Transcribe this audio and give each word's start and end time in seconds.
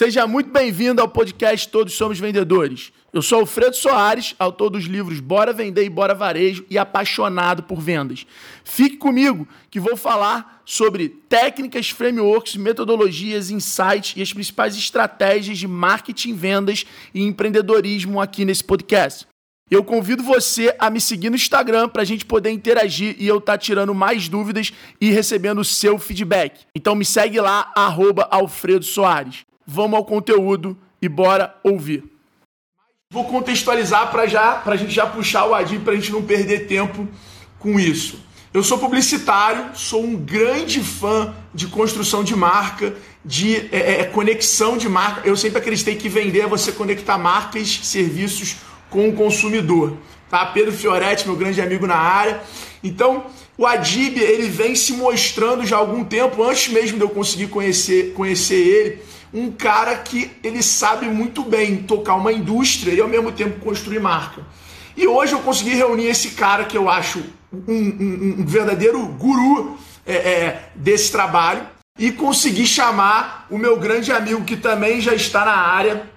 Seja 0.00 0.26
muito 0.26 0.50
bem-vindo 0.50 1.02
ao 1.02 1.08
podcast 1.08 1.68
Todos 1.68 1.92
Somos 1.92 2.18
Vendedores. 2.18 2.90
Eu 3.12 3.20
sou 3.20 3.40
Alfredo 3.40 3.76
Soares, 3.76 4.34
autor 4.38 4.70
dos 4.70 4.84
livros 4.84 5.20
Bora 5.20 5.52
Vender 5.52 5.84
e 5.84 5.90
Bora 5.90 6.14
Varejo 6.14 6.64
e 6.70 6.78
apaixonado 6.78 7.64
por 7.64 7.82
vendas. 7.82 8.26
Fique 8.64 8.96
comigo 8.96 9.46
que 9.70 9.78
vou 9.78 9.98
falar 9.98 10.62
sobre 10.64 11.10
técnicas, 11.10 11.90
frameworks, 11.90 12.56
metodologias, 12.56 13.50
insights 13.50 14.14
e 14.16 14.22
as 14.22 14.32
principais 14.32 14.74
estratégias 14.74 15.58
de 15.58 15.68
marketing, 15.68 16.32
vendas 16.32 16.86
e 17.12 17.22
empreendedorismo 17.22 18.22
aqui 18.22 18.46
nesse 18.46 18.64
podcast. 18.64 19.26
Eu 19.70 19.84
convido 19.84 20.22
você 20.22 20.74
a 20.78 20.88
me 20.88 20.98
seguir 20.98 21.28
no 21.28 21.36
Instagram 21.36 21.90
para 21.90 22.00
a 22.00 22.06
gente 22.06 22.24
poder 22.24 22.48
interagir 22.48 23.16
e 23.18 23.28
eu 23.28 23.36
estar 23.36 23.52
tá 23.52 23.58
tirando 23.58 23.94
mais 23.94 24.30
dúvidas 24.30 24.72
e 24.98 25.10
recebendo 25.10 25.60
o 25.60 25.64
seu 25.64 25.98
feedback. 25.98 26.60
Então 26.74 26.94
me 26.94 27.04
segue 27.04 27.38
lá, 27.38 27.70
arroba 27.76 28.26
Alfredo 28.30 28.86
Soares 28.86 29.44
vamos 29.70 29.96
ao 29.96 30.04
conteúdo 30.04 30.76
e 31.00 31.08
bora 31.08 31.54
ouvir. 31.62 32.02
Vou 33.12 33.24
contextualizar 33.24 34.10
para 34.10 34.26
já, 34.26 34.54
para 34.54 34.74
a 34.74 34.76
gente 34.76 34.92
já 34.92 35.06
puxar 35.06 35.46
o 35.46 35.54
Adi 35.54 35.78
para 35.78 35.92
a 35.92 35.96
gente 35.96 36.10
não 36.10 36.22
perder 36.22 36.66
tempo 36.66 37.08
com 37.58 37.78
isso. 37.78 38.18
Eu 38.52 38.64
sou 38.64 38.78
publicitário, 38.78 39.70
sou 39.74 40.02
um 40.02 40.16
grande 40.16 40.80
fã 40.80 41.32
de 41.54 41.68
construção 41.68 42.24
de 42.24 42.34
marca, 42.34 42.96
de 43.24 43.68
é, 43.72 43.78
é, 43.78 44.00
é, 44.00 44.04
conexão 44.04 44.76
de 44.76 44.88
marca. 44.88 45.26
Eu 45.26 45.36
sempre 45.36 45.58
acreditei 45.58 45.94
que 45.94 46.08
vender 46.08 46.40
é 46.40 46.46
você 46.48 46.72
conectar 46.72 47.16
marcas, 47.16 47.80
serviços 47.84 48.56
com 48.88 49.08
o 49.08 49.12
consumidor. 49.12 49.96
Tá? 50.28 50.46
Pedro 50.46 50.72
Fioretti, 50.72 51.28
meu 51.28 51.36
grande 51.36 51.60
amigo 51.60 51.86
na 51.86 51.96
área. 51.96 52.40
Então, 52.82 53.26
o 53.60 53.66
Adib, 53.66 54.16
ele 54.16 54.48
vem 54.48 54.74
se 54.74 54.94
mostrando 54.94 55.66
já 55.66 55.76
há 55.76 55.80
algum 55.80 56.02
tempo, 56.02 56.42
antes 56.42 56.72
mesmo 56.72 56.96
de 56.96 57.04
eu 57.04 57.10
conseguir 57.10 57.48
conhecer, 57.48 58.14
conhecer 58.14 58.54
ele, 58.54 59.02
um 59.34 59.52
cara 59.52 59.96
que 59.96 60.30
ele 60.42 60.62
sabe 60.62 61.04
muito 61.08 61.42
bem 61.42 61.82
tocar 61.82 62.14
uma 62.14 62.32
indústria 62.32 62.90
e 62.90 63.02
ao 63.02 63.06
mesmo 63.06 63.30
tempo 63.30 63.60
construir 63.60 64.00
marca. 64.00 64.40
E 64.96 65.06
hoje 65.06 65.34
eu 65.34 65.40
consegui 65.40 65.74
reunir 65.74 66.06
esse 66.06 66.30
cara 66.30 66.64
que 66.64 66.74
eu 66.74 66.88
acho 66.88 67.22
um, 67.52 67.70
um, 67.70 68.36
um 68.38 68.46
verdadeiro 68.46 68.98
guru 69.06 69.76
é, 70.06 70.14
é, 70.14 70.70
desse 70.74 71.12
trabalho 71.12 71.66
e 71.98 72.10
consegui 72.10 72.66
chamar 72.66 73.46
o 73.50 73.58
meu 73.58 73.78
grande 73.78 74.10
amigo 74.10 74.42
que 74.42 74.56
também 74.56 75.02
já 75.02 75.12
está 75.12 75.44
na 75.44 75.54
área, 75.54 76.08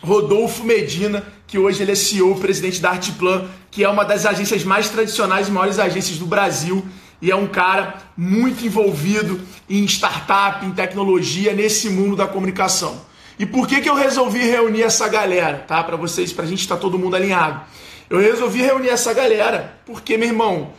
Rodolfo 0.00 0.62
Medina, 0.62 1.26
que 1.46 1.58
hoje 1.58 1.82
ele 1.82 1.92
é 1.92 1.94
CEO, 1.94 2.34
presidente 2.36 2.80
da 2.80 2.90
Artplan, 2.90 3.48
que 3.70 3.84
é 3.84 3.88
uma 3.88 4.04
das 4.04 4.26
agências 4.26 4.64
mais 4.64 4.88
tradicionais 4.88 5.48
e 5.48 5.50
maiores 5.50 5.78
agências 5.78 6.18
do 6.18 6.26
Brasil 6.26 6.84
e 7.20 7.30
é 7.30 7.36
um 7.36 7.46
cara 7.46 8.02
muito 8.16 8.64
envolvido 8.64 9.40
em 9.68 9.84
startup, 9.84 10.64
em 10.64 10.72
tecnologia, 10.72 11.52
nesse 11.52 11.88
mundo 11.88 12.16
da 12.16 12.26
comunicação. 12.26 13.00
E 13.38 13.46
por 13.46 13.66
que, 13.66 13.80
que 13.80 13.88
eu 13.88 13.94
resolvi 13.94 14.38
reunir 14.38 14.82
essa 14.82 15.08
galera, 15.08 15.64
tá? 15.66 15.82
Para 15.82 15.96
vocês, 15.96 16.32
para 16.32 16.44
a 16.44 16.48
gente 16.48 16.60
estar 16.60 16.76
tá 16.76 16.80
todo 16.80 16.98
mundo 16.98 17.16
alinhado. 17.16 17.60
Eu 18.08 18.18
resolvi 18.18 18.62
reunir 18.62 18.88
essa 18.88 19.12
galera 19.12 19.78
porque, 19.84 20.16
meu 20.16 20.28
irmão, 20.28 20.72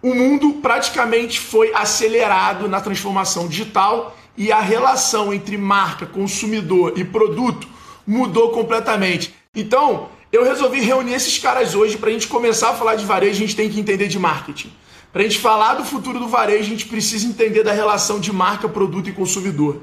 o 0.00 0.14
mundo 0.14 0.54
praticamente 0.62 1.40
foi 1.40 1.72
acelerado 1.74 2.68
na 2.68 2.80
transformação 2.80 3.48
digital 3.48 4.16
e 4.36 4.52
a 4.52 4.60
relação 4.60 5.34
entre 5.34 5.58
marca, 5.58 6.06
consumidor 6.06 6.92
e 6.96 7.04
produto 7.04 7.66
mudou 8.06 8.50
completamente. 8.50 9.34
Então, 9.54 10.10
eu 10.30 10.44
resolvi 10.44 10.80
reunir 10.80 11.14
esses 11.14 11.38
caras 11.38 11.74
hoje 11.74 11.96
para 11.96 12.10
a 12.10 12.12
gente 12.12 12.28
começar 12.28 12.70
a 12.70 12.74
falar 12.74 12.96
de 12.96 13.04
varejo, 13.04 13.36
a 13.36 13.46
gente 13.46 13.56
tem 13.56 13.70
que 13.70 13.80
entender 13.80 14.08
de 14.08 14.18
marketing. 14.18 14.72
Para 15.12 15.22
a 15.22 15.24
gente 15.24 15.38
falar 15.38 15.74
do 15.74 15.84
futuro 15.84 16.18
do 16.18 16.28
varejo, 16.28 16.64
a 16.64 16.68
gente 16.68 16.86
precisa 16.86 17.26
entender 17.26 17.64
da 17.64 17.72
relação 17.72 18.20
de 18.20 18.30
marca, 18.30 18.68
produto 18.68 19.08
e 19.08 19.12
consumidor. 19.12 19.80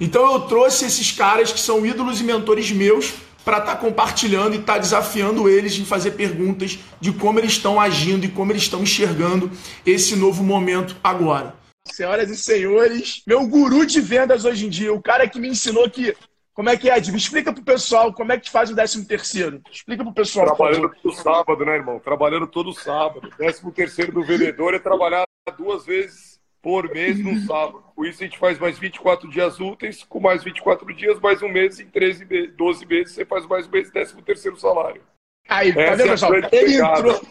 Então 0.00 0.30
eu 0.32 0.40
trouxe 0.40 0.84
esses 0.84 1.10
caras 1.10 1.50
que 1.50 1.58
são 1.58 1.84
ídolos 1.84 2.20
e 2.20 2.24
mentores 2.24 2.70
meus 2.70 3.14
para 3.44 3.58
estar 3.58 3.76
tá 3.76 3.80
compartilhando 3.80 4.54
e 4.54 4.58
estar 4.58 4.74
tá 4.74 4.78
desafiando 4.78 5.48
eles 5.48 5.78
em 5.78 5.84
fazer 5.84 6.12
perguntas 6.12 6.78
de 7.00 7.10
como 7.12 7.40
eles 7.40 7.52
estão 7.52 7.80
agindo 7.80 8.26
e 8.26 8.28
como 8.28 8.52
eles 8.52 8.62
estão 8.62 8.82
enxergando 8.82 9.50
esse 9.86 10.14
novo 10.14 10.44
momento 10.44 10.94
agora. 11.02 11.54
Senhoras 11.86 12.30
e 12.30 12.36
senhores, 12.36 13.22
meu 13.26 13.46
guru 13.46 13.86
de 13.86 14.02
vendas 14.02 14.44
hoje 14.44 14.66
em 14.66 14.68
dia, 14.68 14.92
o 14.92 15.00
cara 15.00 15.26
que 15.26 15.40
me 15.40 15.48
ensinou 15.48 15.88
que 15.88 16.14
como 16.58 16.70
é 16.70 16.76
que 16.76 16.90
é, 16.90 16.98
Ed? 16.98 17.12
Me 17.12 17.18
explica 17.18 17.52
pro 17.52 17.62
pessoal 17.62 18.12
como 18.12 18.32
é 18.32 18.36
que 18.36 18.50
faz 18.50 18.68
o 18.68 18.74
13 18.74 19.06
terceiro. 19.06 19.62
Explica 19.70 20.02
pro 20.02 20.12
pessoal. 20.12 20.46
Trabalhando 20.46 20.92
todo 21.00 21.14
sábado, 21.14 21.64
né, 21.64 21.76
irmão? 21.76 22.00
Trabalhando 22.00 22.48
todo 22.48 22.72
sábado. 22.72 23.30
13 23.36 23.70
terceiro 23.70 24.10
do 24.10 24.24
vendedor 24.24 24.74
é 24.74 24.80
trabalhar 24.80 25.24
duas 25.56 25.86
vezes 25.86 26.40
por 26.60 26.92
mês 26.92 27.16
no 27.20 27.38
sábado. 27.46 27.84
Com 27.94 28.04
isso 28.04 28.24
a 28.24 28.26
gente 28.26 28.40
faz 28.40 28.58
mais 28.58 28.76
24 28.76 29.30
dias 29.30 29.60
úteis, 29.60 30.02
com 30.02 30.18
mais 30.18 30.42
24 30.42 30.92
dias, 30.96 31.20
mais 31.20 31.40
um 31.42 31.48
mês, 31.48 31.78
em 31.78 31.86
13, 31.86 32.48
12 32.48 32.86
meses 32.86 33.14
você 33.14 33.24
faz 33.24 33.46
mais 33.46 33.68
um 33.68 33.70
mês 33.70 33.88
13 33.92 34.20
terceiro 34.22 34.58
salário. 34.58 35.00
Aí, 35.48 35.72
tá 35.72 35.94
vendo, 35.94 36.08
é 36.08 36.08
pessoal? 36.08 36.32
Ele 36.34 36.76
entrou, 36.76 37.22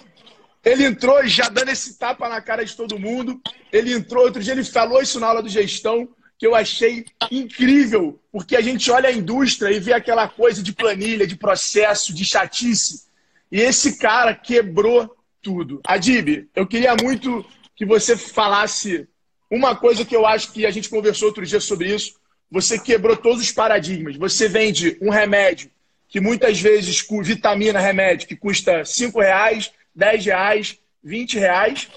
ele 0.63 0.85
entrou 0.85 1.27
já 1.27 1.49
dando 1.49 1.67
esse 1.67 1.99
tapa 1.99 2.29
na 2.29 2.41
cara 2.41 2.63
de 2.63 2.77
todo 2.77 2.97
mundo. 2.97 3.41
Ele 3.73 3.93
entrou, 3.93 4.23
outro 4.23 4.41
dia 4.41 4.53
ele 4.53 4.63
falou 4.63 5.01
isso 5.01 5.19
na 5.19 5.27
aula 5.27 5.43
do 5.43 5.49
gestão 5.49 6.07
que 6.37 6.45
eu 6.45 6.53
achei 6.53 7.05
incrível, 7.31 8.19
porque 8.31 8.55
a 8.55 8.61
gente 8.61 8.91
olha 8.91 9.09
a 9.09 9.13
indústria 9.13 9.71
e 9.71 9.79
vê 9.79 9.93
aquela 9.93 10.27
coisa 10.27 10.61
de 10.61 10.71
planilha, 10.71 11.25
de 11.25 11.35
processo, 11.35 12.13
de 12.13 12.23
chatice. 12.23 13.05
E 13.51 13.59
esse 13.59 13.97
cara 13.97 14.35
quebrou 14.35 15.15
tudo. 15.41 15.81
Adib, 15.85 16.47
eu 16.55 16.67
queria 16.67 16.95
muito 17.01 17.45
que 17.75 17.85
você 17.85 18.15
falasse 18.15 19.07
uma 19.49 19.75
coisa 19.75 20.05
que 20.05 20.15
eu 20.15 20.25
acho 20.25 20.51
que 20.51 20.65
a 20.65 20.71
gente 20.71 20.89
conversou 20.89 21.29
outro 21.29 21.45
dia 21.45 21.59
sobre 21.59 21.93
isso. 21.93 22.19
Você 22.51 22.77
quebrou 22.77 23.15
todos 23.17 23.41
os 23.41 23.51
paradigmas. 23.51 24.15
Você 24.17 24.47
vende 24.47 24.97
um 25.01 25.09
remédio 25.09 25.71
que 26.07 26.19
muitas 26.19 26.59
vezes 26.59 27.01
com 27.01 27.21
vitamina 27.21 27.79
remédio 27.79 28.27
que 28.27 28.35
custa 28.35 28.85
5 28.85 29.19
reais, 29.19 29.71
10 29.95 30.25
reais, 30.25 30.79
20 31.03 31.39
reais, 31.39 31.89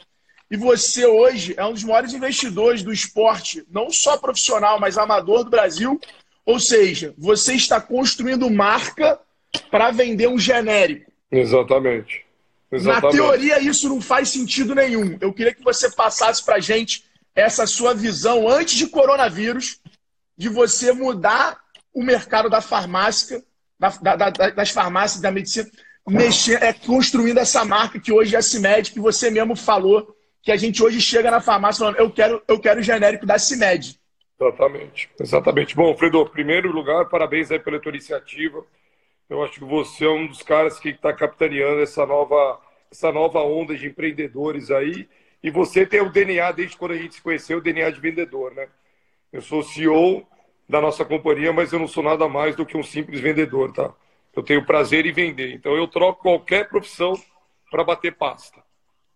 e 0.51 0.57
você 0.57 1.07
hoje 1.07 1.55
é 1.57 1.65
um 1.65 1.73
dos 1.73 1.85
maiores 1.85 2.13
investidores 2.13 2.83
do 2.83 2.93
esporte, 2.93 3.65
não 3.71 3.89
só 3.91 4.19
profissional, 4.19 4.81
mas 4.81 4.99
amador 4.99 5.45
do 5.45 5.51
Brasil. 5.51 6.01
Ou 6.45 6.59
seja, 6.59 7.15
você 7.17 7.55
está 7.55 7.81
construindo 7.81 8.51
marca 8.51 9.21
para 9.71 9.93
vender 9.93 10.29
um 10.29 10.39
genérico. 10.39 11.11
Exatamente. 11.31 12.27
Exatamente. 12.73 13.05
Na 13.05 13.11
teoria, 13.11 13.61
isso 13.61 13.89
não 13.89 14.01
faz 14.01 14.31
sentido 14.31 14.75
nenhum. 14.75 15.17
Eu 15.21 15.33
queria 15.33 15.55
que 15.55 15.63
você 15.63 15.89
passasse 15.89 16.45
para 16.45 16.57
a 16.57 16.61
gente 16.61 17.05
essa 17.33 17.65
sua 17.65 17.95
visão 17.95 18.49
antes 18.49 18.75
de 18.75 18.89
coronavírus, 18.89 19.79
de 20.37 20.49
você 20.49 20.93
mudar 20.93 21.61
o 21.95 22.03
mercado 22.03 22.51
da 22.51 22.61
farmácia, 22.61 23.45
da, 23.79 24.17
da, 24.17 24.31
das 24.31 24.71
farmácias 24.71 25.21
da 25.21 25.31
medicina, 25.31 25.71
mexer, 26.09 26.61
é, 26.61 26.73
construindo 26.73 27.39
essa 27.39 27.65
marca 27.65 28.01
que 28.01 28.13
hoje 28.13 28.35
é 28.35 28.39
a 28.39 28.43
CIMED, 28.43 28.91
que 28.91 29.01
você 29.01 29.31
mesmo 29.31 29.55
falou 29.55 30.17
que 30.43 30.51
a 30.51 30.57
gente 30.57 30.83
hoje 30.83 31.01
chega 31.01 31.31
na 31.31 31.41
farmácia 31.41 31.81
falando, 31.81 31.99
eu 31.99 32.11
quero, 32.11 32.43
eu 32.49 32.59
quero 32.59 32.81
o 32.81 32.83
genérico 32.83 33.27
da 33.27 33.39
CIMED. 33.39 33.99
Exatamente, 34.41 35.11
exatamente. 35.21 35.77
Bom, 35.77 35.95
Fredo, 35.97 36.25
primeiro 36.27 36.73
lugar, 36.73 37.07
parabéns 37.09 37.51
aí 37.51 37.59
pela 37.59 37.79
tua 37.79 37.91
iniciativa. 37.91 38.65
Eu 39.29 39.45
acho 39.45 39.55
que 39.55 39.65
você 39.65 40.07
é 40.07 40.11
um 40.11 40.27
dos 40.27 40.43
caras 40.43 40.81
que 40.81 40.89
está 40.89 41.13
capitaneando 41.13 41.83
essa 41.83 42.07
nova, 42.07 42.59
essa 42.91 43.13
nova 43.13 43.41
onda 43.41 43.77
de 43.77 43.87
empreendedores 43.87 44.71
aí. 44.71 45.07
E 45.43 45.51
você 45.51 45.87
tem 45.87 46.01
o 46.01 46.11
DNA, 46.11 46.53
desde 46.53 46.77
quando 46.77 46.93
a 46.93 46.97
gente 46.97 47.15
se 47.15 47.23
conheceu, 47.23 47.59
o 47.59 47.61
DNA 47.61 47.91
de 47.91 48.01
vendedor, 48.01 48.55
né? 48.55 48.69
Eu 49.33 49.43
sou 49.43 49.63
CEO 49.63 50.27
da 50.69 50.81
nossa 50.81 51.05
companhia, 51.05 51.53
mas 51.53 51.73
eu 51.73 51.79
não 51.79 51.87
sou 51.87 52.03
nada 52.03 52.29
mais 52.29 52.57
do 52.57 52.65
que 52.65 52.77
um 52.77 52.83
simples 52.83 53.21
vendedor, 53.21 53.73
tá? 53.73 53.93
Eu 54.35 54.43
tenho 54.43 54.65
prazer 54.65 55.05
em 55.05 55.13
vender. 55.13 55.53
Então 55.53 55.77
eu 55.77 55.87
troco 55.87 56.23
qualquer 56.23 56.69
profissão 56.69 57.15
para 57.71 57.85
bater 57.85 58.17
pasta. 58.17 58.63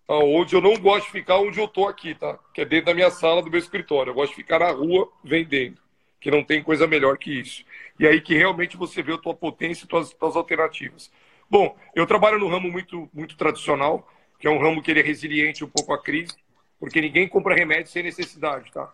Onde 0.07 0.55
eu 0.55 0.61
não 0.61 0.77
gosto 0.77 1.07
de 1.07 1.13
ficar 1.13 1.39
onde 1.39 1.59
eu 1.59 1.67
tô 1.67 1.89
aqui, 1.89 2.15
tá? 2.15 2.39
Que 2.53 2.61
é 2.61 2.65
dentro 2.65 2.87
da 2.87 2.95
minha 2.95 3.11
sala, 3.11 3.43
do 3.43 3.51
meu 3.51 3.59
escritório. 3.59 4.11
Eu 4.11 4.15
gosto 4.15 4.31
de 4.31 4.37
ficar 4.37 4.59
na 4.59 4.71
rua 4.71 5.11
vendendo, 5.23 5.81
que 6.21 6.31
não 6.31 6.45
tem 6.45 6.63
coisa 6.63 6.87
melhor 6.87 7.17
que 7.17 7.41
isso. 7.41 7.65
E 7.99 8.07
aí 8.07 8.21
que 8.21 8.35
realmente 8.35 8.77
você 8.77 9.03
vê 9.03 9.15
a 9.15 9.19
tua 9.19 9.35
potência 9.35 9.85
e 9.85 9.89
tuas, 9.89 10.13
tuas 10.13 10.37
alternativas. 10.37 11.11
Bom, 11.49 11.77
eu 11.95 12.07
trabalho 12.07 12.39
no 12.39 12.49
ramo 12.49 12.71
muito, 12.71 13.09
muito 13.15 13.37
tradicional, 13.37 14.11
que 14.39 14.47
é 14.47 14.51
um 14.51 14.59
ramo 14.59 14.83
que 14.83 14.91
ele 14.91 15.01
é 15.01 15.03
resiliente 15.03 15.65
um 15.65 15.69
pouco 15.69 15.93
à 15.93 16.03
crise, 16.03 16.35
porque 16.79 17.01
ninguém 17.01 17.27
compra 17.27 17.55
remédio 17.55 17.91
sem 17.91 18.03
necessidade, 18.03 18.71
tá? 18.73 18.93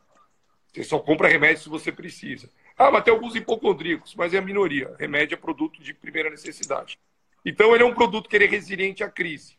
Você 0.73 0.85
só 0.85 0.99
compra 1.00 1.29
remédio 1.29 1.62
se 1.62 1.69
você 1.69 1.90
precisa. 1.90 2.49
Ah, 2.79 2.90
mas 2.90 3.02
tem 3.02 3.12
alguns 3.12 3.35
hipocondríacos, 3.35 4.14
mas 4.14 4.32
é 4.32 4.38
a 4.38 4.43
minoria. 4.43 4.94
Remédio 4.99 5.35
é 5.35 5.38
produto 5.38 5.82
de 5.82 5.93
primeira 5.93 6.31
necessidade. 6.31 6.99
Então, 7.44 7.75
ele 7.75 7.82
é 7.82 7.87
um 7.87 7.94
produto 7.94 8.29
que 8.29 8.37
é 8.37 8.46
resiliente 8.46 9.02
à 9.02 9.11
crise. 9.11 9.58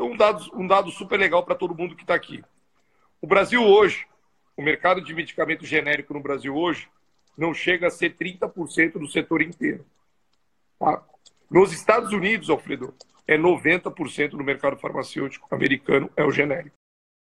Então, 0.00 0.12
um 0.12 0.16
dado, 0.16 0.50
um 0.54 0.66
dado 0.66 0.90
super 0.90 1.20
legal 1.20 1.44
para 1.44 1.54
todo 1.54 1.74
mundo 1.74 1.94
que 1.94 2.04
está 2.04 2.14
aqui. 2.14 2.42
O 3.20 3.26
Brasil 3.26 3.62
hoje, 3.62 4.06
o 4.56 4.62
mercado 4.62 5.02
de 5.02 5.14
medicamento 5.14 5.66
genérico 5.66 6.14
no 6.14 6.20
Brasil 6.20 6.56
hoje, 6.56 6.88
não 7.36 7.52
chega 7.52 7.88
a 7.88 7.90
ser 7.90 8.16
30% 8.16 8.92
do 8.92 9.06
setor 9.06 9.42
inteiro. 9.42 9.84
Tá? 10.78 11.02
Nos 11.50 11.70
Estados 11.70 12.14
Unidos, 12.14 12.48
Alfredo, 12.48 12.94
é 13.28 13.36
90% 13.36 14.30
do 14.30 14.42
mercado 14.42 14.78
farmacêutico 14.78 15.54
americano 15.54 16.10
é 16.16 16.24
o 16.24 16.30
genérico. 16.30 16.76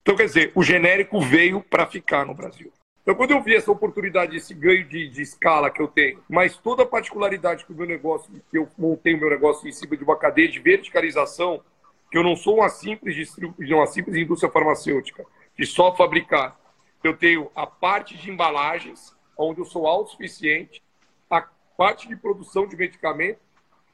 Então, 0.03 0.15
quer 0.15 0.25
dizer, 0.25 0.51
o 0.53 0.61
genérico 0.61 1.19
veio 1.19 1.61
para 1.61 1.87
ficar 1.87 2.27
no 2.27 2.35
Brasil. 2.35 2.71
Então, 3.01 3.15
quando 3.15 3.31
eu 3.31 3.41
vi 3.41 3.55
essa 3.55 3.71
oportunidade, 3.71 4.37
esse 4.37 4.53
ganho 4.53 4.87
de, 4.87 5.09
de 5.09 5.21
escala 5.23 5.71
que 5.71 5.81
eu 5.81 5.87
tenho, 5.87 6.23
mas 6.29 6.57
toda 6.57 6.83
a 6.83 6.85
particularidade 6.85 7.65
que 7.65 7.73
o 7.73 7.75
meu 7.75 7.87
negócio, 7.87 8.31
que 8.51 8.57
eu 8.59 8.69
montei 8.77 9.15
o 9.15 9.19
meu 9.19 9.31
negócio 9.31 9.67
em 9.67 9.71
cima 9.71 9.97
de 9.97 10.03
uma 10.03 10.15
cadeia 10.15 10.47
de 10.47 10.59
verticalização, 10.59 11.63
que 12.09 12.17
eu 12.17 12.23
não 12.23 12.35
sou 12.35 12.57
uma 12.57 12.69
simples, 12.69 13.35
uma 13.59 13.87
simples 13.87 14.15
indústria 14.15 14.51
farmacêutica, 14.51 15.25
de 15.57 15.65
só 15.65 15.95
fabricar. 15.95 16.59
Eu 17.03 17.15
tenho 17.15 17.51
a 17.55 17.67
parte 17.67 18.17
de 18.17 18.31
embalagens, 18.31 19.15
onde 19.37 19.59
eu 19.59 19.65
sou 19.65 19.87
autossuficiente, 19.87 20.81
a 21.29 21.41
parte 21.77 22.07
de 22.07 22.15
produção 22.15 22.67
de 22.67 22.75
medicamento, 22.75 23.39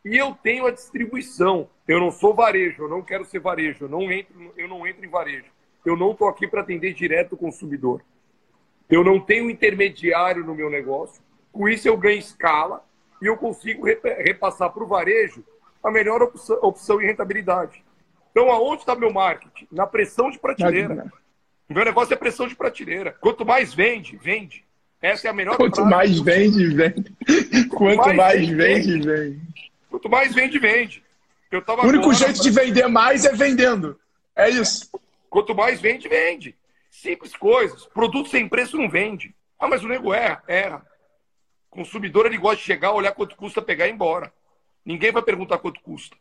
e 0.06 0.18
eu 0.18 0.36
tenho 0.44 0.66
a 0.66 0.72
distribuição. 0.72 1.70
Eu 1.88 2.00
não 2.00 2.12
sou 2.12 2.34
varejo, 2.34 2.84
eu 2.84 2.90
não 2.90 3.02
quero 3.02 3.26
ser 3.26 3.40
varejo, 3.40 3.86
eu 3.86 3.90
não 3.90 4.12
entro, 4.12 4.54
eu 4.58 4.68
não 4.68 4.86
entro 4.86 5.06
em 5.06 5.10
varejo. 5.10 5.52
Eu 5.86 5.98
não 5.98 6.12
estou 6.12 6.28
aqui 6.28 6.48
para 6.48 6.62
atender 6.62 6.94
direto 6.94 7.34
o 7.34 7.38
consumidor. 7.38 8.02
Eu 8.90 9.04
não 9.04 9.20
tenho 9.20 9.50
intermediário 9.50 10.46
no 10.46 10.56
meu 10.56 10.70
negócio. 10.70 11.22
Com 11.52 11.68
isso, 11.68 11.88
eu 11.88 11.98
ganho 11.98 12.20
escala 12.20 12.86
e 13.22 13.26
eu 13.26 13.38
consigo 13.38 13.86
repassar 13.86 14.72
para 14.72 14.84
o 14.84 14.88
varejo 14.88 15.44
a 15.84 15.92
melhor 15.92 16.22
opção, 16.22 16.58
opção 16.62 17.02
e 17.02 17.06
rentabilidade. 17.06 17.84
Então, 18.34 18.52
aonde 18.52 18.82
está 18.82 18.96
meu 18.96 19.14
marketing? 19.14 19.68
Na 19.72 19.86
pressão 19.86 20.32
de 20.32 20.40
prateleira. 20.40 21.06
O 21.70 21.74
meu 21.74 21.86
negócio 21.86 22.14
é 22.16 22.18
pressão 22.18 22.48
de 22.48 22.56
prateleira. 22.56 23.16
Quanto 23.22 23.46
mais 23.46 23.74
vende, 23.76 24.18
vende. 24.18 24.66
Essa 25.00 25.28
é 25.28 25.30
a 25.30 25.34
melhor 25.34 25.56
Quanto 25.56 25.86
mais 25.86 26.20
vende, 26.20 26.68
vende. 26.70 27.14
Quanto, 27.70 27.98
mais, 27.98 28.18
mais 28.18 28.50
vende, 28.50 28.56
vende, 28.56 29.08
vende. 29.08 29.42
Quanto 29.88 30.10
mais 30.10 30.34
vende, 30.34 30.58
vende. 30.58 31.04
Eu 31.52 31.62
tava 31.62 31.84
o 31.84 31.88
único 31.88 32.06
agora... 32.06 32.18
jeito 32.18 32.42
de 32.42 32.50
vender 32.50 32.88
mais 32.88 33.24
é 33.24 33.34
vendendo. 33.34 34.00
É 34.36 34.50
isso. 34.50 34.90
Quanto 35.30 35.54
mais 35.54 35.80
vende, 35.80 36.08
vende. 36.08 36.56
Simples 36.90 37.36
coisas. 37.36 37.86
Produto 37.86 38.30
sem 38.30 38.48
preço 38.48 38.78
não 38.78 38.90
vende. 38.90 39.36
Ah, 39.60 39.68
mas 39.68 39.84
o 39.84 39.88
nego 39.88 40.12
erra. 40.12 40.42
Erra. 40.48 40.86
consumidor 41.70 42.26
ele 42.26 42.38
gosta 42.38 42.58
de 42.58 42.64
chegar, 42.64 42.94
olhar 42.94 43.12
quanto 43.12 43.36
custa 43.36 43.62
pegar 43.62 43.86
e 43.86 43.90
ir 43.92 43.94
embora. 43.94 44.34
Ninguém 44.84 45.12
vai 45.12 45.22
perguntar 45.22 45.60
quanto 45.60 45.80
custa. 45.82 46.16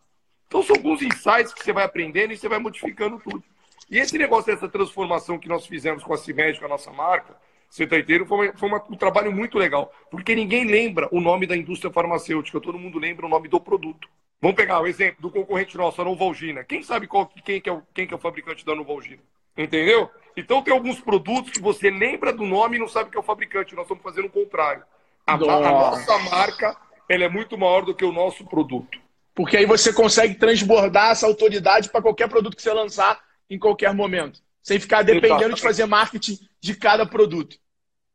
Então 0.52 0.62
são 0.62 0.76
alguns 0.76 1.00
insights 1.00 1.54
que 1.54 1.64
você 1.64 1.72
vai 1.72 1.82
aprendendo 1.82 2.30
e 2.30 2.36
você 2.36 2.46
vai 2.46 2.58
modificando 2.58 3.18
tudo. 3.18 3.42
E 3.90 3.98
esse 3.98 4.18
negócio 4.18 4.52
dessa 4.52 4.68
transformação 4.68 5.38
que 5.38 5.48
nós 5.48 5.66
fizemos 5.66 6.04
com 6.04 6.12
a 6.12 6.18
CIMED, 6.18 6.58
com 6.58 6.66
a 6.66 6.68
nossa 6.68 6.92
marca, 6.92 7.34
você 7.70 7.84
inteiro, 7.84 8.26
foi, 8.26 8.48
uma, 8.48 8.58
foi 8.58 8.68
uma, 8.68 8.84
um 8.90 8.94
trabalho 8.94 9.32
muito 9.32 9.56
legal. 9.56 9.90
Porque 10.10 10.34
ninguém 10.34 10.66
lembra 10.66 11.08
o 11.10 11.22
nome 11.22 11.46
da 11.46 11.56
indústria 11.56 11.90
farmacêutica, 11.90 12.60
todo 12.60 12.78
mundo 12.78 12.98
lembra 12.98 13.24
o 13.24 13.30
nome 13.30 13.48
do 13.48 13.58
produto. 13.58 14.06
Vamos 14.42 14.54
pegar 14.54 14.78
o 14.82 14.86
exemplo 14.86 15.22
do 15.22 15.30
concorrente 15.30 15.74
nosso, 15.74 16.02
a 16.02 16.04
Novalgina. 16.04 16.62
Quem 16.64 16.82
sabe 16.82 17.06
qual, 17.06 17.26
quem, 17.26 17.58
que 17.58 17.70
é 17.70 17.72
o, 17.72 17.82
quem 17.94 18.06
que 18.06 18.12
é 18.12 18.16
o 18.18 18.20
fabricante 18.20 18.62
da 18.62 18.74
Novalgina? 18.74 19.22
Entendeu? 19.56 20.10
Então 20.36 20.60
tem 20.60 20.74
alguns 20.74 21.00
produtos 21.00 21.50
que 21.50 21.62
você 21.62 21.90
lembra 21.90 22.30
do 22.30 22.44
nome 22.44 22.76
e 22.76 22.78
não 22.78 22.88
sabe 22.88 23.08
que 23.08 23.16
é 23.16 23.20
o 23.20 23.22
fabricante. 23.22 23.74
Nós 23.74 23.84
estamos 23.86 24.02
fazendo 24.02 24.26
o 24.26 24.30
contrário. 24.30 24.84
A, 25.26 25.32
a, 25.32 25.38
nossa 25.38 26.18
marca 26.28 26.76
ela 27.08 27.24
é 27.24 27.28
muito 27.30 27.56
maior 27.56 27.86
do 27.86 27.94
que 27.94 28.04
o 28.04 28.12
nosso 28.12 28.44
produto. 28.44 29.00
Porque 29.34 29.56
aí 29.56 29.66
você 29.66 29.92
consegue 29.92 30.34
transbordar 30.34 31.10
essa 31.10 31.26
autoridade 31.26 31.88
para 31.88 32.02
qualquer 32.02 32.28
produto 32.28 32.56
que 32.56 32.62
você 32.62 32.72
lançar 32.72 33.20
em 33.48 33.58
qualquer 33.58 33.94
momento. 33.94 34.40
Sem 34.62 34.78
ficar 34.78 35.02
dependendo 35.02 35.54
de 35.54 35.62
fazer 35.62 35.86
marketing 35.86 36.38
de 36.60 36.74
cada 36.74 37.06
produto. 37.06 37.56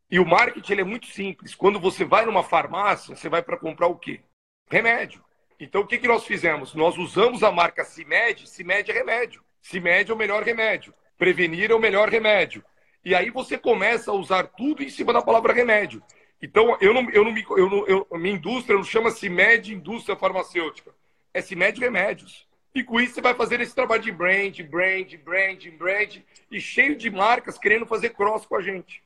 E 0.09 0.19
o 0.19 0.25
marketing 0.25 0.73
é 0.73 0.83
muito 0.83 1.07
simples. 1.07 1.53
Quando 1.53 1.79
você 1.79 2.05
vai 2.05 2.25
numa 2.25 2.43
farmácia, 2.43 3.15
você 3.15 3.27
vai 3.27 3.41
para 3.41 3.57
comprar 3.57 3.87
o 3.87 3.97
quê? 3.97 4.21
Remédio. 4.69 5.23
Então 5.59 5.81
o 5.81 5.87
que, 5.87 5.97
que 5.97 6.07
nós 6.07 6.25
fizemos? 6.25 6.73
Nós 6.75 6.97
usamos 6.97 7.43
a 7.43 7.51
marca 7.51 7.83
CIMED. 7.83 8.47
CIMED 8.47 8.91
é 8.91 8.93
remédio. 8.93 9.43
CIMED 9.61 10.11
é 10.11 10.13
o 10.13 10.17
melhor 10.17 10.43
remédio. 10.43 10.93
Prevenir 11.17 11.71
é 11.71 11.75
o 11.75 11.79
melhor 11.79 12.09
remédio. 12.09 12.63
E 13.03 13.15
aí 13.15 13.29
você 13.29 13.57
começa 13.57 14.11
a 14.11 14.13
usar 14.13 14.43
tudo 14.43 14.83
em 14.83 14.89
cima 14.89 15.11
da 15.11 15.21
palavra 15.21 15.53
remédio. 15.53 16.01
Então, 16.41 16.77
eu 16.79 16.93
não, 16.93 17.09
eu 17.09 17.23
não 17.23 17.31
me. 17.31 17.43
Eu 17.49 17.69
não, 17.69 17.87
eu, 17.87 18.07
minha 18.11 18.35
indústria 18.35 18.75
não 18.75 18.83
chama-se 18.83 19.27
MED 19.27 19.73
Indústria 19.73 20.15
Farmacêutica. 20.15 20.93
É 21.37 21.41
CIMED 21.41 21.79
Remédios. 21.79 22.47
E 22.73 22.83
com 22.83 22.99
isso 22.99 23.13
você 23.13 23.21
vai 23.21 23.35
fazer 23.35 23.61
esse 23.61 23.75
trabalho 23.75 24.01
de 24.01 24.11
brand, 24.11 24.59
brand, 24.61 25.15
brand, 25.23 25.67
brand, 25.77 26.17
e 26.51 26.59
cheio 26.59 26.95
de 26.95 27.11
marcas 27.11 27.57
querendo 27.57 27.85
fazer 27.85 28.09
cross 28.09 28.45
com 28.45 28.55
a 28.55 28.61
gente. 28.61 29.03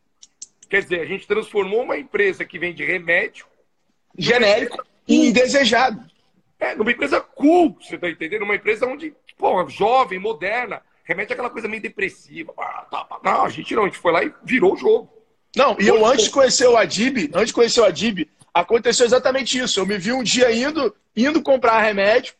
Quer 0.69 0.81
dizer, 0.81 1.01
a 1.01 1.05
gente 1.05 1.27
transformou 1.27 1.83
uma 1.83 1.97
empresa 1.97 2.45
que 2.45 2.57
vende 2.57 2.85
remédio. 2.85 3.45
Genérico 4.17 4.81
e 5.05 5.27
indesejado. 5.27 6.05
É, 6.57 6.73
numa 6.73 6.91
empresa 6.91 7.19
cool, 7.19 7.77
você 7.81 7.97
tá 7.97 8.09
entendendo? 8.09 8.43
Uma 8.43 8.55
empresa 8.55 8.85
onde, 8.85 9.13
pô, 9.37 9.67
jovem, 9.67 10.19
moderna, 10.19 10.81
Remédio 11.03 11.33
é 11.33 11.35
aquela 11.35 11.49
coisa 11.49 11.67
meio 11.67 11.81
depressiva. 11.81 12.53
Não, 13.21 13.43
a 13.43 13.49
gente 13.49 13.75
não, 13.75 13.83
a 13.83 13.87
gente 13.87 13.97
foi 13.97 14.11
lá 14.13 14.23
e 14.23 14.33
virou 14.43 14.73
o 14.73 14.77
jogo. 14.77 15.11
Não, 15.53 15.75
e 15.77 15.85
eu 15.85 16.05
antes 16.05 16.25
de 16.25 16.31
conhecer 16.31 16.67
o 16.67 16.77
Adib, 16.77 17.29
antes 17.33 17.47
de 17.47 17.53
conhecer 17.53 17.81
o 17.81 17.85
Adib, 17.85 18.29
aconteceu 18.53 19.05
exatamente 19.05 19.57
isso. 19.57 19.79
Eu 19.79 19.85
me 19.85 19.97
vi 19.97 20.11
um 20.11 20.23
dia 20.23 20.51
indo, 20.51 20.95
indo 21.15 21.41
comprar 21.41 21.81
remédio, 21.81 22.33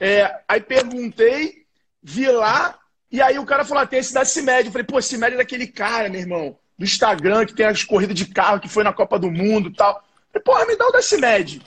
é, 0.00 0.40
aí 0.46 0.60
perguntei, 0.60 1.66
vi 2.02 2.26
lá, 2.28 2.78
e 3.10 3.20
aí 3.22 3.38
o 3.38 3.46
cara 3.46 3.64
falou, 3.64 3.82
ah, 3.82 3.86
tem 3.86 3.98
esse 3.98 4.12
da 4.12 4.24
CIMED. 4.24 4.66
Eu 4.66 4.72
falei, 4.72 4.86
pô, 4.86 5.00
CIMED 5.00 5.34
é 5.34 5.38
daquele 5.38 5.66
cara, 5.66 6.08
meu 6.08 6.20
irmão, 6.20 6.58
do 6.78 6.84
Instagram, 6.84 7.46
que 7.46 7.54
tem 7.54 7.66
as 7.66 7.82
corridas 7.82 8.14
de 8.14 8.26
carro, 8.26 8.60
que 8.60 8.68
foi 8.68 8.84
na 8.84 8.92
Copa 8.92 9.18
do 9.18 9.30
Mundo 9.30 9.68
e 9.68 9.74
tal. 9.74 9.96
Eu 10.34 10.40
falei, 10.40 10.44
porra, 10.44 10.66
me 10.66 10.76
dá 10.76 10.86
o 10.86 10.92
da 10.92 11.02
CIMED. 11.02 11.62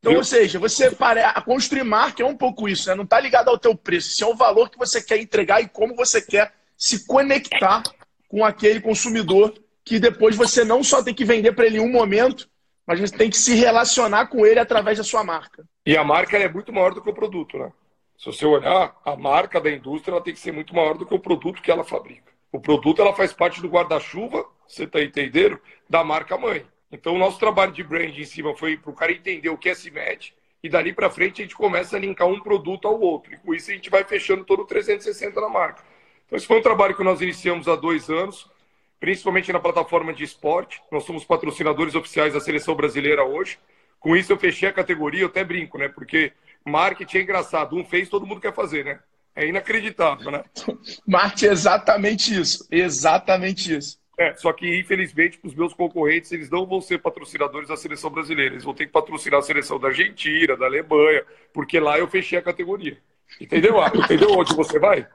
Então, 0.00 0.14
ou 0.14 0.24
seja, 0.24 0.58
você 0.58 0.90
para 0.90 1.30
a 1.30 1.42
construir 1.42 1.82
marca 1.82 2.22
é 2.22 2.26
um 2.26 2.36
pouco 2.36 2.68
isso, 2.68 2.88
né? 2.88 2.94
Não 2.94 3.04
está 3.04 3.18
ligado 3.18 3.48
ao 3.48 3.58
teu 3.58 3.74
preço, 3.74 4.10
se 4.10 4.22
é 4.22 4.26
o 4.26 4.36
valor 4.36 4.70
que 4.70 4.78
você 4.78 5.02
quer 5.02 5.18
entregar 5.18 5.60
e 5.60 5.68
como 5.68 5.96
você 5.96 6.22
quer 6.22 6.52
se 6.76 7.06
conectar 7.06 7.82
com 8.28 8.44
aquele 8.44 8.80
consumidor 8.80 9.54
que 9.84 9.98
depois 9.98 10.36
você 10.36 10.64
não 10.64 10.82
só 10.84 11.02
tem 11.02 11.14
que 11.14 11.24
vender 11.24 11.52
para 11.52 11.66
ele 11.66 11.78
em 11.78 11.80
um 11.80 11.90
momento, 11.90 12.48
mas 12.86 13.00
você 13.00 13.16
tem 13.16 13.28
que 13.28 13.36
se 13.36 13.54
relacionar 13.54 14.26
com 14.26 14.46
ele 14.46 14.60
através 14.60 14.98
da 14.98 15.04
sua 15.04 15.24
marca. 15.24 15.64
E 15.84 15.96
a 15.96 16.04
marca 16.04 16.36
é 16.36 16.48
muito 16.48 16.72
maior 16.72 16.94
do 16.94 17.02
que 17.02 17.10
o 17.10 17.14
produto, 17.14 17.58
né? 17.58 17.72
Se 18.16 18.26
você 18.26 18.46
olhar, 18.46 18.96
a 19.04 19.16
marca 19.16 19.60
da 19.60 19.70
indústria 19.70 20.12
ela 20.12 20.22
tem 20.22 20.32
que 20.32 20.40
ser 20.40 20.52
muito 20.52 20.74
maior 20.74 20.96
do 20.96 21.04
que 21.04 21.14
o 21.14 21.18
produto 21.18 21.60
que 21.60 21.70
ela 21.70 21.84
fabrica. 21.84 22.32
O 22.50 22.60
produto 22.60 23.02
ela 23.02 23.12
faz 23.12 23.32
parte 23.32 23.60
do 23.60 23.68
guarda-chuva, 23.68 24.46
você 24.66 24.84
está 24.84 25.02
entendendo? 25.02 25.60
Da 25.88 26.02
marca 26.02 26.38
mãe. 26.38 26.64
Então, 26.90 27.14
o 27.14 27.18
nosso 27.18 27.38
trabalho 27.38 27.72
de 27.72 27.82
brand 27.82 28.16
em 28.16 28.24
cima 28.24 28.56
foi 28.56 28.76
para 28.76 28.90
o 28.90 28.94
cara 28.94 29.12
entender 29.12 29.50
o 29.50 29.58
que 29.58 29.68
é 29.68 29.74
CIMED 29.74 30.34
e 30.62 30.68
dali 30.68 30.92
para 30.92 31.10
frente 31.10 31.42
a 31.42 31.44
gente 31.44 31.54
começa 31.54 31.96
a 31.96 32.00
linkar 32.00 32.26
um 32.26 32.40
produto 32.40 32.88
ao 32.88 32.98
outro. 32.98 33.34
E 33.34 33.36
com 33.36 33.54
isso 33.54 33.70
a 33.70 33.74
gente 33.74 33.90
vai 33.90 34.04
fechando 34.04 34.44
todo 34.44 34.62
o 34.62 34.66
360 34.66 35.40
na 35.40 35.48
marca. 35.48 35.82
Então, 36.26 36.36
esse 36.36 36.46
foi 36.46 36.58
um 36.58 36.62
trabalho 36.62 36.96
que 36.96 37.04
nós 37.04 37.20
iniciamos 37.20 37.68
há 37.68 37.76
dois 37.76 38.08
anos, 38.08 38.50
principalmente 39.00 39.52
na 39.52 39.60
plataforma 39.60 40.12
de 40.12 40.24
esporte. 40.24 40.80
Nós 40.90 41.04
somos 41.04 41.24
patrocinadores 41.24 41.94
oficiais 41.94 42.34
da 42.34 42.40
seleção 42.40 42.74
brasileira 42.74 43.24
hoje. 43.24 43.58
Com 43.98 44.16
isso 44.16 44.32
eu 44.32 44.38
fechei 44.38 44.68
a 44.68 44.72
categoria, 44.72 45.22
eu 45.22 45.28
até 45.28 45.44
brinco, 45.44 45.78
né? 45.78 45.88
Porque 45.88 46.32
marketing 46.64 47.18
é 47.18 47.22
engraçado. 47.22 47.76
Um 47.76 47.84
fez, 47.84 48.08
todo 48.08 48.26
mundo 48.26 48.40
quer 48.40 48.54
fazer, 48.54 48.84
né? 48.84 49.00
É 49.34 49.46
inacreditável, 49.46 50.30
né? 50.30 50.44
marketing 51.06 51.46
é 51.46 51.52
exatamente 51.52 52.40
isso. 52.40 52.66
Exatamente 52.70 53.76
isso. 53.76 53.98
É, 54.18 54.34
só 54.34 54.50
que, 54.50 54.78
infelizmente, 54.78 55.36
para 55.38 55.48
os 55.48 55.54
meus 55.54 55.74
concorrentes, 55.74 56.32
eles 56.32 56.48
não 56.48 56.64
vão 56.64 56.80
ser 56.80 56.98
patrocinadores 56.98 57.68
da 57.68 57.76
seleção 57.76 58.10
brasileira. 58.10 58.54
Eles 58.54 58.64
vão 58.64 58.72
ter 58.72 58.86
que 58.86 58.92
patrocinar 58.92 59.40
a 59.40 59.42
seleção 59.42 59.78
da 59.78 59.88
Argentina, 59.88 60.56
da 60.56 60.64
Alemanha, 60.64 61.22
porque 61.52 61.78
lá 61.78 61.98
eu 61.98 62.08
fechei 62.08 62.38
a 62.38 62.42
categoria. 62.42 62.96
Entendeu? 63.38 63.76
Entendeu 63.94 64.30
onde 64.30 64.54
você 64.54 64.78
vai? 64.78 65.06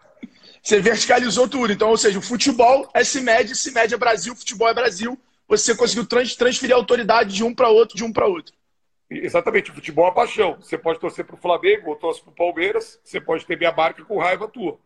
Você 0.62 0.80
verticalizou 0.80 1.48
tudo. 1.48 1.74
Então, 1.74 1.90
ou 1.90 1.98
seja, 1.98 2.20
o 2.20 2.22
futebol 2.22 2.90
é 2.94 3.04
CIMED, 3.04 3.56
CIMED 3.56 3.94
é 3.94 3.98
Brasil, 3.98 4.36
futebol 4.36 4.70
é 4.70 4.74
Brasil. 4.74 5.20
Você 5.48 5.76
conseguiu 5.76 6.06
transferir 6.06 6.74
a 6.74 6.78
autoridade 6.78 7.34
de 7.34 7.44
um 7.44 7.54
para 7.54 7.70
outro, 7.70 7.98
de 7.98 8.04
um 8.04 8.14
para 8.14 8.28
outro. 8.28 8.54
Exatamente, 9.10 9.72
o 9.72 9.74
futebol 9.74 10.08
é 10.08 10.14
paixão. 10.14 10.56
Você 10.62 10.78
pode 10.78 11.00
torcer 11.00 11.26
para 11.26 11.36
o 11.36 11.38
Flamengo 11.38 11.90
ou 11.90 11.96
torcer 11.98 12.24
para 12.24 12.32
o 12.32 12.36
Palmeiras, 12.36 13.00
você 13.04 13.20
pode 13.20 13.46
ter 13.46 13.58
minha 13.58 13.72
marca 13.72 14.06
com 14.06 14.18
raiva 14.18 14.48
tua. 14.48 14.80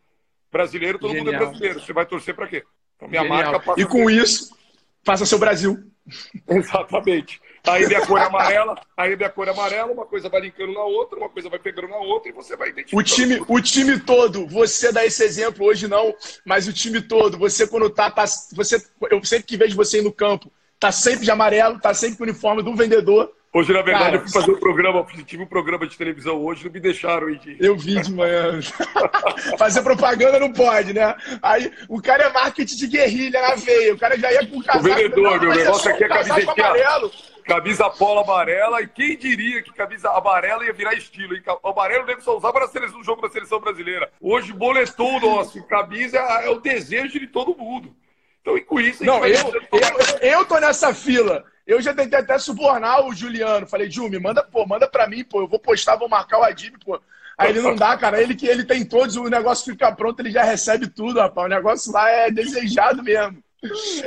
Brasileiro, 0.52 0.98
todo 0.98 1.12
Genial. 1.12 1.26
mundo 1.26 1.36
é 1.36 1.38
brasileiro. 1.46 1.80
Você 1.80 1.94
vai 1.94 2.06
torcer 2.06 2.34
para 2.34 2.48
quê? 2.48 2.64
Então, 2.96 3.08
minha 3.08 3.22
Genial. 3.22 3.44
marca 3.44 3.60
passa 3.60 3.80
E 3.80 3.86
com 3.86 4.10
isso, 4.10 4.58
faça 5.04 5.26
seu 5.26 5.38
Brasil. 5.38 5.84
Exatamente. 6.48 7.40
Aí 7.68 7.88
minha 7.88 8.06
cor 8.06 8.20
é 8.20 8.24
amarela, 8.24 8.82
aí 8.96 9.16
minha 9.16 9.30
cor 9.30 9.48
é 9.48 9.52
amarela, 9.52 9.92
uma 9.92 10.06
coisa 10.06 10.30
vai 10.30 10.42
linkando 10.42 10.74
na 10.74 10.84
outra, 10.84 11.18
uma 11.18 11.30
coisa 11.30 11.50
vai 11.50 11.60
pegando 11.60 11.88
na 11.88 11.98
outra 11.98 12.30
e 12.30 12.34
você 12.34 12.56
vai 12.56 12.70
identificando. 12.70 13.02
O 13.02 13.04
time, 13.04 13.46
o 13.48 13.62
time 13.62 14.00
todo, 14.00 14.48
você 14.48 14.92
dá 14.92 15.06
esse 15.06 15.24
exemplo 15.24 15.66
hoje 15.66 15.88
não, 15.88 16.14
mas 16.46 16.68
o 16.68 16.74
time 16.74 17.02
todo, 17.02 17.38
você 17.38 17.68
quando 17.68 17.90
tá, 17.90 18.10
tá 18.12 18.26
você, 18.54 18.84
eu 19.10 19.24
sempre 19.24 19.48
que 19.48 19.58
vejo 19.58 19.76
você 19.76 20.02
no 20.02 20.12
campo, 20.12 20.52
tá 20.80 20.92
sempre 20.92 21.26
de 21.26 21.32
amarelo, 21.32 21.80
tá 21.80 21.94
sempre 21.94 22.18
com 22.18 22.24
o 22.24 22.28
uniforme 22.28 22.62
do 22.62 22.76
vendedor, 22.76 23.32
Hoje, 23.56 23.72
na 23.72 23.82
verdade, 23.82 24.04
Cara, 24.04 24.16
eu 24.18 24.22
fui 24.24 24.32
fazer 24.34 24.52
um 24.52 24.60
programa, 24.60 25.08
tive 25.26 25.44
um 25.44 25.48
programa 25.48 25.88
de 25.88 25.98
televisão 25.98 26.44
hoje, 26.44 26.66
não 26.66 26.72
me 26.74 26.80
deixaram 26.82 27.30
ir. 27.30 27.56
Eu 27.58 27.78
vi 27.78 28.02
de 28.02 28.12
manhã. 28.12 28.60
fazer 29.58 29.82
propaganda 29.82 30.38
não 30.38 30.52
pode, 30.52 30.92
né? 30.92 31.16
Aí 31.42 31.72
o 31.88 32.02
cara 32.02 32.24
é 32.24 32.34
marketing 32.34 32.76
de 32.76 32.88
guerrilha 32.88 33.42
na 33.42 33.56
veia, 33.56 33.94
o 33.94 33.98
cara 33.98 34.20
já 34.20 34.30
ia 34.30 34.46
com 34.46 34.58
o 34.58 34.62
casaco. 34.62 34.86
O 34.86 34.94
vendedor, 34.94 35.40
meu 35.40 35.56
negócio 35.56 35.90
aqui 35.90 36.04
é 36.04 36.08
camisa 36.10 36.52
amarelo. 36.52 37.10
Camisa 37.46 37.90
polo 37.92 38.22
amarela, 38.22 38.82
e 38.82 38.88
quem 38.88 39.16
diria 39.16 39.62
que 39.62 39.72
camisa 39.72 40.10
amarela 40.10 40.66
ia 40.66 40.74
virar 40.74 40.96
estilo, 40.96 41.36
hein? 41.36 41.44
amarelo 41.64 42.06
nego 42.06 42.22
só 42.22 42.36
usava 42.36 42.60
na 42.60 42.68
seleção, 42.68 42.98
no 42.98 43.04
jogo 43.04 43.22
da 43.22 43.30
seleção 43.30 43.60
brasileira. 43.60 44.12
Hoje 44.20 44.52
boletou 44.52 45.18
o 45.18 45.20
nosso. 45.20 45.64
Camisa 45.68 46.18
é 46.18 46.50
o 46.50 46.60
desejo 46.60 47.20
de 47.20 47.28
todo 47.28 47.56
mundo. 47.56 47.96
Então, 48.42 48.58
e 48.58 48.62
com 48.62 48.80
isso, 48.80 49.04
não, 49.04 49.26
eu, 49.26 49.38
eu, 49.38 50.20
eu 50.22 50.46
tô 50.46 50.60
nessa 50.60 50.94
fila. 50.94 51.44
Eu 51.68 51.82
já 51.82 51.94
tentei 51.94 52.20
até 52.20 52.38
subornar 52.38 53.06
o 53.06 53.14
Juliano. 53.14 53.68
Falei, 53.68 53.90
Ju, 53.90 54.08
me 54.08 54.20
manda, 54.20 54.44
pô, 54.44 54.66
manda 54.66 54.88
pra 54.88 55.08
mim, 55.08 55.24
pô. 55.24 55.42
Eu 55.42 55.48
vou 55.48 55.60
postar, 55.60 55.96
vou 55.96 56.08
marcar 56.08 56.40
o 56.40 56.44
Adib, 56.44 56.76
pô. 56.84 57.00
Aí 57.38 57.50
ele 57.50 57.62
não 57.62 57.76
dá, 57.76 57.98
cara. 57.98 58.22
Ele 58.22 58.36
que 58.36 58.48
ele 58.48 58.64
tem 58.64 58.86
todos, 58.86 59.16
o 59.16 59.30
negócio 59.30 59.72
fica 59.72 59.92
pronto, 59.92 60.20
ele 60.20 60.32
já 60.32 60.44
recebe 60.44 60.88
tudo, 60.88 61.20
rapaz. 61.20 61.46
O 61.46 61.50
negócio 61.50 61.92
lá 61.92 62.10
é 62.10 62.32
desejado 62.32 63.04
mesmo. 63.04 63.44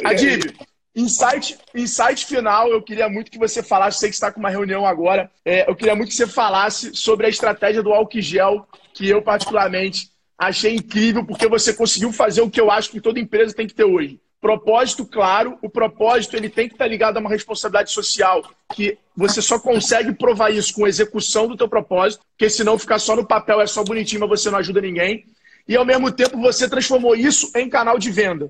Adib, 0.05 0.55
insight, 1.01 1.59
insight 1.75 2.27
final, 2.27 2.69
eu 2.69 2.83
queria 2.83 3.09
muito 3.09 3.31
que 3.31 3.39
você 3.39 3.63
falasse, 3.63 3.99
sei 3.99 4.09
que 4.09 4.15
está 4.15 4.33
com 4.33 4.41
uma 4.41 4.51
reunião 4.51 4.87
agora, 4.87 5.31
é, 5.45 5.69
eu 5.69 5.77
queria 5.77 5.95
muito 5.95 6.11
que 6.11 6.15
você 6.17 6.27
falasse 6.27 6.95
sobre 6.95 7.27
a 7.27 7.29
estratégia 7.31 7.83
do 7.83 7.93
álcool 7.93 8.21
gel, 8.21 8.67
que 8.93 9.09
eu 9.09 9.23
particularmente 9.23 10.11
achei 10.37 10.75
incrível, 10.75 11.25
porque 11.25 11.49
você 11.49 11.73
conseguiu 11.73 12.13
fazer 12.13 12.43
o 12.43 12.51
que 12.51 12.61
eu 12.61 12.71
acho 12.71 12.91
que 12.91 13.01
toda 13.01 13.21
empresa 13.21 13.55
tem 13.55 13.67
que 13.67 13.75
ter 13.75 13.85
hoje 13.85 14.21
Propósito, 14.41 15.05
claro, 15.05 15.59
o 15.61 15.69
propósito 15.69 16.37
ele 16.37 16.49
tem 16.49 16.69
que 16.69 16.75
estar 16.75 16.87
ligado 16.87 17.17
a 17.17 17.21
uma 17.21 17.29
responsabilidade 17.29 17.91
social, 17.91 18.49
que 18.73 18.97
você 19.17 19.43
só 19.43 19.59
consegue 19.59 20.13
provar 20.13 20.51
isso 20.51 20.73
com 20.75 20.87
execução 20.87 21.49
do 21.49 21.57
teu 21.57 21.69
propósito, 21.69 22.25
porque 22.31 22.49
senão 22.49 22.79
ficar 22.79 23.01
só 23.01 23.17
no 23.17 23.27
papel 23.27 23.61
é 23.61 23.67
só 23.67 23.83
bonitinho, 23.83 24.21
mas 24.21 24.41
você 24.41 24.49
não 24.49 24.59
ajuda 24.59 24.81
ninguém. 24.81 25.25
E 25.67 25.77
ao 25.77 25.85
mesmo 25.85 26.13
tempo 26.13 26.41
você 26.41 26.69
transformou 26.69 27.17
isso 27.17 27.51
em 27.57 27.69
canal 27.69 27.99
de 27.99 28.13
venda. 28.13 28.49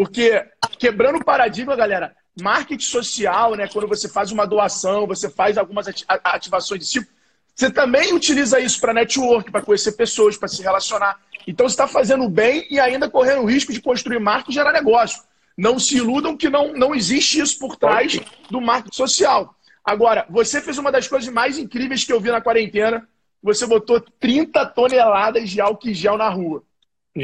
Porque 0.00 0.42
quebrando 0.78 1.18
o 1.18 1.24
paradigma, 1.26 1.76
galera, 1.76 2.16
marketing 2.40 2.82
social, 2.82 3.54
né, 3.54 3.68
quando 3.68 3.86
você 3.86 4.08
faz 4.08 4.32
uma 4.32 4.46
doação, 4.46 5.06
você 5.06 5.28
faz 5.28 5.58
algumas 5.58 5.86
ativações 6.08 6.80
desse 6.80 6.92
tipo, 6.92 7.12
você 7.54 7.70
também 7.70 8.14
utiliza 8.14 8.58
isso 8.58 8.80
para 8.80 8.94
network, 8.94 9.52
para 9.52 9.60
conhecer 9.60 9.92
pessoas, 9.92 10.38
para 10.38 10.48
se 10.48 10.62
relacionar. 10.62 11.20
Então 11.46 11.68
você 11.68 11.74
está 11.74 11.86
fazendo 11.86 12.26
bem 12.30 12.66
e 12.70 12.80
ainda 12.80 13.10
correndo 13.10 13.42
o 13.42 13.44
risco 13.44 13.74
de 13.74 13.82
construir 13.82 14.18
marca 14.18 14.50
e 14.50 14.54
gerar 14.54 14.72
negócio. 14.72 15.22
Não 15.54 15.78
se 15.78 15.98
iludam 15.98 16.34
que 16.34 16.48
não, 16.48 16.72
não 16.72 16.94
existe 16.94 17.38
isso 17.38 17.58
por 17.58 17.76
trás 17.76 18.18
do 18.50 18.58
marketing 18.58 18.96
social. 18.96 19.54
Agora, 19.84 20.24
você 20.30 20.62
fez 20.62 20.78
uma 20.78 20.90
das 20.90 21.08
coisas 21.08 21.30
mais 21.30 21.58
incríveis 21.58 22.04
que 22.04 22.12
eu 22.14 22.20
vi 22.22 22.30
na 22.30 22.40
quarentena. 22.40 23.06
Você 23.42 23.66
botou 23.66 24.00
30 24.00 24.64
toneladas 24.64 25.50
de 25.50 25.60
álcool 25.60 25.92
gel 25.92 26.16
na 26.16 26.30
rua. 26.30 26.64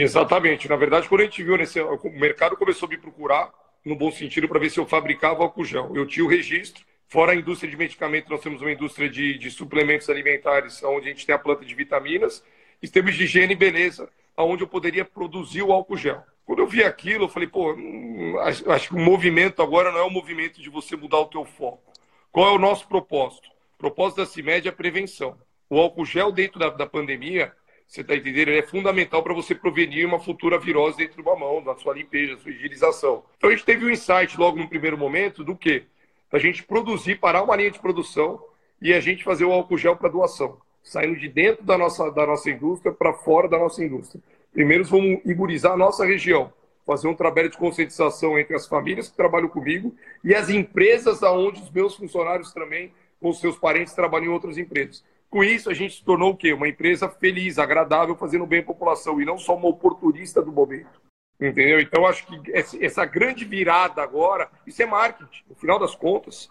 Exatamente. 0.00 0.68
Na 0.68 0.76
verdade, 0.76 1.08
quando 1.08 1.22
a 1.22 1.24
gente 1.24 1.42
viu 1.42 1.56
nesse. 1.56 1.80
O 1.80 1.98
mercado 2.10 2.56
começou 2.56 2.86
a 2.86 2.90
me 2.90 2.98
procurar, 2.98 3.52
no 3.84 3.96
bom 3.96 4.10
sentido, 4.10 4.48
para 4.48 4.58
ver 4.58 4.70
se 4.70 4.78
eu 4.78 4.86
fabricava 4.86 5.42
álcool 5.42 5.64
gel. 5.64 5.90
Eu 5.94 6.06
tinha 6.06 6.24
o 6.24 6.28
registro. 6.28 6.84
Fora 7.08 7.32
a 7.32 7.36
indústria 7.36 7.70
de 7.70 7.76
medicamentos, 7.76 8.28
nós 8.28 8.40
temos 8.40 8.60
uma 8.60 8.72
indústria 8.72 9.08
de, 9.08 9.38
de 9.38 9.48
suplementos 9.48 10.10
alimentares, 10.10 10.82
onde 10.82 11.06
a 11.06 11.10
gente 11.12 11.24
tem 11.24 11.34
a 11.34 11.38
planta 11.38 11.64
de 11.64 11.74
vitaminas. 11.74 12.42
E 12.82 12.88
temos 12.88 13.14
de 13.14 13.24
higiene 13.24 13.52
e 13.52 13.56
beleza, 13.56 14.08
onde 14.36 14.64
eu 14.64 14.68
poderia 14.68 15.04
produzir 15.04 15.62
o 15.62 15.72
álcool 15.72 15.96
gel. 15.96 16.22
Quando 16.44 16.60
eu 16.60 16.66
vi 16.66 16.82
aquilo, 16.82 17.24
eu 17.24 17.28
falei, 17.28 17.48
pô, 17.48 17.72
hum, 17.72 18.38
acho, 18.40 18.70
acho 18.70 18.88
que 18.88 18.94
o 18.94 18.98
movimento 18.98 19.62
agora 19.62 19.90
não 19.90 20.00
é 20.00 20.02
o 20.02 20.10
movimento 20.10 20.60
de 20.60 20.68
você 20.68 20.96
mudar 20.96 21.18
o 21.18 21.26
teu 21.26 21.44
foco. 21.44 21.92
Qual 22.30 22.48
é 22.48 22.52
o 22.52 22.58
nosso 22.58 22.86
propósito? 22.86 23.48
O 23.74 23.78
propósito 23.78 24.18
da 24.18 24.26
CIMED 24.26 24.68
é 24.68 24.70
a 24.70 24.74
prevenção. 24.74 25.38
O 25.70 25.78
álcool 25.78 26.04
gel 26.04 26.30
dentro 26.30 26.58
da, 26.58 26.70
da 26.70 26.86
pandemia, 26.86 27.52
você 27.86 28.00
está 28.00 28.16
entendendo? 28.16 28.48
Ele 28.48 28.58
é 28.58 28.62
fundamental 28.62 29.22
para 29.22 29.32
você 29.32 29.54
prevenir 29.54 30.06
uma 30.06 30.18
futura 30.18 30.58
virose 30.58 30.98
dentro 30.98 31.22
de 31.22 31.28
uma 31.28 31.36
mão, 31.36 31.62
da 31.62 31.74
sua 31.76 31.94
limpeza, 31.94 32.34
da 32.34 32.42
sua 32.42 32.50
higienização. 32.50 33.22
Então 33.38 33.48
a 33.48 33.52
gente 33.52 33.64
teve 33.64 33.84
um 33.84 33.90
insight 33.90 34.38
logo 34.38 34.58
no 34.58 34.68
primeiro 34.68 34.98
momento 34.98 35.44
do 35.44 35.54
quê? 35.54 35.84
Da 36.30 36.38
gente 36.38 36.64
produzir, 36.64 37.16
parar 37.16 37.42
uma 37.42 37.56
linha 37.56 37.70
de 37.70 37.78
produção 37.78 38.42
e 38.82 38.92
a 38.92 39.00
gente 39.00 39.22
fazer 39.22 39.44
o 39.44 39.52
álcool 39.52 39.78
gel 39.78 39.96
para 39.96 40.08
doação, 40.08 40.58
saindo 40.82 41.18
de 41.18 41.28
dentro 41.28 41.64
da 41.64 41.78
nossa, 41.78 42.10
da 42.10 42.26
nossa 42.26 42.50
indústria 42.50 42.92
para 42.92 43.12
fora 43.12 43.48
da 43.48 43.58
nossa 43.58 43.82
indústria. 43.82 44.22
Primeiro, 44.52 44.84
vamos 44.84 45.20
imunizar 45.24 45.72
a 45.72 45.76
nossa 45.76 46.04
região, 46.04 46.52
fazer 46.84 47.08
um 47.08 47.14
trabalho 47.14 47.50
de 47.50 47.56
conscientização 47.56 48.38
entre 48.38 48.56
as 48.56 48.66
famílias 48.66 49.08
que 49.08 49.16
trabalham 49.16 49.48
comigo 49.48 49.94
e 50.24 50.34
as 50.34 50.48
empresas 50.48 51.22
aonde 51.22 51.62
os 51.62 51.70
meus 51.70 51.94
funcionários 51.94 52.52
também, 52.52 52.92
com 53.20 53.32
seus 53.32 53.56
parentes, 53.56 53.94
trabalham 53.94 54.26
em 54.26 54.30
outras 54.30 54.58
empresas. 54.58 55.04
Com 55.30 55.42
isso, 55.42 55.70
a 55.70 55.74
gente 55.74 55.96
se 55.96 56.04
tornou 56.04 56.32
o 56.32 56.36
quê? 56.36 56.52
Uma 56.52 56.68
empresa 56.68 57.08
feliz, 57.08 57.58
agradável, 57.58 58.16
fazendo 58.16 58.46
bem 58.46 58.60
à 58.60 58.64
população 58.64 59.20
e 59.20 59.24
não 59.24 59.38
só 59.38 59.56
uma 59.56 59.68
oportunista 59.68 60.40
do 60.40 60.52
momento. 60.52 61.00
Entendeu? 61.38 61.80
Então, 61.80 62.06
acho 62.06 62.26
que 62.26 62.52
essa 62.54 63.04
grande 63.04 63.44
virada 63.44 64.02
agora, 64.02 64.48
isso 64.66 64.82
é 64.82 64.86
marketing. 64.86 65.42
No 65.48 65.54
final 65.54 65.78
das 65.78 65.94
contas, 65.94 66.48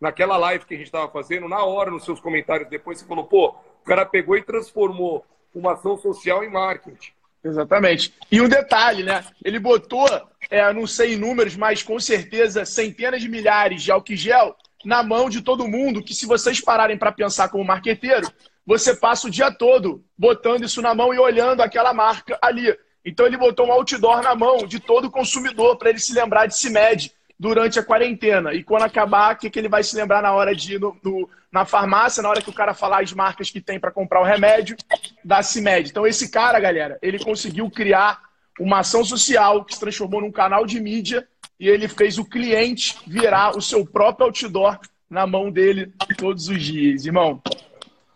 naquela 0.00 0.36
live 0.36 0.64
que 0.64 0.74
a 0.74 0.76
gente 0.76 0.86
estava 0.86 1.10
fazendo, 1.10 1.48
na 1.48 1.62
hora, 1.64 1.90
nos 1.90 2.04
seus 2.04 2.20
comentários 2.20 2.70
depois, 2.70 2.98
você 2.98 3.06
falou, 3.06 3.24
pô, 3.24 3.48
o 3.48 3.84
cara 3.84 4.06
pegou 4.06 4.36
e 4.36 4.42
transformou 4.42 5.26
uma 5.54 5.74
ação 5.74 5.98
social 5.98 6.42
em 6.42 6.50
marketing. 6.50 7.12
Exatamente. 7.44 8.14
E 8.30 8.40
um 8.40 8.48
detalhe, 8.48 9.02
né? 9.02 9.24
Ele 9.44 9.58
botou, 9.58 10.06
é, 10.48 10.72
não 10.72 10.86
sei 10.86 11.14
em 11.14 11.18
números, 11.18 11.56
mas 11.56 11.82
com 11.82 11.98
certeza 11.98 12.64
centenas 12.64 13.20
de 13.20 13.28
milhares 13.28 13.82
de 13.82 13.90
álcool 13.90 14.14
gel 14.14 14.56
na 14.84 15.02
mão 15.02 15.28
de 15.28 15.42
todo 15.42 15.68
mundo, 15.68 16.02
que 16.02 16.14
se 16.14 16.26
vocês 16.26 16.60
pararem 16.60 16.98
para 16.98 17.12
pensar 17.12 17.48
como 17.48 17.64
marqueteiro, 17.64 18.30
você 18.66 18.94
passa 18.94 19.26
o 19.26 19.30
dia 19.30 19.50
todo 19.50 20.04
botando 20.16 20.64
isso 20.64 20.80
na 20.80 20.94
mão 20.94 21.12
e 21.12 21.18
olhando 21.18 21.62
aquela 21.62 21.92
marca 21.92 22.38
ali. 22.40 22.76
Então 23.04 23.26
ele 23.26 23.36
botou 23.36 23.66
um 23.66 23.72
outdoor 23.72 24.22
na 24.22 24.34
mão 24.34 24.58
de 24.66 24.78
todo 24.78 25.10
consumidor 25.10 25.76
para 25.76 25.90
ele 25.90 25.98
se 25.98 26.14
lembrar 26.14 26.46
de 26.46 26.56
CIMED 26.56 27.12
durante 27.38 27.78
a 27.78 27.82
quarentena. 27.82 28.54
E 28.54 28.62
quando 28.62 28.84
acabar, 28.84 29.34
o 29.34 29.38
que, 29.38 29.50
que 29.50 29.58
ele 29.58 29.68
vai 29.68 29.82
se 29.82 29.96
lembrar 29.96 30.22
na 30.22 30.32
hora 30.32 30.54
de 30.54 30.74
ir 30.74 30.80
no, 30.80 30.96
no, 31.02 31.28
na 31.50 31.64
farmácia, 31.64 32.22
na 32.22 32.28
hora 32.28 32.40
que 32.40 32.50
o 32.50 32.52
cara 32.52 32.72
falar 32.72 33.02
as 33.02 33.12
marcas 33.12 33.50
que 33.50 33.60
tem 33.60 33.80
para 33.80 33.90
comprar 33.90 34.20
o 34.20 34.24
remédio, 34.24 34.76
da 35.24 35.42
CIMED. 35.42 35.90
Então, 35.90 36.06
esse 36.06 36.30
cara, 36.30 36.60
galera, 36.60 36.98
ele 37.02 37.18
conseguiu 37.18 37.68
criar 37.68 38.20
uma 38.60 38.78
ação 38.78 39.04
social 39.04 39.64
que 39.64 39.74
se 39.74 39.80
transformou 39.80 40.20
num 40.20 40.30
canal 40.30 40.64
de 40.64 40.80
mídia 40.80 41.26
e 41.62 41.68
ele 41.68 41.86
fez 41.86 42.18
o 42.18 42.24
cliente 42.24 42.98
virar 43.06 43.56
o 43.56 43.62
seu 43.62 43.86
próprio 43.86 44.26
outdoor 44.26 44.80
na 45.08 45.28
mão 45.28 45.48
dele 45.48 45.92
todos 46.18 46.48
os 46.48 46.60
dias, 46.60 47.06
irmão. 47.06 47.40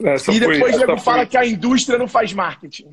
Essa 0.02 0.32
e 0.32 0.40
depois 0.40 0.74
foi, 0.76 0.98
fala 0.98 1.18
foi... 1.18 1.26
que 1.26 1.36
a 1.36 1.46
indústria 1.46 1.96
não 1.96 2.08
faz 2.08 2.32
marketing. 2.32 2.90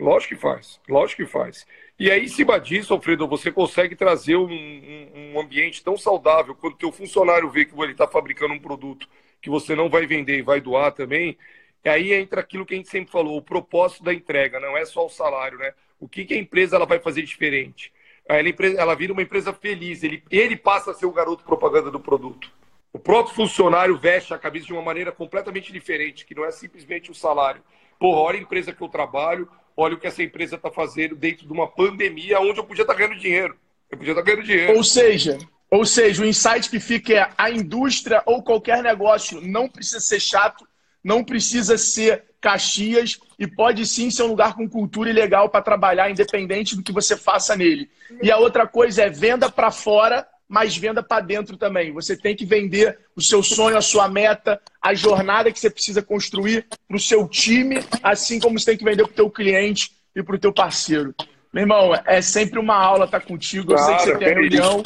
Lógico 0.00 0.34
que 0.34 0.40
faz, 0.40 0.80
lógico 0.88 1.22
que 1.22 1.30
faz. 1.30 1.66
E 1.98 2.10
aí, 2.10 2.24
em 2.24 2.28
cima 2.28 2.58
disso, 2.58 2.94
Alfredo, 2.94 3.28
você 3.28 3.52
consegue 3.52 3.94
trazer 3.94 4.36
um, 4.36 4.50
um, 4.50 5.34
um 5.34 5.40
ambiente 5.40 5.84
tão 5.84 5.98
saudável 5.98 6.54
quando 6.54 6.72
o 6.72 6.78
teu 6.78 6.90
funcionário 6.90 7.50
vê 7.50 7.66
que 7.66 7.78
ele 7.78 7.92
está 7.92 8.08
fabricando 8.08 8.54
um 8.54 8.58
produto 8.58 9.06
que 9.42 9.50
você 9.50 9.74
não 9.74 9.90
vai 9.90 10.06
vender 10.06 10.38
e 10.38 10.42
vai 10.42 10.58
doar 10.58 10.90
também. 10.90 11.36
E 11.84 11.88
aí 11.90 12.14
entra 12.14 12.40
aquilo 12.40 12.64
que 12.64 12.72
a 12.72 12.78
gente 12.78 12.88
sempre 12.88 13.12
falou, 13.12 13.36
o 13.36 13.42
propósito 13.42 14.04
da 14.04 14.14
entrega, 14.14 14.58
não 14.58 14.74
é 14.74 14.86
só 14.86 15.04
o 15.04 15.10
salário, 15.10 15.58
né? 15.58 15.74
O 16.00 16.08
que, 16.08 16.24
que 16.24 16.32
a 16.32 16.38
empresa 16.38 16.76
ela 16.76 16.86
vai 16.86 16.98
fazer 16.98 17.20
diferente? 17.22 17.92
Ela, 18.28 18.48
ela 18.76 18.94
vira 18.94 19.12
uma 19.12 19.22
empresa 19.22 19.52
feliz, 19.52 20.02
ele, 20.02 20.22
ele 20.30 20.56
passa 20.56 20.90
a 20.90 20.94
ser 20.94 21.06
o 21.06 21.12
garoto 21.12 21.44
propaganda 21.44 21.90
do 21.90 22.00
produto. 22.00 22.50
O 22.92 22.98
próprio 22.98 23.34
funcionário 23.34 23.98
veste 23.98 24.32
a 24.32 24.38
camisa 24.38 24.66
de 24.66 24.72
uma 24.72 24.82
maneira 24.82 25.12
completamente 25.12 25.72
diferente, 25.72 26.24
que 26.24 26.34
não 26.34 26.44
é 26.44 26.50
simplesmente 26.50 27.10
o 27.10 27.14
salário. 27.14 27.62
Porra, 28.00 28.20
olha 28.20 28.38
a 28.38 28.42
empresa 28.42 28.72
que 28.72 28.82
eu 28.82 28.88
trabalho, 28.88 29.48
olha 29.76 29.94
o 29.94 29.98
que 29.98 30.06
essa 30.06 30.22
empresa 30.22 30.56
está 30.56 30.70
fazendo 30.70 31.14
dentro 31.14 31.46
de 31.46 31.52
uma 31.52 31.68
pandemia 31.68 32.40
onde 32.40 32.58
eu 32.58 32.64
podia 32.64 32.82
estar 32.82 32.94
tá 32.94 32.98
ganhando 32.98 33.20
dinheiro. 33.20 33.54
Eu 33.90 33.98
podia 33.98 34.12
estar 34.12 34.22
tá 34.22 34.26
ganhando 34.26 34.46
dinheiro. 34.46 34.76
Ou 34.76 34.82
seja, 34.82 35.38
ou 35.70 35.84
seja, 35.84 36.22
o 36.22 36.26
insight 36.26 36.70
que 36.70 36.80
fica 36.80 37.12
é 37.12 37.30
a 37.36 37.50
indústria 37.50 38.22
ou 38.24 38.42
qualquer 38.42 38.82
negócio 38.82 39.40
não 39.40 39.68
precisa 39.68 40.00
ser 40.00 40.20
chato, 40.20 40.66
não 41.04 41.22
precisa 41.22 41.76
ser 41.76 42.24
Caxias 42.46 43.18
e 43.36 43.44
pode 43.44 43.84
sim 43.84 44.08
ser 44.08 44.22
um 44.22 44.28
lugar 44.28 44.54
com 44.54 44.68
cultura 44.68 45.10
e 45.10 45.12
legal 45.12 45.48
para 45.48 45.60
trabalhar, 45.60 46.08
independente 46.08 46.76
do 46.76 46.82
que 46.82 46.92
você 46.92 47.16
faça 47.16 47.56
nele. 47.56 47.90
E 48.22 48.30
a 48.30 48.38
outra 48.38 48.68
coisa 48.68 49.02
é 49.02 49.10
venda 49.10 49.50
para 49.50 49.72
fora, 49.72 50.24
mas 50.48 50.76
venda 50.76 51.02
para 51.02 51.20
dentro 51.20 51.56
também. 51.56 51.92
Você 51.92 52.16
tem 52.16 52.36
que 52.36 52.46
vender 52.46 53.00
o 53.16 53.20
seu 53.20 53.42
sonho, 53.42 53.76
a 53.76 53.80
sua 53.80 54.08
meta, 54.08 54.60
a 54.80 54.94
jornada 54.94 55.50
que 55.50 55.58
você 55.58 55.68
precisa 55.68 56.00
construir 56.00 56.64
para 56.86 56.96
o 56.96 57.00
seu 57.00 57.26
time, 57.26 57.80
assim 58.00 58.38
como 58.38 58.56
você 58.56 58.66
tem 58.66 58.78
que 58.78 58.84
vender 58.84 59.02
para 59.02 59.12
o 59.12 59.16
teu 59.16 59.28
cliente 59.28 59.90
e 60.14 60.22
para 60.22 60.36
o 60.36 60.38
teu 60.38 60.52
parceiro. 60.52 61.12
Meu 61.56 61.62
irmão, 61.62 61.94
é 62.04 62.20
sempre 62.20 62.58
uma 62.58 62.76
aula 62.76 63.06
estar 63.06 63.18
tá 63.18 63.26
contigo. 63.26 63.72
Eu 63.72 63.78
sei 63.78 63.96
que 63.96 64.02
você 64.02 64.18
tem 64.18 64.28
reunião. 64.28 64.82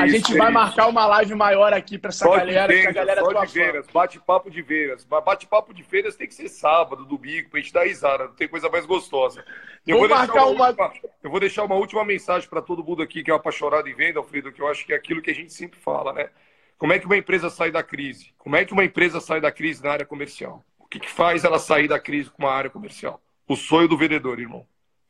a 0.00 0.06
gente 0.06 0.34
vai 0.34 0.50
marcar 0.50 0.86
uma 0.86 1.04
live 1.08 1.34
maior 1.34 1.74
aqui 1.74 1.98
para 1.98 2.08
essa 2.08 2.24
só 2.24 2.38
galera, 2.38 2.72
que 2.72 2.86
a 2.86 2.90
galera 2.90 3.20
só 3.20 3.44
de 3.44 3.52
feiras, 3.52 3.86
bate-papo 3.92 4.50
de 4.50 4.62
feiras. 4.62 5.04
Bate-papo 5.04 5.74
de 5.74 5.82
feiras 5.82 6.16
tem 6.16 6.26
que 6.26 6.32
ser 6.32 6.48
sábado, 6.48 7.04
domingo, 7.04 7.50
para 7.50 7.58
a 7.58 7.62
gente 7.62 7.70
dar 7.70 7.84
risada. 7.84 8.28
Não 8.28 8.34
tem 8.34 8.48
coisa 8.48 8.70
mais 8.70 8.86
gostosa. 8.86 9.44
Eu 9.86 9.98
vou, 9.98 10.08
vou 10.08 10.16
marcar 10.16 10.46
uma, 10.46 10.70
uma... 10.70 10.86
Última, 10.86 11.10
eu 11.22 11.30
vou 11.30 11.38
deixar 11.38 11.64
uma 11.64 11.74
última 11.74 12.02
mensagem 12.02 12.48
para 12.48 12.62
todo 12.62 12.82
mundo 12.82 13.02
aqui 13.02 13.22
que 13.22 13.30
é 13.30 13.34
apaixonado 13.34 13.86
em 13.86 13.94
venda, 13.94 14.18
Alfredo, 14.18 14.50
que 14.50 14.62
eu 14.62 14.68
acho 14.68 14.86
que 14.86 14.94
é 14.94 14.96
aquilo 14.96 15.20
que 15.20 15.30
a 15.30 15.34
gente 15.34 15.52
sempre 15.52 15.78
fala, 15.78 16.14
né? 16.14 16.30
Como 16.78 16.94
é 16.94 16.98
que 16.98 17.04
uma 17.04 17.18
empresa 17.18 17.50
sai 17.50 17.70
da 17.70 17.82
crise? 17.82 18.32
Como 18.38 18.56
é 18.56 18.64
que 18.64 18.72
uma 18.72 18.84
empresa 18.84 19.20
sai 19.20 19.38
da 19.38 19.52
crise 19.52 19.84
na 19.84 19.90
área 19.90 20.06
comercial? 20.06 20.64
O 20.78 20.86
que, 20.86 20.98
que 20.98 21.10
faz 21.10 21.44
ela 21.44 21.58
sair 21.58 21.88
da 21.88 22.00
crise 22.00 22.30
com 22.30 22.42
uma 22.42 22.52
área 22.52 22.70
comercial? 22.70 23.20
O 23.46 23.54
sonho 23.54 23.86
do 23.86 23.98
vendedor, 23.98 24.40
irmão. 24.40 24.66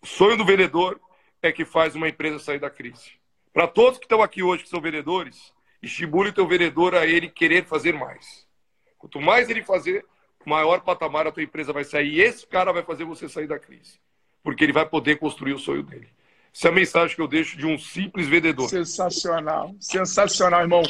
O 0.06 0.08
sonho 0.08 0.36
do 0.36 0.44
vendedor 0.44 1.00
é 1.42 1.50
que 1.50 1.64
faz 1.64 1.96
uma 1.96 2.08
empresa 2.08 2.38
sair 2.38 2.60
da 2.60 2.70
crise. 2.70 3.10
Para 3.52 3.66
todos 3.66 3.98
que 3.98 4.04
estão 4.04 4.22
aqui 4.22 4.40
hoje, 4.40 4.62
que 4.62 4.68
são 4.68 4.80
vendedores, 4.80 5.52
estimule 5.82 6.28
o 6.28 6.32
teu 6.32 6.46
vendedor 6.46 6.94
a 6.94 7.04
ele 7.04 7.28
querer 7.28 7.64
fazer 7.64 7.92
mais. 7.92 8.46
Quanto 8.98 9.20
mais 9.20 9.50
ele 9.50 9.64
fazer, 9.64 10.06
maior 10.44 10.82
patamar 10.82 11.26
a 11.26 11.32
tua 11.32 11.42
empresa 11.42 11.72
vai 11.72 11.82
sair. 11.82 12.08
E 12.14 12.20
esse 12.20 12.46
cara 12.46 12.72
vai 12.72 12.84
fazer 12.84 13.02
você 13.02 13.28
sair 13.28 13.48
da 13.48 13.58
crise. 13.58 13.98
Porque 14.44 14.62
ele 14.62 14.72
vai 14.72 14.86
poder 14.86 15.18
construir 15.18 15.54
o 15.54 15.58
sonho 15.58 15.82
dele. 15.82 16.06
Essa 16.54 16.68
é 16.68 16.70
a 16.70 16.74
mensagem 16.74 17.16
que 17.16 17.20
eu 17.20 17.26
deixo 17.26 17.58
de 17.58 17.66
um 17.66 17.76
simples 17.76 18.28
vendedor. 18.28 18.68
Sensacional, 18.68 19.74
sensacional, 19.80 20.60
irmão. 20.60 20.82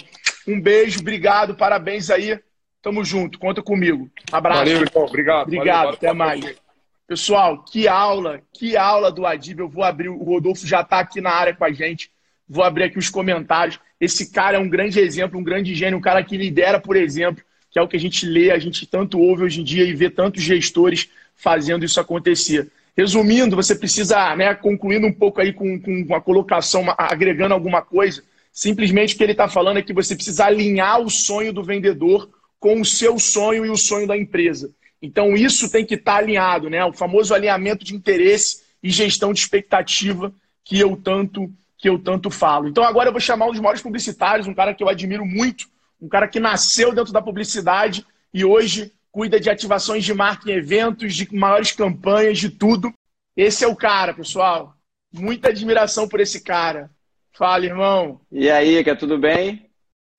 Um 0.47 0.61
beijo, 0.61 1.01
obrigado, 1.01 1.57
parabéns 1.57 2.11
aí. 2.11 2.39
Tamo 2.83 3.03
junto, 3.03 3.39
conta 3.39 3.63
comigo. 3.63 4.11
Abraço. 4.31 4.59
Valeu, 4.59 4.83
irmão. 4.83 5.05
Obrigado. 5.07 5.47
Obrigado, 5.47 5.85
valeu, 5.85 5.95
até 5.95 6.13
mais. 6.13 6.66
Pessoal, 7.07 7.63
que 7.63 7.87
aula, 7.87 8.43
que 8.53 8.77
aula 8.77 9.13
do 9.13 9.25
Adib. 9.25 9.61
Eu 9.61 9.69
vou 9.69 9.85
abrir, 9.85 10.09
o 10.09 10.25
Rodolfo 10.25 10.67
já 10.67 10.81
está 10.81 10.99
aqui 10.99 11.21
na 11.21 11.31
área 11.31 11.55
com 11.55 11.65
a 11.65 11.73
gente. 11.73 12.11
Vou 12.49 12.65
abrir 12.65 12.85
aqui 12.85 12.99
os 12.99 13.09
comentários. 13.09 13.79
Esse 14.01 14.33
cara 14.33 14.57
é 14.57 14.61
um 14.61 14.69
grande 14.69 14.99
exemplo, 14.99 15.39
um 15.39 15.45
grande 15.45 15.73
gênio, 15.73 15.99
um 15.99 16.03
cara 16.03 16.23
que 16.25 16.37
lidera 16.37 16.81
por 16.81 16.97
exemplo, 16.97 17.45
que 17.71 17.79
é 17.79 17.83
o 17.83 17.87
que 17.87 17.97
a 17.97 18.01
gente 18.01 18.27
lê, 18.27 18.51
a 18.51 18.59
gente 18.59 18.87
tanto 18.87 19.21
ouve 19.21 19.45
hoje 19.45 19.61
em 19.61 19.65
dia 19.65 19.85
e 19.85 19.95
vê 19.95 20.11
tantos 20.11 20.43
gestores 20.43 21.09
fazendo 21.37 21.85
isso 21.85 22.01
acontecer. 22.01 22.71
Resumindo, 22.97 23.55
você 23.55 23.77
precisa, 23.77 24.35
né, 24.35 24.55
concluindo 24.55 25.07
um 25.07 25.13
pouco 25.13 25.41
aí 25.41 25.53
com, 25.53 25.81
com 25.81 26.15
a 26.15 26.21
colocação, 26.21 26.85
agregando 26.99 27.55
alguma 27.55 27.83
coisa, 27.83 28.23
simplesmente 28.51 29.15
o 29.15 29.19
que 29.19 29.23
ele 29.23 29.33
está 29.33 29.47
falando 29.47 29.79
é 29.79 29.83
que 29.83 29.93
você 29.93 30.15
precisa 30.17 30.47
alinhar 30.47 31.01
o 31.01 31.09
sonho 31.09 31.53
do 31.53 31.63
vendedor 31.63 32.29
com 32.59 32.81
o 32.81 32.85
seu 32.85 33.19
sonho 33.19 33.65
e 33.65 33.71
o 33.71 33.77
sonho 33.77 34.09
da 34.09 34.17
empresa. 34.17 34.73
Então, 35.01 35.35
isso 35.35 35.71
tem 35.71 35.85
que 35.85 35.95
estar 35.95 36.13
tá 36.13 36.19
alinhado, 36.19 36.71
né? 36.71 36.85
O 36.85 36.93
famoso 36.93 37.35
alinhamento 37.35 37.85
de 37.85 37.95
interesse 37.95 38.63
e 38.83 38.91
gestão 38.91 39.33
de 39.33 39.41
expectativa 39.41 40.33
que 40.65 40.79
eu 40.79 40.97
tanto 40.97 41.51
que 41.79 41.89
eu 41.89 41.99
tanto 41.99 42.31
falo. 42.31 42.69
Então, 42.69 42.83
agora 42.83 43.09
eu 43.09 43.13
vou 43.13 43.21
chamar 43.21 43.47
um 43.47 43.51
dos 43.51 43.61
maiores 43.61 43.83
publicitários, 43.83 44.47
um 44.47 44.55
cara 44.55 44.73
que 44.73 44.83
eu 44.83 44.89
admiro 44.89 45.27
muito, 45.27 45.69
um 46.01 46.09
cara 46.09 46.27
que 46.27 46.41
nasceu 46.41 46.95
dentro 46.95 47.13
da 47.13 47.21
publicidade 47.21 48.05
e 48.33 48.45
hoje 48.45 48.93
cuida 49.13 49.39
de 49.39 49.51
ativações 49.51 50.05
de 50.05 50.13
marca 50.15 50.51
em 50.51 50.55
eventos, 50.55 51.15
de 51.15 51.29
maiores 51.35 51.73
campanhas, 51.73 52.39
de 52.39 52.51
tudo. 52.51 52.93
Esse 53.37 53.65
é 53.65 53.69
o 53.69 53.77
cara, 53.77 54.15
pessoal. 54.15 54.75
Muita 55.13 55.49
admiração 55.49 56.09
por 56.09 56.21
esse 56.21 56.41
cara. 56.43 56.91
Fala, 57.33 57.67
irmão. 57.67 58.21
E 58.33 58.51
aí, 58.51 58.83
que 58.83 58.95
tudo 58.97 59.19
bem? 59.19 59.71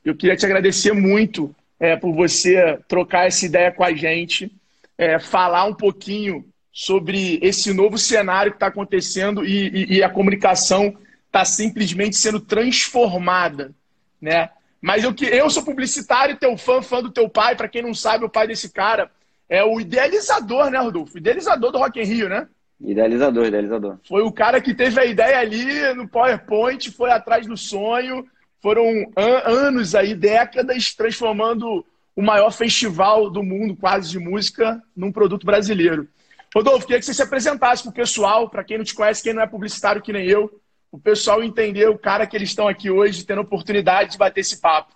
Eu 0.05 0.15
queria 0.15 0.36
te 0.36 0.46
agradecer 0.46 0.93
muito 0.93 1.53
é, 1.79 1.96
por 1.96 2.13
você 2.13 2.79
trocar 2.88 3.27
essa 3.27 3.46
ideia 3.46 3.72
com 3.72 3.84
a 3.84 3.93
gente, 3.93 4.51
é, 4.98 5.20
falar 5.20 5.66
um 5.66 5.74
pouquinho 5.74 6.46
sobre 6.72 7.39
esse 7.42 7.74
novo 7.74 7.98
cenário 7.98 8.51
que 8.51 8.58
está 8.58 8.68
acontecendo 8.68 9.46
e, 9.46 9.68
e, 9.70 9.98
e, 9.98 10.04
a 10.04 10.10
comunicação 10.10 10.96
está 11.25 11.44
simplesmente 11.44 12.16
sendo 12.16 12.39
transformada, 12.39 13.74
né? 14.22 14.50
Mas 14.82 15.04
eu, 15.04 15.13
eu 15.32 15.50
sou 15.50 15.63
publicitário, 15.63 16.38
teu 16.38 16.56
fã, 16.56 16.82
fã 16.82 17.01
do 17.01 17.10
teu 17.10 17.27
pai. 17.27 17.56
Para 17.56 17.68
quem 17.68 17.82
não 17.82 17.94
sabe, 17.94 18.25
o 18.25 18.30
pai 18.30 18.48
desse 18.48 18.70
cara 18.72 19.10
é 19.50 19.63
o 19.63 19.80
idealizador, 19.80 20.70
né, 20.70 20.77
Rodolfo? 20.77 21.18
Idealizador 21.18 21.72
do 21.72 21.80
Rock 21.80 22.00
in 22.00 22.04
Rio, 22.04 22.30
né? 22.30 22.48
Idealizador, 22.80 23.48
idealizador. 23.48 23.98
Foi 24.08 24.22
o 24.22 24.32
cara 24.32 24.62
que 24.62 24.74
teve 24.74 25.00
a 25.00 25.06
ideia 25.06 25.39
ali 25.39 25.94
no 25.96 26.08
PowerPoint, 26.08 26.92
foi 26.92 27.10
atrás 27.10 27.48
do 27.48 27.58
sonho. 27.58 28.25
Foram 28.62 28.86
an 29.16 29.42
anos 29.46 29.96
aí, 29.96 30.13
décadas, 30.13 30.94
transformando 30.94 31.84
o 32.18 32.22
maior 32.24 32.52
festival 32.52 33.30
do 33.30 33.44
mundo, 33.44 33.76
quase 33.76 34.10
de 34.10 34.18
música, 34.18 34.82
num 34.96 35.12
produto 35.12 35.46
brasileiro. 35.46 36.08
Rodolfo, 36.54 36.88
queria 36.88 36.98
que 37.00 37.06
você 37.06 37.14
se 37.14 37.22
apresentasse 37.22 37.84
para 37.84 37.92
o 37.92 37.94
pessoal, 37.94 38.50
para 38.50 38.64
quem 38.64 38.80
não 38.80 38.84
te 38.84 38.96
conhece, 38.96 39.22
quem 39.22 39.34
não 39.34 39.44
é 39.44 39.46
publicitário 39.46 40.02
que 40.02 40.12
nem 40.12 40.28
eu, 40.28 40.60
o 40.92 40.98
pessoal 40.98 41.44
entender 41.44 41.88
o 41.88 41.98
cara 41.98 42.26
que 42.26 42.36
eles 42.36 42.50
estão 42.50 42.68
aqui 42.68 42.90
hoje, 42.90 43.24
tendo 43.24 43.38
a 43.38 43.44
oportunidade 43.44 44.14
de 44.14 44.18
bater 44.18 44.42
esse 44.42 44.60
papo. 44.60 44.96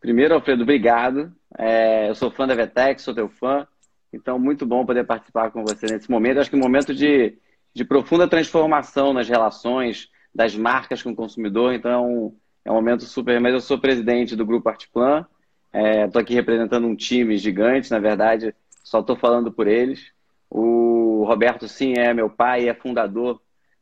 Primeiro, 0.00 0.34
Alfredo, 0.34 0.64
obrigado. 0.64 1.32
É, 1.56 2.08
eu 2.08 2.14
sou 2.16 2.28
fã 2.28 2.44
da 2.44 2.56
Vetex, 2.56 3.02
sou 3.02 3.14
teu 3.14 3.28
fã. 3.28 3.64
Então, 4.12 4.36
muito 4.36 4.66
bom 4.66 4.84
poder 4.84 5.06
participar 5.06 5.52
com 5.52 5.62
você 5.62 5.86
nesse 5.86 6.10
momento. 6.10 6.40
Acho 6.40 6.50
que 6.50 6.56
é 6.56 6.58
um 6.58 6.62
momento 6.62 6.92
de, 6.92 7.38
de 7.72 7.84
profunda 7.84 8.26
transformação 8.26 9.12
nas 9.12 9.28
relações 9.28 10.08
das 10.34 10.56
marcas 10.56 11.04
com 11.04 11.10
o 11.10 11.16
consumidor. 11.16 11.72
Então, 11.72 11.92
é 11.92 11.98
um, 11.98 12.36
é 12.64 12.70
um 12.72 12.74
momento 12.74 13.04
super. 13.04 13.38
Mas 13.40 13.52
eu 13.52 13.60
sou 13.60 13.78
presidente 13.78 14.34
do 14.34 14.44
Grupo 14.44 14.68
Artplan. 14.68 15.24
Estou 15.72 16.20
é, 16.20 16.22
aqui 16.22 16.34
representando 16.34 16.86
um 16.86 16.96
time 16.96 17.38
gigante, 17.38 17.90
na 17.90 17.98
verdade, 17.98 18.54
só 18.82 19.00
estou 19.00 19.16
falando 19.16 19.52
por 19.52 19.66
eles. 19.68 20.12
O 20.48 21.24
Roberto, 21.24 21.68
sim, 21.68 21.94
é 21.96 22.12
meu 22.12 22.28
pai, 22.28 22.68
é 22.68 22.74
fundador 22.74 23.40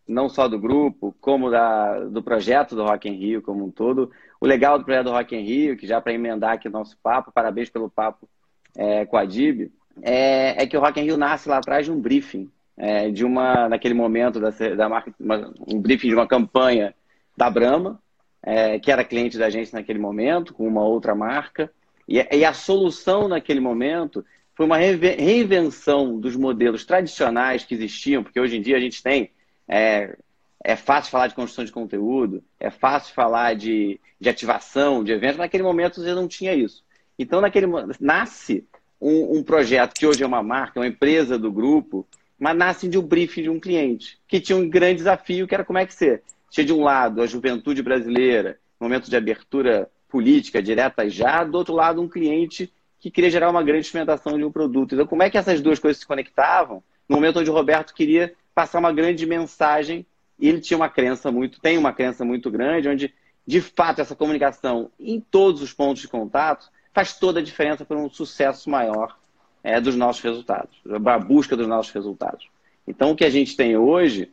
não 0.09 0.29
só 0.29 0.48
do 0.48 0.59
grupo, 0.59 1.14
como 1.20 1.51
da, 1.51 2.01
do 2.07 2.22
projeto 2.22 2.74
do 2.74 2.85
Rock 2.85 3.09
in 3.09 3.12
Rio 3.12 3.42
como 3.42 3.64
um 3.64 3.70
todo. 3.70 4.11
O 4.40 4.46
legal 4.46 4.79
do 4.79 4.85
projeto 4.85 5.05
do 5.05 5.12
Rock 5.12 5.37
in 5.37 5.42
Rio, 5.42 5.77
que 5.77 5.87
já 5.87 6.01
para 6.01 6.14
emendar 6.14 6.53
aqui 6.53 6.66
o 6.66 6.70
nosso 6.70 6.96
papo, 7.03 7.31
parabéns 7.31 7.68
pelo 7.68 7.90
papo 7.90 8.29
é, 8.77 9.05
com 9.05 9.18
a 9.18 9.24
Dib, 9.27 9.70
é, 10.03 10.62
é, 10.62 10.66
que 10.66 10.77
o 10.77 10.81
Rock 10.81 10.98
in 10.98 11.05
Rio 11.05 11.16
nasce 11.18 11.48
lá 11.48 11.59
atrás 11.59 11.85
de 11.85 11.92
um 11.92 12.01
briefing, 12.01 12.51
é, 12.77 13.11
de 13.11 13.24
uma, 13.24 13.68
naquele 13.68 13.94
momento, 13.94 14.40
da, 14.40 14.51
da 14.51 14.88
marca, 14.88 15.12
uma, 15.20 15.53
um 15.66 15.81
briefing 15.81 16.09
de 16.09 16.14
uma 16.14 16.27
campanha 16.27 16.94
da 17.37 17.51
Brahma, 17.51 18.01
é, 18.42 18.79
que 18.79 18.90
era 18.90 19.05
cliente 19.05 19.37
da 19.37 19.51
gente 19.51 19.74
naquele 19.74 19.98
momento, 19.98 20.55
com 20.55 20.66
uma 20.66 20.85
outra 20.85 21.14
marca, 21.14 21.70
e, 22.09 22.27
e 22.37 22.44
a 22.44 22.55
solução 22.55 23.29
naquele 23.29 23.61
momento 23.61 24.25
foi 24.55 24.66
uma 24.66 24.79
reinvenção 24.79 26.18
dos 26.18 26.35
modelos 26.35 26.85
tradicionais 26.85 27.64
que 27.64 27.75
existiam, 27.75 28.25
porque 28.25 28.40
hoje 28.40 28.57
em 28.57 28.62
dia 28.62 28.77
a 28.77 28.81
gente 28.81 29.03
tem 29.03 29.31
é, 29.68 30.16
é 30.64 30.75
fácil 30.75 31.12
falar 31.12 31.29
de 31.29 31.35
construção 31.35 31.64
de 31.64 31.71
conteúdo, 31.71 32.42
é 32.59 32.71
fácil 32.71 33.14
falar 33.14 33.55
de, 33.55 34.01
de 34.21 34.29
ativação, 34.29 35.05
de 35.05 35.12
eventos. 35.12 35.38
Naquele 35.38 35.62
momento 35.62 36.01
você 36.01 36.14
não 36.14 36.27
tinha 36.27 36.55
isso. 36.55 36.83
Então, 37.18 37.40
naquele 37.40 37.66
nasce 38.01 38.64
um, 39.01 39.38
um, 39.38 39.42
projeto 39.42 39.94
que 39.94 40.07
hoje 40.07 40.23
é 40.23 40.27
uma 40.27 40.42
marca, 40.42 40.81
uma 40.81 40.87
empresa 40.87 41.38
do 41.38 41.53
grupo, 41.53 42.07
mas 42.38 42.57
nasce 42.57 42.88
de 42.88 42.99
um 42.99 43.03
briefing 43.03 43.42
de 43.42 43.51
um 43.51 43.61
cliente, 43.61 44.18
que 44.27 44.40
tinha 44.40 44.57
um 44.57 44.68
grande 44.68 44.97
desafio, 44.97 45.47
que 45.47 45.55
era 45.55 45.64
como 45.64 45.79
é 45.79 45.87
que 45.87 45.94
ser. 45.94 46.23
Tinha 46.51 46.64
de 46.64 46.73
um 46.73 46.83
lado 46.83 47.21
a 47.21 47.27
juventude 47.27 47.83
brasileira, 47.83 48.59
momento 48.81 49.11
de 49.11 49.16
abertura 49.16 49.90
política 50.09 50.62
direta 50.62 51.09
já, 51.09 51.44
do 51.44 51.59
outro 51.59 51.75
lado 51.75 52.01
um 52.01 52.09
cliente 52.09 52.73
que 53.01 53.11
queria 53.11 53.31
gerar 53.31 53.51
uma 53.51 53.62
grande 53.62 53.87
experimentação 53.87 54.37
de 54.37 54.44
um 54.44 54.51
produto. 54.51 54.94
Então, 54.94 55.07
como 55.07 55.23
é 55.23 55.31
que 55.31 55.38
essas 55.38 55.61
duas 55.61 55.79
coisas 55.79 56.01
se 56.01 56.07
conectavam? 56.07 56.83
No 57.09 57.16
momento 57.16 57.38
onde 57.38 57.51
o 57.51 57.55
Roberto 57.55 57.94
queria 57.94 58.35
passar 58.59 58.81
uma 58.81 58.92
grande 58.92 59.25
mensagem. 59.25 60.05
E 60.37 60.49
ele 60.49 60.61
tinha 60.61 60.77
uma 60.77 60.88
crença 60.88 61.31
muito, 61.31 61.61
tem 61.61 61.79
uma 61.79 61.92
crença 61.92 62.25
muito 62.25 62.51
grande, 62.51 62.88
onde, 62.88 63.14
de 63.47 63.61
fato, 63.61 64.01
essa 64.01 64.16
comunicação 64.16 64.90
em 64.99 65.21
todos 65.21 65.62
os 65.62 65.73
pontos 65.73 66.03
de 66.03 66.09
contato 66.09 66.68
faz 66.92 67.16
toda 67.16 67.38
a 67.38 67.42
diferença 67.42 67.85
para 67.85 67.97
um 67.97 68.11
sucesso 68.11 68.68
maior 68.68 69.16
é, 69.62 69.81
dos 69.81 69.94
nossos 69.94 70.23
resultados, 70.23 70.77
a 71.07 71.18
busca 71.18 71.57
dos 71.57 71.68
nossos 71.68 71.92
resultados. 71.92 72.49
Então, 72.87 73.12
o 73.12 73.16
que 73.16 73.25
a 73.25 73.31
gente 73.31 73.57
tem 73.57 73.77
hoje 73.77 74.31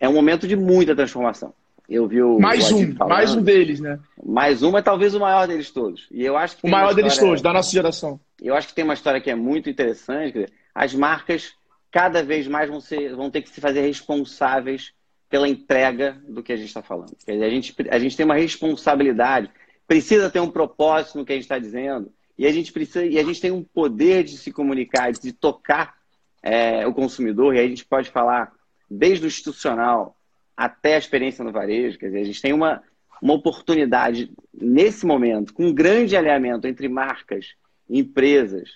é 0.00 0.08
um 0.08 0.12
momento 0.14 0.48
de 0.48 0.56
muita 0.56 0.96
transformação. 0.96 1.54
Eu 1.88 2.06
vi 2.06 2.22
o 2.22 2.38
mais 2.38 2.70
um, 2.70 2.94
falando, 2.94 3.08
mais 3.08 3.34
um 3.34 3.42
deles, 3.42 3.80
né? 3.80 3.98
Mais 4.22 4.62
um, 4.62 4.70
mas 4.70 4.84
talvez 4.84 5.14
o 5.14 5.20
maior 5.20 5.46
deles 5.48 5.70
todos. 5.70 6.06
E 6.10 6.22
eu 6.22 6.36
acho 6.36 6.58
que 6.58 6.66
o 6.66 6.70
maior 6.70 6.90
história, 6.90 7.02
deles 7.02 7.18
todos, 7.18 7.40
da 7.40 7.52
nossa 7.52 7.70
geração. 7.70 8.20
Eu 8.40 8.54
acho 8.54 8.68
que 8.68 8.74
tem 8.74 8.84
uma 8.84 8.92
história 8.92 9.20
que 9.20 9.30
é 9.30 9.34
muito 9.34 9.70
interessante. 9.70 10.34
Dizer, 10.34 10.52
as 10.74 10.94
marcas 10.94 11.54
cada 11.90 12.22
vez 12.22 12.46
mais 12.46 12.68
vão, 12.68 12.80
ser, 12.80 13.16
vão 13.16 13.30
ter 13.30 13.40
que 13.40 13.48
se 13.48 13.60
fazer 13.60 13.80
responsáveis 13.80 14.92
pela 15.30 15.48
entrega 15.48 16.20
do 16.28 16.42
que 16.42 16.52
a 16.52 16.56
gente 16.56 16.68
está 16.68 16.82
falando. 16.82 17.16
Dizer, 17.26 17.42
a, 17.42 17.50
gente, 17.50 17.74
a 17.90 17.98
gente 17.98 18.16
tem 18.16 18.26
uma 18.26 18.36
responsabilidade, 18.36 19.50
precisa 19.86 20.28
ter 20.28 20.40
um 20.40 20.50
propósito 20.50 21.16
no 21.16 21.24
que 21.24 21.32
a 21.32 21.36
gente 21.36 21.44
está 21.44 21.58
dizendo, 21.58 22.12
e 22.36 22.46
a 22.46 22.52
gente 22.52 22.70
precisa, 22.70 23.04
e 23.04 23.18
a 23.18 23.24
gente 23.24 23.40
tem 23.40 23.50
um 23.50 23.62
poder 23.62 24.24
de 24.24 24.36
se 24.36 24.52
comunicar, 24.52 25.10
de 25.12 25.32
tocar 25.32 25.94
é, 26.42 26.86
o 26.86 26.92
consumidor, 26.92 27.54
e 27.54 27.58
aí 27.58 27.66
a 27.66 27.68
gente 27.68 27.84
pode 27.84 28.10
falar 28.10 28.52
desde 28.90 29.24
o 29.24 29.28
institucional 29.28 30.17
até 30.58 30.96
a 30.96 30.98
experiência 30.98 31.44
no 31.44 31.52
varejo, 31.52 31.96
quer 31.96 32.06
dizer, 32.06 32.18
a 32.18 32.24
gente 32.24 32.42
tem 32.42 32.52
uma, 32.52 32.82
uma 33.22 33.32
oportunidade 33.32 34.32
nesse 34.52 35.06
momento, 35.06 35.54
com 35.54 35.66
um 35.66 35.72
grande 35.72 36.16
alinhamento 36.16 36.66
entre 36.66 36.88
marcas, 36.88 37.54
empresas, 37.88 38.68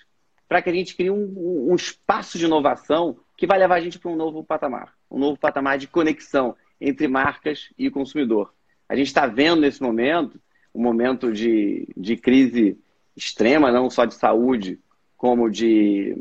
para 0.47 0.61
que 0.61 0.69
a 0.69 0.73
gente 0.73 0.95
crie 0.95 1.11
um, 1.11 1.69
um, 1.69 1.75
espaço 1.75 2.37
de 2.37 2.45
inovação 2.45 3.17
que 3.35 3.45
vai 3.45 3.59
levar 3.59 3.75
a 3.75 3.81
gente 3.81 3.99
para 3.99 4.09
um 4.09 4.15
novo 4.15 4.45
patamar, 4.45 4.93
um 5.11 5.19
novo 5.19 5.37
patamar 5.37 5.77
de 5.77 5.87
conexão 5.87 6.55
entre 6.79 7.05
marcas 7.09 7.69
e 7.77 7.89
consumidor. 7.89 8.53
A 8.87 8.95
gente 8.95 9.07
está 9.07 9.27
vendo 9.27 9.59
nesse 9.59 9.81
momento, 9.81 10.39
um 10.73 10.81
momento 10.81 11.33
de, 11.33 11.85
de 11.97 12.15
crise 12.15 12.79
extrema, 13.13 13.73
não 13.73 13.89
só 13.89 14.05
de 14.05 14.13
saúde, 14.13 14.79
como 15.17 15.51
de, 15.51 16.15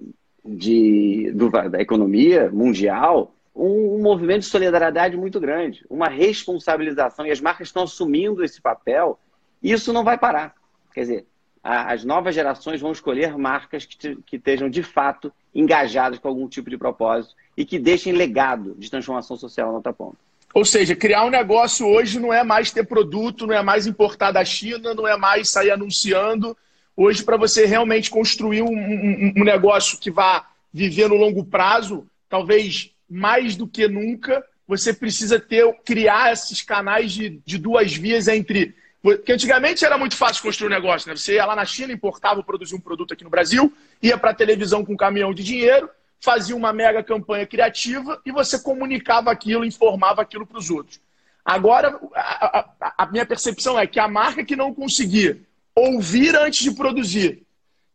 de 0.45 1.31
do, 1.33 1.51
da 1.51 1.81
economia 1.81 2.51
mundial, 2.51 3.33
um, 3.55 3.97
um, 3.97 4.03
movimento 4.03 4.41
de 4.41 4.47
solidariedade 4.47 5.17
muito 5.17 5.39
grande, 5.39 5.85
uma 5.89 6.09
responsabilização, 6.09 7.27
e 7.27 7.31
as 7.31 7.41
marcas 7.41 7.69
estão 7.69 7.85
assumindo 7.85 8.45
esse 8.45 8.61
papel, 8.61 9.19
e 9.63 9.73
isso 9.73 9.93
não 9.93 10.05
vai 10.05 10.19
parar. 10.19 10.55
Quer 10.93 11.01
dizer, 11.01 11.27
as 11.63 12.05
novas 12.05 12.35
gerações 12.35 12.81
vão 12.81 12.91
escolher 12.91 13.39
marcas 13.39 13.85
que, 13.85 13.97
te, 13.97 14.19
que 14.27 14.37
estejam 14.37 14.69
de 14.69 14.83
fato 14.83 15.33
engajadas 15.55 16.19
com 16.19 16.29
algum 16.29 16.49
tipo 16.49 16.69
de 16.69 16.77
propósito 16.77 17.35
e 17.57 17.65
que 17.65 17.79
deixem 17.79 18.13
legado 18.13 18.75
de 18.77 18.91
transformação 18.91 19.37
social 19.37 19.69
na 19.69 19.77
outra 19.77 19.93
ponta. 19.93 20.17
Ou 20.55 20.65
seja, 20.65 20.97
criar 20.97 21.25
um 21.25 21.31
negócio 21.31 21.87
hoje 21.87 22.19
não 22.19 22.33
é 22.33 22.43
mais 22.43 22.71
ter 22.71 22.85
produto, 22.85 23.47
não 23.47 23.55
é 23.55 23.63
mais 23.63 23.87
importar 23.87 24.33
da 24.33 24.45
China, 24.45 24.93
não 24.93 25.07
é 25.07 25.17
mais 25.17 25.49
sair 25.49 25.71
anunciando. 25.71 26.57
Hoje, 26.97 27.23
para 27.23 27.39
você 27.39 27.65
realmente 27.65 28.11
construir 28.11 28.63
um, 28.63 28.69
um, 28.69 29.33
um 29.39 29.45
negócio 29.45 29.99
que 29.99 30.11
vá 30.11 30.47
viver 30.73 31.09
no 31.09 31.15
longo 31.15 31.45
prazo, 31.45 32.07
talvez 32.29 32.91
mais 33.13 33.57
do 33.57 33.69
que 33.69 33.87
nunca, 33.87 34.43
você 34.67 34.93
precisa 34.93 35.39
ter, 35.39 35.71
criar 35.85 36.33
esses 36.33 36.63
canais 36.63 37.13
de, 37.13 37.41
de 37.45 37.59
duas 37.59 37.93
vias 37.95 38.27
entre. 38.27 38.75
Porque 39.03 39.33
antigamente 39.33 39.85
era 39.85 39.99
muito 39.99 40.17
fácil 40.17 40.43
construir 40.43 40.69
um 40.69 40.71
negócio, 40.71 41.09
né? 41.09 41.17
Você 41.17 41.35
ia 41.35 41.45
lá 41.45 41.55
na 41.55 41.65
China, 41.65 41.93
importava, 41.93 42.43
produzia 42.43 42.77
um 42.77 42.81
produto 42.81 43.13
aqui 43.13 43.23
no 43.23 43.29
Brasil, 43.31 43.71
ia 44.03 44.17
para 44.17 44.31
a 44.31 44.35
televisão 44.35 44.85
com 44.85 44.95
um 44.95 44.97
caminhão 44.97 45.35
de 45.35 45.45
dinheiro, 45.45 45.91
fazia 46.21 46.57
uma 46.57 46.73
mega 46.73 47.03
campanha 47.03 47.47
criativa 47.47 48.21
e 48.25 48.33
você 48.33 48.59
comunicava 48.59 49.31
aquilo, 49.31 49.65
informava 49.65 50.23
aquilo 50.23 50.47
para 50.47 50.59
os 50.59 50.71
outros. 50.71 51.01
Agora, 51.45 52.01
a, 52.15 52.59
a, 52.81 52.95
a, 52.99 53.07
minha 53.11 53.27
percepção 53.27 53.79
é 53.79 53.87
que 53.87 53.99
a 53.99 54.09
marca 54.09 54.45
que 54.45 54.57
não 54.57 54.73
conseguir 54.73 55.43
ouvir 55.75 56.35
antes 56.37 56.63
de 56.63 56.71
produzir, 56.71 57.43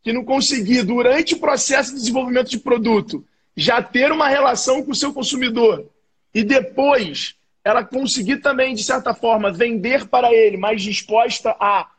que 0.04 0.12
não 0.12 0.26
conseguir, 0.26 0.84
durante 0.84 1.34
o 1.34 1.40
processo 1.40 1.92
de 1.92 2.00
desenvolvimento 2.00 2.50
de 2.50 2.60
produto, 2.60 3.26
já 3.58 3.82
ter 3.82 4.12
uma 4.12 4.28
relação 4.28 4.84
com 4.84 4.92
o 4.92 4.96
seu 4.96 5.12
consumidor 5.12 5.90
e 6.32 6.44
depois 6.44 7.36
ela 7.64 7.84
conseguir 7.84 8.38
também, 8.38 8.76
de 8.76 8.84
certa 8.84 9.16
forma, 9.16 9.52
vender 9.52 10.08
para 10.08 10.32
ele, 10.32 10.56
mais 10.56 10.82
disposta 10.82 11.56
a 11.60 11.90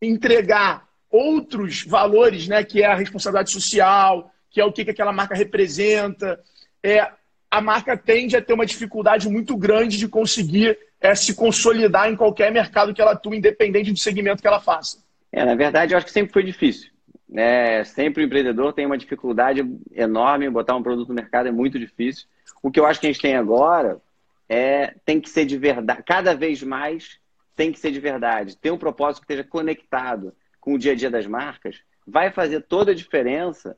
entregar 0.00 0.86
outros 1.10 1.82
valores, 1.84 2.46
né, 2.46 2.62
que 2.62 2.82
é 2.82 2.86
a 2.86 2.94
responsabilidade 2.94 3.50
social, 3.50 4.30
que 4.50 4.60
é 4.60 4.64
o 4.64 4.70
que, 4.70 4.84
que 4.84 4.90
aquela 4.90 5.12
marca 5.12 5.34
representa, 5.34 6.38
é, 6.82 7.10
a 7.50 7.60
marca 7.62 7.96
tende 7.96 8.36
a 8.36 8.42
ter 8.42 8.52
uma 8.52 8.66
dificuldade 8.66 9.28
muito 9.28 9.56
grande 9.56 9.96
de 9.96 10.06
conseguir 10.06 10.78
é, 11.00 11.14
se 11.14 11.34
consolidar 11.34 12.10
em 12.10 12.16
qualquer 12.16 12.52
mercado 12.52 12.92
que 12.92 13.00
ela 13.00 13.12
atua, 13.12 13.34
independente 13.34 13.90
do 13.90 13.98
segmento 13.98 14.42
que 14.42 14.48
ela 14.48 14.60
faça. 14.60 14.98
É, 15.32 15.44
na 15.44 15.54
verdade, 15.54 15.94
eu 15.94 15.98
acho 15.98 16.06
que 16.06 16.12
sempre 16.12 16.32
foi 16.32 16.42
difícil. 16.42 16.90
É, 17.34 17.82
sempre 17.84 18.22
o 18.22 18.26
empreendedor 18.26 18.72
tem 18.72 18.86
uma 18.86 18.98
dificuldade 18.98 19.60
enorme, 19.92 20.48
botar 20.48 20.76
um 20.76 20.82
produto 20.82 21.08
no 21.08 21.14
mercado 21.14 21.48
é 21.48 21.52
muito 21.52 21.78
difícil. 21.78 22.26
O 22.62 22.70
que 22.70 22.78
eu 22.78 22.86
acho 22.86 23.00
que 23.00 23.06
a 23.06 23.12
gente 23.12 23.22
tem 23.22 23.36
agora 23.36 24.00
é 24.48 24.94
tem 25.04 25.20
que 25.20 25.28
ser 25.28 25.44
de 25.44 25.58
verdade, 25.58 26.02
cada 26.04 26.34
vez 26.34 26.62
mais 26.62 27.18
tem 27.56 27.72
que 27.72 27.80
ser 27.80 27.90
de 27.90 27.98
verdade. 27.98 28.56
Ter 28.56 28.70
um 28.70 28.78
propósito 28.78 29.26
que 29.26 29.32
esteja 29.32 29.48
conectado 29.48 30.32
com 30.60 30.74
o 30.74 30.78
dia 30.78 30.92
a 30.92 30.94
dia 30.94 31.10
das 31.10 31.26
marcas 31.26 31.80
vai 32.06 32.30
fazer 32.30 32.60
toda 32.62 32.92
a 32.92 32.94
diferença 32.94 33.76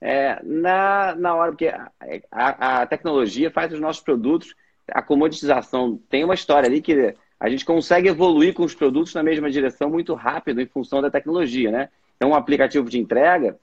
é, 0.00 0.40
na, 0.42 1.14
na 1.14 1.34
hora, 1.34 1.52
porque 1.52 1.68
a, 1.68 1.90
a, 2.30 2.82
a, 2.82 2.86
tecnologia 2.86 3.50
faz 3.50 3.72
os 3.72 3.80
nossos 3.80 4.02
produtos, 4.02 4.54
a 4.90 5.02
comoditização 5.02 6.00
tem 6.08 6.24
uma 6.24 6.34
história 6.34 6.66
ali 6.66 6.80
que 6.80 7.14
a 7.38 7.48
gente 7.48 7.64
consegue 7.64 8.08
evoluir 8.08 8.54
com 8.54 8.64
os 8.64 8.74
produtos 8.74 9.14
na 9.14 9.22
mesma 9.22 9.50
direção 9.50 9.88
muito 9.88 10.14
rápido 10.14 10.60
em 10.60 10.66
função 10.66 11.00
da 11.00 11.10
tecnologia, 11.10 11.70
né? 11.70 11.88
Então, 12.20 12.32
um 12.32 12.34
aplicativo 12.34 12.90
de 12.90 12.98
entrega 12.98 13.58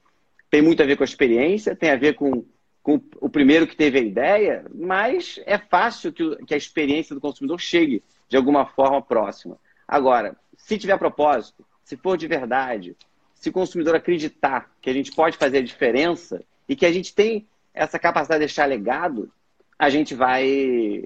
tem 0.50 0.60
muito 0.60 0.82
a 0.82 0.86
ver 0.86 0.96
com 0.96 1.04
a 1.04 1.06
experiência, 1.06 1.76
tem 1.76 1.90
a 1.90 1.96
ver 1.96 2.14
com, 2.14 2.44
com 2.82 3.00
o 3.20 3.30
primeiro 3.30 3.68
que 3.68 3.76
teve 3.76 4.00
a 4.00 4.02
ideia, 4.02 4.64
mas 4.74 5.40
é 5.46 5.56
fácil 5.56 6.12
que, 6.12 6.34
que 6.44 6.54
a 6.54 6.56
experiência 6.56 7.14
do 7.14 7.20
consumidor 7.20 7.60
chegue 7.60 8.02
de 8.28 8.36
alguma 8.36 8.66
forma 8.66 9.00
próxima. 9.00 9.56
Agora, 9.86 10.36
se 10.56 10.76
tiver 10.76 10.98
propósito, 10.98 11.64
se 11.84 11.96
for 11.96 12.18
de 12.18 12.26
verdade, 12.26 12.96
se 13.32 13.48
o 13.48 13.52
consumidor 13.52 13.94
acreditar 13.94 14.68
que 14.82 14.90
a 14.90 14.92
gente 14.92 15.12
pode 15.12 15.36
fazer 15.36 15.58
a 15.58 15.62
diferença 15.62 16.42
e 16.68 16.74
que 16.74 16.84
a 16.84 16.90
gente 16.90 17.14
tem 17.14 17.46
essa 17.72 17.96
capacidade 17.96 18.40
de 18.40 18.46
deixar 18.46 18.66
legado, 18.66 19.30
a 19.78 19.88
gente 19.88 20.16
vai. 20.16 21.04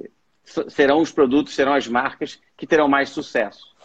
Serão 0.71 1.03
os 1.03 1.13
produtos, 1.13 1.55
serão 1.55 1.75
as 1.75 1.87
marcas 1.87 2.41
que 2.57 2.67
terão 2.67 2.89
mais 2.89 3.11
sucesso. 3.11 3.77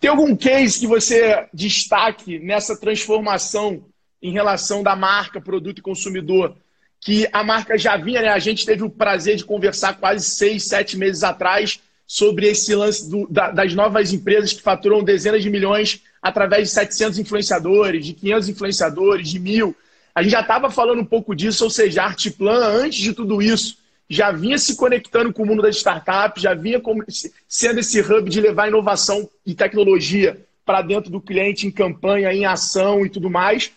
Tem 0.00 0.08
algum 0.08 0.34
case 0.34 0.80
que 0.80 0.86
você 0.86 1.46
destaque 1.52 2.38
nessa 2.38 2.74
transformação 2.74 3.84
em 4.22 4.32
relação 4.32 4.82
da 4.82 4.96
marca, 4.96 5.42
produto 5.42 5.78
e 5.78 5.82
consumidor? 5.82 6.56
Que 6.98 7.28
a 7.30 7.44
marca 7.44 7.76
já 7.76 7.98
vinha, 7.98 8.22
né? 8.22 8.28
A 8.28 8.38
gente 8.38 8.64
teve 8.64 8.82
o 8.82 8.88
prazer 8.88 9.36
de 9.36 9.44
conversar 9.44 9.98
quase 9.98 10.24
seis, 10.24 10.64
sete 10.64 10.96
meses 10.96 11.22
atrás 11.22 11.80
sobre 12.06 12.46
esse 12.46 12.74
lance 12.74 13.10
do, 13.10 13.28
da, 13.28 13.50
das 13.50 13.74
novas 13.74 14.10
empresas 14.10 14.54
que 14.54 14.62
faturam 14.62 15.04
dezenas 15.04 15.42
de 15.42 15.50
milhões 15.50 16.02
através 16.22 16.68
de 16.68 16.74
700 16.74 17.18
influenciadores, 17.18 18.04
de 18.04 18.14
500 18.14 18.48
influenciadores, 18.48 19.28
de 19.28 19.38
mil. 19.38 19.76
A 20.14 20.22
gente 20.22 20.32
já 20.32 20.40
estava 20.40 20.70
falando 20.70 21.00
um 21.00 21.04
pouco 21.04 21.36
disso, 21.36 21.62
ou 21.62 21.70
seja, 21.70 22.04
a 22.04 22.66
antes 22.66 22.98
de 22.98 23.12
tudo 23.12 23.40
isso, 23.42 23.76
já 24.10 24.32
vinha 24.32 24.58
se 24.58 24.76
conectando 24.76 25.32
com 25.32 25.44
o 25.44 25.46
mundo 25.46 25.62
das 25.62 25.76
startups, 25.76 26.42
já 26.42 26.52
vinha 26.52 26.82
sendo 27.48 27.78
esse 27.78 28.00
hub 28.00 28.28
de 28.28 28.40
levar 28.40 28.66
inovação 28.66 29.30
e 29.46 29.54
tecnologia 29.54 30.44
para 30.66 30.82
dentro 30.82 31.12
do 31.12 31.20
cliente 31.20 31.64
em 31.64 31.70
campanha, 31.70 32.34
em 32.34 32.44
ação 32.44 33.06
e 33.06 33.08
tudo 33.08 33.30
mais. 33.30 33.70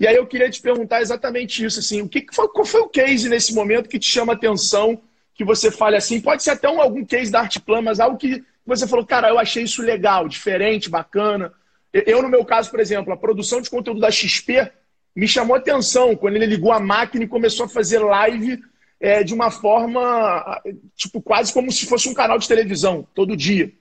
E 0.00 0.06
aí 0.06 0.16
eu 0.16 0.26
queria 0.26 0.48
te 0.48 0.62
perguntar 0.62 1.02
exatamente 1.02 1.62
isso, 1.62 1.78
assim, 1.78 2.00
o 2.00 2.08
que, 2.08 2.26
foi, 2.32 2.48
qual 2.48 2.64
foi 2.64 2.80
o 2.80 2.88
case 2.88 3.28
nesse 3.28 3.54
momento 3.54 3.88
que 3.88 3.98
te 3.98 4.08
chama 4.08 4.32
atenção, 4.32 4.98
que 5.34 5.44
você 5.44 5.70
fale 5.70 5.96
assim, 5.96 6.22
pode 6.22 6.42
ser 6.42 6.52
até 6.52 6.68
um, 6.68 6.80
algum 6.80 7.04
case 7.04 7.30
da 7.30 7.40
Artplan, 7.40 7.82
mas 7.82 8.00
algo 8.00 8.16
que 8.16 8.42
você 8.66 8.88
falou, 8.88 9.04
cara, 9.04 9.28
eu 9.28 9.38
achei 9.38 9.62
isso 9.62 9.82
legal, 9.82 10.26
diferente, 10.26 10.88
bacana, 10.88 11.52
eu, 11.92 12.20
no 12.20 12.28
meu 12.28 12.44
caso, 12.44 12.70
por 12.70 12.80
exemplo, 12.80 13.12
a 13.12 13.16
produção 13.16 13.60
de 13.60 13.70
conteúdo 13.70 14.00
da 14.00 14.10
XP 14.10 14.70
me 15.14 15.26
chamou 15.26 15.56
atenção. 15.56 16.14
Quando 16.14 16.36
ele 16.36 16.46
ligou 16.46 16.72
a 16.72 16.80
máquina 16.80 17.24
e 17.24 17.28
começou 17.28 17.64
a 17.64 17.68
fazer 17.68 17.98
live 18.00 18.62
é, 19.00 19.22
de 19.22 19.34
uma 19.34 19.50
forma, 19.50 20.60
tipo, 20.94 21.20
quase 21.20 21.52
como 21.52 21.70
se 21.70 21.86
fosse 21.86 22.08
um 22.08 22.14
canal 22.14 22.38
de 22.38 22.48
televisão, 22.48 23.06
todo 23.14 23.36
dia. 23.36 23.72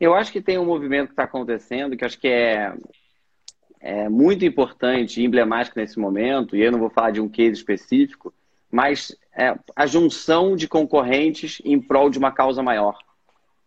Eu 0.00 0.14
acho 0.14 0.30
que 0.30 0.40
tem 0.40 0.58
um 0.58 0.66
movimento 0.66 1.08
que 1.08 1.12
está 1.12 1.24
acontecendo 1.24 1.96
que 1.96 2.04
acho 2.04 2.18
que 2.18 2.28
é, 2.28 2.72
é 3.80 4.08
muito 4.08 4.44
importante 4.44 5.20
e 5.20 5.24
emblemático 5.24 5.78
nesse 5.78 5.98
momento, 5.98 6.56
e 6.56 6.62
eu 6.62 6.70
não 6.70 6.78
vou 6.78 6.90
falar 6.90 7.10
de 7.10 7.20
um 7.20 7.28
case 7.28 7.58
específico, 7.58 8.32
mas 8.70 9.16
é 9.36 9.56
a 9.74 9.86
junção 9.86 10.54
de 10.54 10.68
concorrentes 10.68 11.60
em 11.64 11.80
prol 11.80 12.10
de 12.10 12.18
uma 12.18 12.30
causa 12.30 12.62
maior. 12.62 12.96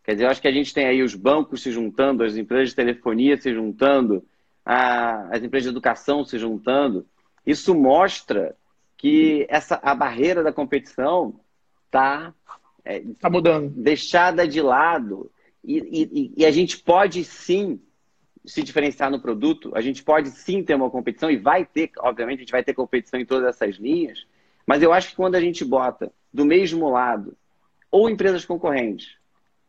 Quer 0.03 0.13
dizer, 0.13 0.25
eu 0.25 0.29
acho 0.29 0.41
que 0.41 0.47
a 0.47 0.51
gente 0.51 0.73
tem 0.73 0.85
aí 0.85 1.03
os 1.03 1.15
bancos 1.15 1.61
se 1.61 1.71
juntando, 1.71 2.23
as 2.23 2.35
empresas 2.35 2.69
de 2.69 2.75
telefonia 2.75 3.39
se 3.39 3.53
juntando, 3.53 4.23
a, 4.65 5.35
as 5.35 5.43
empresas 5.43 5.65
de 5.65 5.69
educação 5.69 6.23
se 6.23 6.37
juntando. 6.37 7.05
Isso 7.45 7.75
mostra 7.75 8.55
que 9.01 9.47
essa, 9.49 9.79
a 9.81 9.95
barreira 9.95 10.43
da 10.43 10.53
competição 10.53 11.39
está 11.87 12.35
é, 12.85 13.01
tá 13.19 13.31
mudando. 13.31 13.71
deixada 13.71 14.47
de 14.47 14.61
lado. 14.61 15.31
E, 15.63 15.79
e, 15.79 16.33
e, 16.37 16.45
a 16.45 16.51
gente 16.51 16.77
pode 16.77 17.23
sim 17.23 17.81
se 18.45 18.61
diferenciar 18.61 19.09
no 19.09 19.19
produto, 19.19 19.71
a 19.73 19.81
gente 19.81 20.03
pode 20.03 20.29
sim 20.29 20.63
ter 20.63 20.75
uma 20.75 20.89
competição, 20.91 21.31
e 21.31 21.37
vai 21.37 21.65
ter, 21.65 21.89
obviamente, 21.97 22.37
a 22.37 22.41
gente 22.41 22.51
vai 22.51 22.63
ter 22.63 22.75
competição 22.75 23.19
em 23.19 23.25
todas 23.25 23.49
essas 23.49 23.75
linhas, 23.77 24.27
mas 24.67 24.83
eu 24.83 24.93
acho 24.93 25.09
que 25.09 25.15
quando 25.15 25.33
a 25.33 25.41
gente 25.41 25.65
bota 25.65 26.11
do 26.31 26.45
mesmo 26.45 26.87
lado 26.87 27.35
ou 27.89 28.07
empresas 28.07 28.45
concorrentes 28.45 29.15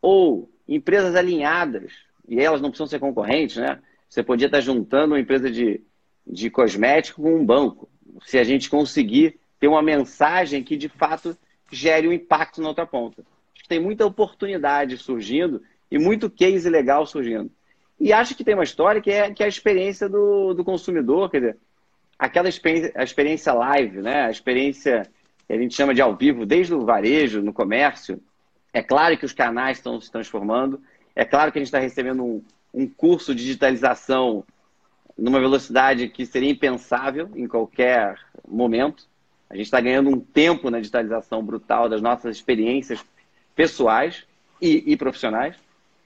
ou 0.00 0.50
empresas 0.68 1.14
alinhadas, 1.14 1.92
e 2.28 2.38
elas 2.38 2.60
não 2.60 2.68
precisam 2.68 2.86
ser 2.86 2.98
concorrentes, 2.98 3.56
né? 3.56 3.80
Você 4.10 4.22
podia 4.22 4.46
estar 4.46 4.60
juntando 4.60 5.14
uma 5.14 5.20
empresa 5.20 5.50
de, 5.50 5.82
de 6.26 6.50
cosmético 6.50 7.22
com 7.22 7.34
um 7.34 7.44
banco. 7.44 7.88
Se 8.24 8.38
a 8.38 8.44
gente 8.44 8.68
conseguir 8.68 9.38
ter 9.58 9.68
uma 9.68 9.82
mensagem 9.82 10.62
que 10.62 10.76
de 10.76 10.88
fato 10.88 11.36
gere 11.70 12.08
um 12.08 12.12
impacto 12.12 12.60
na 12.60 12.68
outra 12.68 12.86
ponta. 12.86 13.22
Acho 13.54 13.62
que 13.62 13.68
tem 13.68 13.80
muita 13.80 14.04
oportunidade 14.04 14.98
surgindo 14.98 15.62
e 15.90 15.98
muito 15.98 16.28
case 16.28 16.68
legal 16.68 17.06
surgindo. 17.06 17.50
E 17.98 18.12
acho 18.12 18.34
que 18.34 18.42
tem 18.42 18.54
uma 18.54 18.64
história 18.64 19.00
que 19.00 19.10
é, 19.10 19.32
que 19.32 19.42
é 19.42 19.46
a 19.46 19.48
experiência 19.48 20.08
do, 20.08 20.52
do 20.52 20.64
consumidor, 20.64 21.30
quer 21.30 21.38
dizer, 21.38 21.56
aquela 22.18 22.48
experiência, 22.48 22.92
a 22.96 23.04
experiência 23.04 23.52
live, 23.52 24.00
né? 24.00 24.24
a 24.24 24.30
experiência 24.30 25.08
que 25.46 25.52
a 25.52 25.56
gente 25.56 25.74
chama 25.74 25.94
de 25.94 26.02
ao 26.02 26.16
vivo, 26.16 26.44
desde 26.44 26.74
o 26.74 26.84
varejo, 26.84 27.40
no 27.40 27.52
comércio, 27.52 28.20
é 28.72 28.82
claro 28.82 29.16
que 29.16 29.24
os 29.24 29.32
canais 29.32 29.78
estão 29.78 30.00
se 30.00 30.10
transformando, 30.10 30.80
é 31.14 31.24
claro 31.24 31.52
que 31.52 31.58
a 31.58 31.60
gente 31.60 31.68
está 31.68 31.78
recebendo 31.78 32.24
um, 32.24 32.42
um 32.72 32.88
curso 32.88 33.34
de 33.34 33.44
digitalização 33.44 34.44
numa 35.16 35.40
velocidade 35.40 36.08
que 36.08 36.24
seria 36.26 36.50
impensável 36.50 37.30
em 37.34 37.46
qualquer 37.46 38.18
momento. 38.46 39.06
A 39.48 39.54
gente 39.56 39.66
está 39.66 39.80
ganhando 39.80 40.10
um 40.10 40.18
tempo 40.18 40.70
na 40.70 40.78
digitalização 40.78 41.44
brutal 41.44 41.88
das 41.88 42.00
nossas 42.00 42.36
experiências 42.36 43.04
pessoais 43.54 44.26
e, 44.60 44.92
e, 44.92 44.96
profissionais. 44.96 45.56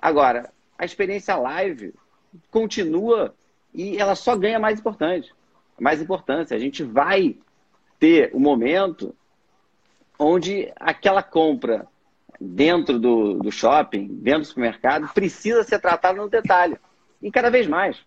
Agora, 0.00 0.50
a 0.78 0.84
experiência 0.84 1.36
live 1.36 1.94
continua 2.50 3.34
e 3.72 3.96
ela 3.98 4.14
só 4.14 4.36
ganha 4.36 4.58
mais 4.58 4.80
importante, 4.80 5.32
mais 5.78 6.02
importância. 6.02 6.56
A 6.56 6.60
gente 6.60 6.82
vai 6.82 7.36
ter 8.00 8.30
o 8.32 8.38
um 8.38 8.40
momento 8.40 9.14
onde 10.18 10.72
aquela 10.76 11.22
compra 11.22 11.86
dentro 12.40 12.98
do, 12.98 13.34
do 13.34 13.50
shopping, 13.50 14.06
dentro 14.06 14.40
do 14.40 14.46
supermercado, 14.46 15.12
precisa 15.12 15.64
ser 15.64 15.78
tratado 15.78 16.18
no 16.18 16.28
detalhe. 16.28 16.76
E 17.22 17.30
cada 17.30 17.50
vez 17.50 17.66
mais. 17.66 17.98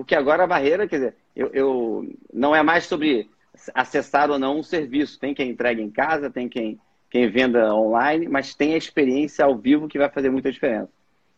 Porque 0.00 0.14
agora 0.14 0.44
a 0.44 0.46
barreira, 0.46 0.88
quer 0.88 0.96
dizer, 0.96 1.14
eu, 1.36 1.50
eu, 1.52 2.14
não 2.32 2.56
é 2.56 2.62
mais 2.62 2.84
sobre 2.84 3.28
acessar 3.74 4.30
ou 4.30 4.38
não 4.38 4.58
um 4.58 4.62
serviço. 4.62 5.20
Tem 5.20 5.34
quem 5.34 5.50
entregue 5.50 5.82
em 5.82 5.90
casa, 5.90 6.30
tem 6.30 6.48
quem, 6.48 6.80
quem 7.10 7.28
venda 7.28 7.74
online, 7.74 8.26
mas 8.26 8.54
tem 8.54 8.72
a 8.72 8.78
experiência 8.78 9.44
ao 9.44 9.58
vivo 9.58 9.88
que 9.88 9.98
vai 9.98 10.08
fazer 10.08 10.30
muita 10.30 10.50
diferença. 10.50 10.88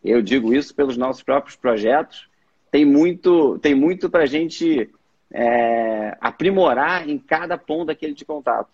Eu 0.01 0.21
digo 0.21 0.53
isso 0.53 0.73
pelos 0.73 0.95
nossos 0.95 1.21
próprios 1.21 1.57
projetos. 1.57 2.29
Tem 2.71 2.85
muito, 2.85 3.59
tem 3.59 3.75
muito 3.75 4.09
para 4.09 4.23
a 4.23 4.27
gente 4.27 4.89
é, 5.29 6.17
aprimorar 6.21 7.09
em 7.09 7.17
cada 7.17 7.57
ponto 7.57 7.87
daquele 7.87 8.13
de 8.13 8.23
contato. 8.23 8.69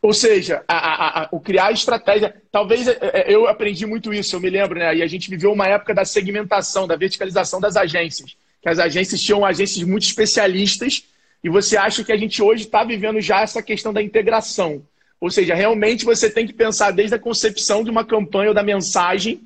Ou 0.00 0.14
seja, 0.14 0.62
a, 0.68 0.76
a, 0.76 1.22
a, 1.24 1.28
o 1.32 1.40
criar 1.40 1.72
estratégia. 1.72 2.40
Talvez 2.52 2.86
é, 2.86 2.98
é, 3.00 3.34
eu 3.34 3.48
aprendi 3.48 3.84
muito 3.84 4.14
isso, 4.14 4.36
eu 4.36 4.40
me 4.40 4.48
lembro, 4.48 4.78
né? 4.78 4.94
E 4.94 5.02
a 5.02 5.08
gente 5.08 5.28
viveu 5.28 5.52
uma 5.52 5.66
época 5.66 5.92
da 5.92 6.04
segmentação, 6.04 6.86
da 6.86 6.94
verticalização 6.94 7.60
das 7.60 7.76
agências. 7.76 8.36
Que 8.68 8.72
as 8.72 8.78
agências 8.78 9.22
tinham 9.22 9.44
agências 9.44 9.82
muito 9.82 10.02
especialistas, 10.02 11.04
e 11.42 11.48
você 11.48 11.76
acha 11.76 12.04
que 12.04 12.12
a 12.12 12.16
gente 12.16 12.42
hoje 12.42 12.64
está 12.64 12.84
vivendo 12.84 13.20
já 13.20 13.40
essa 13.40 13.62
questão 13.62 13.92
da 13.92 14.02
integração. 14.02 14.82
Ou 15.20 15.30
seja, 15.30 15.54
realmente 15.54 16.04
você 16.04 16.28
tem 16.28 16.46
que 16.46 16.52
pensar 16.52 16.90
desde 16.90 17.14
a 17.14 17.18
concepção 17.18 17.82
de 17.82 17.90
uma 17.90 18.04
campanha 18.04 18.50
ou 18.50 18.54
da 18.54 18.62
mensagem, 18.62 19.40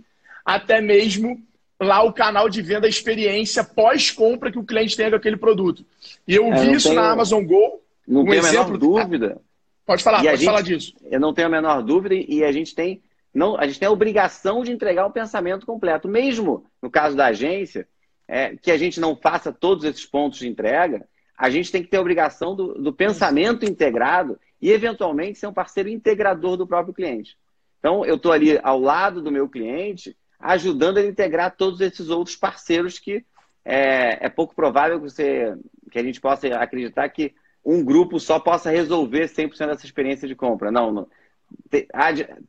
até 0.45 0.81
mesmo 0.81 1.41
lá 1.81 2.03
o 2.03 2.13
canal 2.13 2.49
de 2.49 2.61
venda, 2.61 2.87
a 2.87 2.91
experiência 2.91 3.63
pós-compra 3.63 4.51
que 4.51 4.59
o 4.59 4.65
cliente 4.65 4.97
tem 4.97 5.09
com 5.09 5.17
aquele 5.17 5.37
produto. 5.37 5.85
E 6.27 6.35
eu 6.35 6.53
é, 6.53 6.61
vi 6.61 6.73
isso 6.73 6.89
tenho, 6.89 7.01
na 7.01 7.13
Amazon 7.13 7.45
Go. 7.45 7.81
Não 8.07 8.23
um 8.23 8.25
tenho 8.25 8.39
exemplo, 8.39 8.75
a 8.75 8.79
menor 8.79 8.79
dúvida. 8.79 9.41
Pode 9.87 10.03
falar, 10.03 10.21
e 10.21 10.25
pode 10.25 10.37
gente, 10.39 10.47
falar 10.47 10.63
disso. 10.63 10.95
Eu 11.11 11.21
não 11.21 11.33
tenho 11.33 11.49
a 11.49 11.51
menor 11.51 11.83
dúvida 11.83 12.15
e 12.15 12.43
a 12.43 12.53
gente 12.53 12.75
tem 12.75 13.01
não, 13.35 13.57
a 13.59 13.67
gente 13.67 13.79
tem 13.79 13.89
a 13.89 13.93
obrigação 13.93 14.63
de 14.63 14.71
entregar 14.71 15.07
o 15.07 15.11
pensamento 15.11 15.65
completo. 15.65 16.07
Mesmo 16.07 16.65
no 16.83 16.91
caso 16.91 17.17
da 17.17 17.27
agência, 17.27 17.87
é, 18.27 18.57
que 18.57 18.71
a 18.71 18.77
gente 18.77 19.01
não 19.01 19.17
faça 19.17 19.53
todos 19.53 19.85
esses 19.85 20.07
pontos 20.07 20.39
de 20.39 20.49
entrega, 20.49 21.07
a 21.37 21.51
gente 21.51 21.73
tem 21.73 21.83
que 21.83 21.89
ter 21.89 21.97
a 21.97 22.01
obrigação 22.01 22.55
do, 22.55 22.75
do 22.75 22.93
pensamento 22.93 23.65
integrado 23.65 24.39
e, 24.61 24.71
eventualmente, 24.71 25.39
ser 25.39 25.47
um 25.47 25.53
parceiro 25.53 25.89
integrador 25.89 26.57
do 26.57 26.67
próprio 26.67 26.95
cliente. 26.95 27.37
Então, 27.79 28.05
eu 28.05 28.15
estou 28.15 28.31
ali 28.31 28.59
ao 28.63 28.79
lado 28.79 29.21
do 29.21 29.33
meu 29.33 29.49
cliente, 29.49 30.17
ajudando 30.39 30.99
a 30.99 31.05
integrar 31.05 31.57
todos 31.57 31.81
esses 31.81 32.11
outros 32.11 32.37
parceiros 32.37 32.99
que 32.99 33.25
é, 33.65 34.27
é 34.27 34.29
pouco 34.29 34.55
provável 34.55 35.01
que, 35.01 35.11
você, 35.11 35.57
que 35.91 35.99
a 35.99 36.03
gente 36.03 36.21
possa 36.21 36.47
acreditar 36.49 37.09
que 37.09 37.35
um 37.65 37.85
grupo 37.85 38.19
só 38.19 38.39
possa 38.39 38.71
resolver 38.71 39.29
100% 39.29 39.67
dessa 39.67 39.87
experiência 39.87 40.27
de 40.27 40.35
compra. 40.35 40.71
Não, 40.71 40.93
não. 40.93 41.09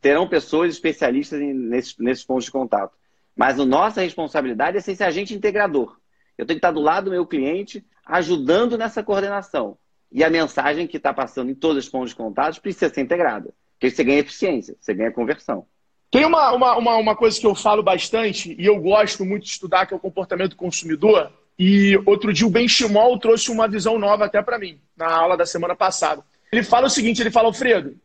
terão 0.01 0.27
pessoas 0.27 0.73
especialistas 0.73 1.39
nesses, 1.39 1.97
nesses 1.97 2.23
pontos 2.23 2.45
de 2.45 2.51
contato. 2.51 2.95
Mas 3.35 3.59
a 3.59 3.65
nossa 3.65 4.01
responsabilidade 4.01 4.77
é 4.77 4.81
ser 4.81 4.91
esse 4.91 5.03
agente 5.03 5.33
integrador. 5.33 5.97
Eu 6.37 6.45
tenho 6.45 6.59
que 6.59 6.65
estar 6.65 6.71
do 6.71 6.81
lado 6.81 7.05
do 7.05 7.11
meu 7.11 7.25
cliente, 7.25 7.85
ajudando 8.05 8.77
nessa 8.77 9.03
coordenação. 9.03 9.77
E 10.11 10.23
a 10.23 10.29
mensagem 10.29 10.87
que 10.87 10.97
está 10.97 11.13
passando 11.13 11.49
em 11.49 11.55
todos 11.55 11.85
os 11.85 11.89
pontos 11.89 12.11
de 12.11 12.15
contato 12.15 12.61
precisa 12.61 12.93
ser 12.93 13.01
integrada. 13.01 13.53
Porque 13.73 13.89
você 13.89 14.03
ganha 14.03 14.19
eficiência, 14.19 14.75
você 14.79 14.93
ganha 14.93 15.11
conversão. 15.11 15.65
Tem 16.11 16.25
uma, 16.25 16.51
uma, 16.51 16.77
uma, 16.77 16.95
uma 16.97 17.15
coisa 17.15 17.39
que 17.39 17.47
eu 17.47 17.55
falo 17.55 17.81
bastante, 17.81 18.55
e 18.59 18.65
eu 18.65 18.79
gosto 18.79 19.25
muito 19.25 19.43
de 19.43 19.49
estudar, 19.49 19.87
que 19.87 19.95
é 19.95 19.97
o 19.97 19.99
comportamento 19.99 20.51
do 20.51 20.55
consumidor, 20.55 21.31
e 21.57 21.99
outro 22.05 22.31
dia 22.31 22.45
o 22.45 22.51
Ben 22.51 22.67
Chimol 22.67 23.17
trouxe 23.17 23.51
uma 23.51 23.67
visão 23.67 23.97
nova 23.97 24.25
até 24.25 24.41
para 24.41 24.59
mim, 24.59 24.79
na 24.95 25.11
aula 25.11 25.35
da 25.35 25.45
semana 25.45 25.75
passada. 25.75 26.23
Ele 26.51 26.61
fala 26.61 26.85
o 26.85 26.89
seguinte, 26.89 27.19
ele 27.19 27.31
fala, 27.31 27.47
Alfredo, 27.47 27.95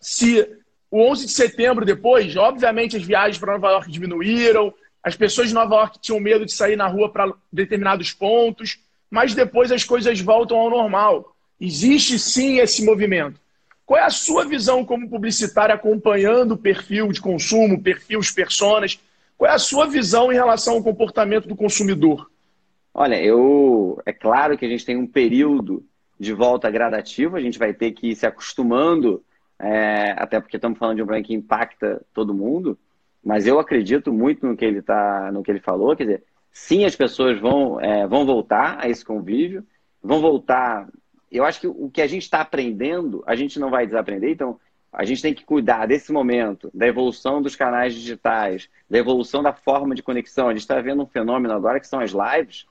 se 0.00 0.46
o 0.90 1.00
11 1.10 1.26
de 1.26 1.32
setembro 1.32 1.84
depois, 1.84 2.36
obviamente 2.36 2.96
as 2.96 3.02
viagens 3.02 3.38
para 3.38 3.52
Nova 3.54 3.72
York 3.72 3.90
diminuíram, 3.90 4.72
as 5.02 5.16
pessoas 5.16 5.48
de 5.48 5.54
Nova 5.54 5.74
York 5.76 5.98
tinham 6.00 6.20
medo 6.20 6.44
de 6.44 6.52
sair 6.52 6.76
na 6.76 6.86
rua 6.86 7.10
para 7.10 7.32
determinados 7.52 8.12
pontos, 8.12 8.78
mas 9.10 9.34
depois 9.34 9.70
as 9.70 9.84
coisas 9.84 10.20
voltam 10.20 10.58
ao 10.58 10.70
normal. 10.70 11.34
Existe 11.60 12.18
sim 12.18 12.58
esse 12.58 12.84
movimento. 12.84 13.40
Qual 13.84 13.98
é 13.98 14.04
a 14.04 14.10
sua 14.10 14.44
visão 14.44 14.84
como 14.84 15.08
publicitário 15.08 15.74
acompanhando 15.74 16.52
o 16.52 16.58
perfil 16.58 17.10
de 17.10 17.20
consumo, 17.20 17.82
perfil, 17.82 18.18
os 18.18 18.30
personas? 18.30 19.00
Qual 19.36 19.50
é 19.50 19.54
a 19.54 19.58
sua 19.58 19.86
visão 19.86 20.30
em 20.30 20.34
relação 20.34 20.74
ao 20.74 20.82
comportamento 20.82 21.48
do 21.48 21.56
consumidor? 21.56 22.30
Olha, 22.92 23.22
eu 23.22 23.98
é 24.04 24.12
claro 24.12 24.58
que 24.58 24.66
a 24.66 24.68
gente 24.68 24.84
tem 24.84 24.96
um 24.96 25.06
período 25.06 25.84
de 26.18 26.32
volta 26.32 26.70
gradativo, 26.70 27.36
a 27.36 27.40
gente 27.40 27.58
vai 27.58 27.72
ter 27.72 27.92
que 27.92 28.08
ir 28.08 28.16
se 28.16 28.26
acostumando, 28.26 29.22
é, 29.58 30.12
até 30.16 30.40
porque 30.40 30.56
estamos 30.56 30.78
falando 30.78 30.96
de 30.96 31.02
um 31.02 31.06
problema 31.06 31.26
que 31.26 31.34
impacta 31.34 32.00
todo 32.14 32.34
mundo, 32.34 32.78
mas 33.24 33.46
eu 33.46 33.58
acredito 33.58 34.12
muito 34.12 34.46
no 34.46 34.56
que 34.56 34.64
ele 34.64 34.80
tá, 34.80 35.30
no 35.32 35.42
que 35.42 35.50
ele 35.50 35.60
falou, 35.60 35.96
quer 35.96 36.04
dizer, 36.04 36.24
sim, 36.52 36.84
as 36.84 36.94
pessoas 36.94 37.38
vão, 37.38 37.80
é, 37.80 38.06
vão 38.06 38.24
voltar 38.24 38.78
a 38.80 38.88
esse 38.88 39.04
convívio, 39.04 39.66
vão 40.02 40.20
voltar. 40.20 40.88
Eu 41.30 41.44
acho 41.44 41.60
que 41.60 41.66
o 41.66 41.90
que 41.90 42.00
a 42.00 42.06
gente 42.06 42.22
está 42.22 42.40
aprendendo, 42.40 43.22
a 43.26 43.34
gente 43.34 43.58
não 43.58 43.70
vai 43.70 43.86
desaprender, 43.86 44.30
então 44.30 44.58
a 44.92 45.04
gente 45.04 45.20
tem 45.20 45.34
que 45.34 45.44
cuidar 45.44 45.86
desse 45.86 46.12
momento, 46.12 46.70
da 46.72 46.86
evolução 46.86 47.42
dos 47.42 47.54
canais 47.54 47.94
digitais, 47.94 48.68
da 48.88 48.98
evolução 48.98 49.42
da 49.42 49.52
forma 49.52 49.94
de 49.94 50.02
conexão. 50.02 50.48
A 50.48 50.52
gente 50.52 50.62
está 50.62 50.80
vendo 50.80 51.02
um 51.02 51.06
fenômeno 51.06 51.52
agora 51.52 51.80
que 51.80 51.86
são 51.86 52.00
as 52.00 52.12
lives, 52.12 52.66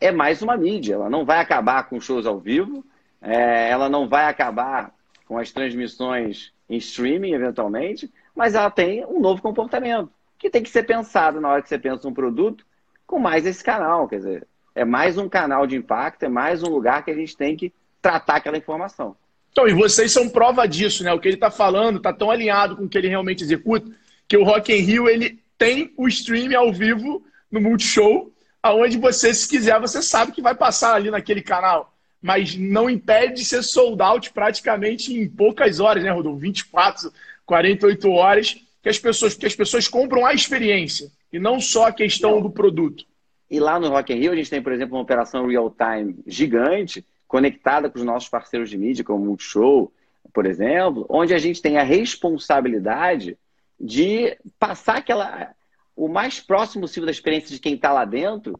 é 0.00 0.10
mais 0.10 0.42
uma 0.42 0.56
mídia. 0.56 0.94
Ela 0.94 1.08
não 1.08 1.24
vai 1.24 1.38
acabar 1.38 1.88
com 1.88 2.00
shows 2.00 2.26
ao 2.26 2.40
vivo, 2.40 2.84
é, 3.20 3.70
ela 3.70 3.88
não 3.88 4.08
vai 4.08 4.26
acabar 4.26 4.92
com 5.32 5.38
as 5.38 5.50
transmissões 5.50 6.52
em 6.68 6.76
streaming, 6.76 7.32
eventualmente, 7.32 8.12
mas 8.36 8.54
ela 8.54 8.70
tem 8.70 9.02
um 9.06 9.18
novo 9.18 9.40
comportamento 9.40 10.10
que 10.38 10.50
tem 10.50 10.62
que 10.62 10.68
ser 10.68 10.82
pensado 10.82 11.40
na 11.40 11.48
hora 11.48 11.62
que 11.62 11.70
você 11.70 11.78
pensa 11.78 12.06
um 12.06 12.12
produto 12.12 12.66
com 13.06 13.18
mais 13.18 13.46
esse 13.46 13.64
canal. 13.64 14.06
Quer 14.06 14.16
dizer, 14.16 14.46
é 14.74 14.84
mais 14.84 15.16
um 15.16 15.30
canal 15.30 15.66
de 15.66 15.74
impacto, 15.74 16.24
é 16.24 16.28
mais 16.28 16.62
um 16.62 16.68
lugar 16.68 17.02
que 17.02 17.10
a 17.10 17.14
gente 17.14 17.34
tem 17.34 17.56
que 17.56 17.72
tratar 18.02 18.36
aquela 18.36 18.58
informação. 18.58 19.16
Então, 19.50 19.66
e 19.66 19.72
vocês 19.72 20.12
são 20.12 20.28
prova 20.28 20.68
disso, 20.68 21.02
né? 21.02 21.14
O 21.14 21.18
que 21.18 21.28
ele 21.28 21.36
está 21.36 21.50
falando 21.50 21.96
está 21.96 22.12
tão 22.12 22.30
alinhado 22.30 22.76
com 22.76 22.84
o 22.84 22.88
que 22.88 22.98
ele 22.98 23.08
realmente 23.08 23.42
executa, 23.42 23.90
que 24.28 24.36
o 24.36 24.44
Rock 24.44 24.70
in 24.70 24.82
Rio 24.82 25.08
ele 25.08 25.42
tem 25.56 25.94
o 25.96 26.06
stream 26.08 26.54
ao 26.58 26.70
vivo 26.74 27.24
no 27.50 27.58
Multishow 27.58 28.30
aonde 28.62 28.98
você, 28.98 29.32
se 29.32 29.48
quiser, 29.48 29.80
você 29.80 30.02
sabe 30.02 30.32
que 30.32 30.42
vai 30.42 30.54
passar 30.54 30.94
ali 30.94 31.10
naquele 31.10 31.40
canal. 31.40 31.91
Mas 32.22 32.56
não 32.56 32.88
impede 32.88 33.34
de 33.34 33.44
ser 33.44 33.62
sold 33.62 34.00
out 34.00 34.32
praticamente 34.32 35.12
em 35.12 35.28
poucas 35.28 35.80
horas, 35.80 36.04
né, 36.04 36.10
Rodolfo? 36.10 36.38
24, 36.38 37.12
48 37.44 38.10
horas, 38.10 38.56
que 38.80 38.88
as 38.88 38.98
pessoas, 38.98 39.34
que 39.34 39.46
as 39.46 39.56
pessoas 39.56 39.88
compram 39.88 40.24
a 40.24 40.32
experiência 40.32 41.10
e 41.32 41.38
não 41.38 41.60
só 41.60 41.88
a 41.88 41.92
questão 41.92 42.40
do 42.40 42.48
produto. 42.48 43.04
E 43.50 43.58
lá 43.58 43.78
no 43.78 43.88
Rock 43.88 44.12
in 44.12 44.16
Rio 44.16 44.32
a 44.32 44.36
gente 44.36 44.48
tem, 44.48 44.62
por 44.62 44.72
exemplo, 44.72 44.96
uma 44.96 45.02
operação 45.02 45.46
real-time 45.46 46.16
gigante, 46.26 47.04
conectada 47.26 47.90
com 47.90 47.98
os 47.98 48.04
nossos 48.04 48.28
parceiros 48.28 48.70
de 48.70 48.78
mídia, 48.78 49.04
como 49.04 49.22
o 49.22 49.26
Multishow, 49.26 49.92
por 50.32 50.46
exemplo, 50.46 51.04
onde 51.08 51.34
a 51.34 51.38
gente 51.38 51.60
tem 51.60 51.76
a 51.76 51.82
responsabilidade 51.82 53.36
de 53.78 54.36
passar 54.58 54.98
aquela 54.98 55.54
o 55.94 56.08
mais 56.08 56.40
próximo 56.40 56.82
possível 56.82 57.06
da 57.06 57.12
experiência 57.12 57.50
de 57.50 57.60
quem 57.60 57.74
está 57.74 57.92
lá 57.92 58.04
dentro 58.04 58.58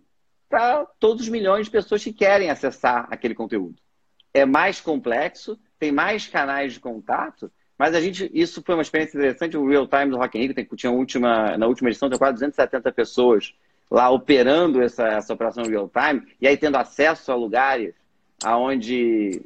para 0.53 0.85
todos 1.01 1.23
os 1.23 1.29
milhões 1.31 1.65
de 1.65 1.73
pessoas 1.73 2.05
que 2.05 2.13
querem 2.13 2.51
acessar 2.51 3.09
aquele 3.11 3.35
conteúdo. 3.35 3.75
É 4.35 4.45
mais 4.45 4.83
complexo, 4.83 5.59
tem 5.79 5.91
mais 5.91 6.27
canais 6.27 6.75
de 6.75 6.81
contato, 6.81 7.51
mas 7.79 7.95
a 7.95 8.01
gente, 8.03 8.31
isso 8.35 8.63
foi 8.63 8.75
uma 8.75 8.83
experiência 8.83 9.17
interessante. 9.17 9.57
O 9.57 9.67
Real 9.67 9.87
Time 9.87 10.11
do 10.11 10.19
Rock 10.19 10.37
in 10.37 10.43
Rio, 10.43 10.55
que 10.55 10.77
tinha 10.77 10.93
última, 10.93 11.57
na 11.57 11.67
última 11.67 11.89
edição, 11.89 12.11
tem 12.11 12.19
quase 12.19 12.35
270 12.35 12.93
pessoas 12.93 13.55
lá 13.91 14.11
operando 14.11 14.83
essa, 14.83 15.09
essa 15.09 15.33
operação 15.33 15.65
Real 15.65 15.91
Time, 15.91 16.23
e 16.39 16.47
aí 16.47 16.57
tendo 16.59 16.77
acesso 16.77 17.33
a 17.33 17.35
lugares 17.35 17.95
aonde, 18.45 19.41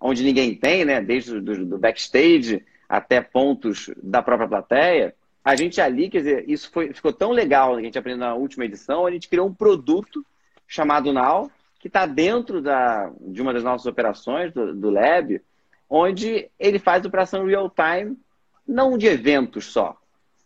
onde 0.00 0.24
ninguém 0.24 0.54
tem, 0.54 0.82
né? 0.86 1.02
desde 1.02 1.40
do 1.40 1.76
backstage 1.76 2.64
até 2.88 3.20
pontos 3.20 3.90
da 4.02 4.22
própria 4.22 4.48
plateia 4.48 5.14
a 5.44 5.56
gente 5.56 5.80
ali, 5.80 6.08
quer 6.08 6.18
dizer, 6.18 6.48
isso 6.48 6.70
foi, 6.70 6.92
ficou 6.92 7.12
tão 7.12 7.32
legal 7.32 7.74
que 7.74 7.80
a 7.80 7.84
gente 7.84 7.98
aprendeu 7.98 8.26
na 8.26 8.34
última 8.34 8.64
edição, 8.64 9.06
a 9.06 9.10
gente 9.10 9.28
criou 9.28 9.48
um 9.48 9.54
produto 9.54 10.24
chamado 10.66 11.12
Now, 11.12 11.50
que 11.80 11.88
está 11.88 12.06
dentro 12.06 12.62
da, 12.62 13.10
de 13.20 13.42
uma 13.42 13.52
das 13.52 13.64
nossas 13.64 13.86
operações, 13.86 14.52
do, 14.52 14.72
do 14.72 14.88
Lab, 14.88 15.42
onde 15.90 16.48
ele 16.58 16.78
faz 16.78 17.04
operação 17.04 17.44
real-time, 17.44 18.16
não 18.66 18.96
de 18.96 19.06
eventos 19.06 19.66
só, 19.66 19.96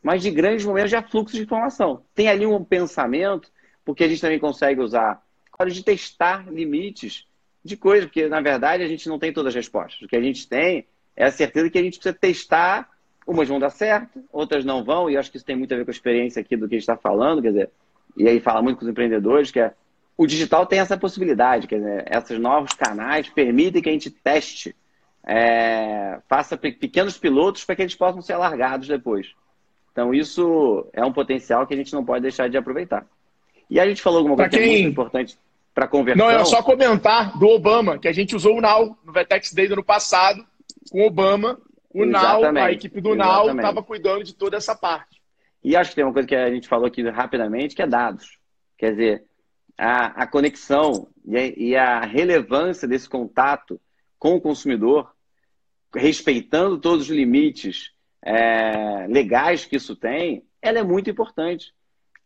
mas 0.03 0.23
de 0.23 0.31
grandes 0.31 0.65
momentos 0.65 0.91
de 0.91 1.03
fluxo 1.11 1.37
de 1.37 1.43
informação. 1.43 2.03
Tem 2.15 2.29
ali 2.29 2.47
um 2.47 2.65
pensamento, 2.65 3.51
porque 3.85 4.03
a 4.03 4.09
gente 4.09 4.21
também 4.21 4.39
consegue 4.39 4.81
usar, 4.81 5.23
hora 5.59 5.71
de 5.71 5.85
testar 5.85 6.51
limites 6.51 7.27
de 7.63 7.77
coisas, 7.77 8.07
porque 8.07 8.29
na 8.29 8.41
verdade 8.41 8.83
a 8.83 8.89
gente 8.89 9.09
não 9.09 9.19
tem 9.19 9.33
todas 9.33 9.51
as 9.51 9.57
respostas. 9.57 10.01
O 10.01 10.09
que 10.09 10.17
a 10.17 10.23
gente 10.23 10.49
tem 10.49 10.87
é 11.15 11.27
a 11.27 11.31
certeza 11.31 11.69
que 11.69 11.79
a 11.79 11.83
gente 11.83 11.99
precisa 11.99 12.15
testar 12.15 12.89
umas 13.27 13.49
vão 13.49 13.59
dar 13.59 13.71
certo, 13.71 14.23
outras 14.33 14.65
não 14.65 14.85
vão, 14.85 15.11
e 15.11 15.17
acho 15.17 15.31
que 15.31 15.37
isso 15.37 15.47
tem 15.47 15.57
muito 15.57 15.75
a 15.75 15.77
ver 15.77 15.85
com 15.85 15.91
a 15.91 15.93
experiência 15.93 16.41
aqui 16.41 16.57
do 16.57 16.69
que 16.69 16.77
a 16.77 16.79
gente 16.79 16.89
está 16.89 16.97
falando, 16.97 17.43
quer 17.43 17.49
dizer, 17.49 17.71
e 18.17 18.29
aí 18.29 18.41
fala 18.41 18.63
muito 18.63 18.79
com 18.79 18.85
os 18.85 18.91
empreendedores, 18.91 19.51
que 19.51 19.61
é 19.61 19.73
o 20.17 20.27
digital 20.27 20.65
tem 20.65 20.79
essa 20.79 20.97
possibilidade, 20.97 21.67
quer 21.67 21.77
dizer, 21.77 22.09
esses 22.11 22.39
novos 22.39 22.73
canais 22.73 23.29
permitem 23.29 23.83
que 23.83 23.89
a 23.89 23.93
gente 23.93 24.11
teste, 24.11 24.75
é, 25.27 26.21
faça 26.29 26.57
pequenos 26.57 27.19
pilotos 27.19 27.65
para 27.65 27.77
que 27.77 27.83
eles 27.83 27.95
possam 27.95 28.23
ser 28.23 28.35
alargados 28.35 28.89
depois. 28.89 29.35
Então, 29.93 30.15
isso 30.15 30.87
é 30.93 31.05
um 31.05 31.13
potencial 31.13 31.67
que 31.67 31.75
a 31.75 31.77
gente 31.77 31.93
não 31.93 32.05
pode 32.05 32.23
deixar 32.23 32.49
de 32.49 32.57
aproveitar. 32.57 33.07
E 33.69 33.81
a 33.81 33.87
gente 33.87 34.01
falou 34.01 34.19
alguma 34.19 34.37
coisa 34.37 34.51
quem... 34.51 34.61
que 34.61 34.65
é 34.67 34.73
muito 34.73 34.89
importante 34.91 35.39
para 35.75 35.89
conversão. 35.89 36.27
Não, 36.27 36.33
é 36.33 36.45
só 36.45 36.63
comentar 36.63 37.37
do 37.39 37.49
Obama, 37.49 37.99
que 37.99 38.09
a 38.09 38.13
gente 38.13 38.37
usou 38.37 38.57
o 38.57 38.61
Now 38.61 38.97
no 39.05 39.13
Vetex 39.13 39.53
Day 39.53 39.67
do 39.67 39.75
ano 39.75 39.85
passado, 39.85 40.45
com 40.91 41.03
o 41.03 41.07
Obama, 41.07 41.59
o 42.03 42.07
Nau, 42.07 42.45
a 42.45 42.73
equipe 42.73 43.01
do 43.01 43.15
Nau 43.15 43.51
estava 43.51 43.83
cuidando 43.83 44.23
de 44.23 44.35
toda 44.35 44.57
essa 44.57 44.75
parte. 44.75 45.21
E 45.65 45.75
acho 45.75 45.91
que 45.91 45.97
tem 45.97 46.05
uma 46.05 46.13
coisa 46.13 46.29
que 46.29 46.35
a 46.35 46.51
gente 46.51 46.69
falou 46.69 46.87
aqui 46.87 47.03
rapidamente, 47.09 47.75
que 47.75 47.83
é 47.83 47.87
dados. 47.87 48.39
Quer 48.77 48.91
dizer, 48.91 49.25
a, 49.79 50.23
a 50.23 50.27
conexão 50.27 51.09
e 51.25 51.37
a, 51.37 51.47
e 51.47 51.77
a 51.77 52.01
relevância 52.01 52.87
desse 52.87 53.09
contato 53.09 53.81
com 54.19 54.35
o 54.35 54.41
consumidor 54.41 55.15
respeitando 55.95 56.79
todos 56.79 57.09
os 57.09 57.17
limites 57.17 57.93
é, 58.23 59.07
legais 59.09 59.65
que 59.65 59.77
isso 59.77 59.97
tem, 59.97 60.45
ela 60.61 60.79
é 60.79 60.83
muito 60.83 61.09
importante. 61.09 61.73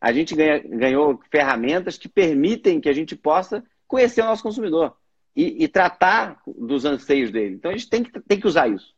A 0.01 0.13
gente 0.13 0.35
ganha, 0.35 0.59
ganhou 0.59 1.21
ferramentas 1.31 1.97
que 1.97 2.09
permitem 2.09 2.81
que 2.81 2.89
a 2.89 2.93
gente 2.93 3.15
possa 3.15 3.63
conhecer 3.87 4.23
o 4.23 4.27
nosso 4.27 4.43
consumidor 4.43 4.97
e, 5.37 5.65
e, 5.65 5.69
tratar 5.69 6.41
dos 6.47 6.85
anseios 6.85 7.31
dele. 7.31 7.55
Então 7.55 7.71
a 7.71 7.77
gente 7.77 7.89
tem 7.89 8.03
que, 8.03 8.21
tem 8.21 8.41
que 8.41 8.47
usar 8.47 8.69
isso. 8.69 8.95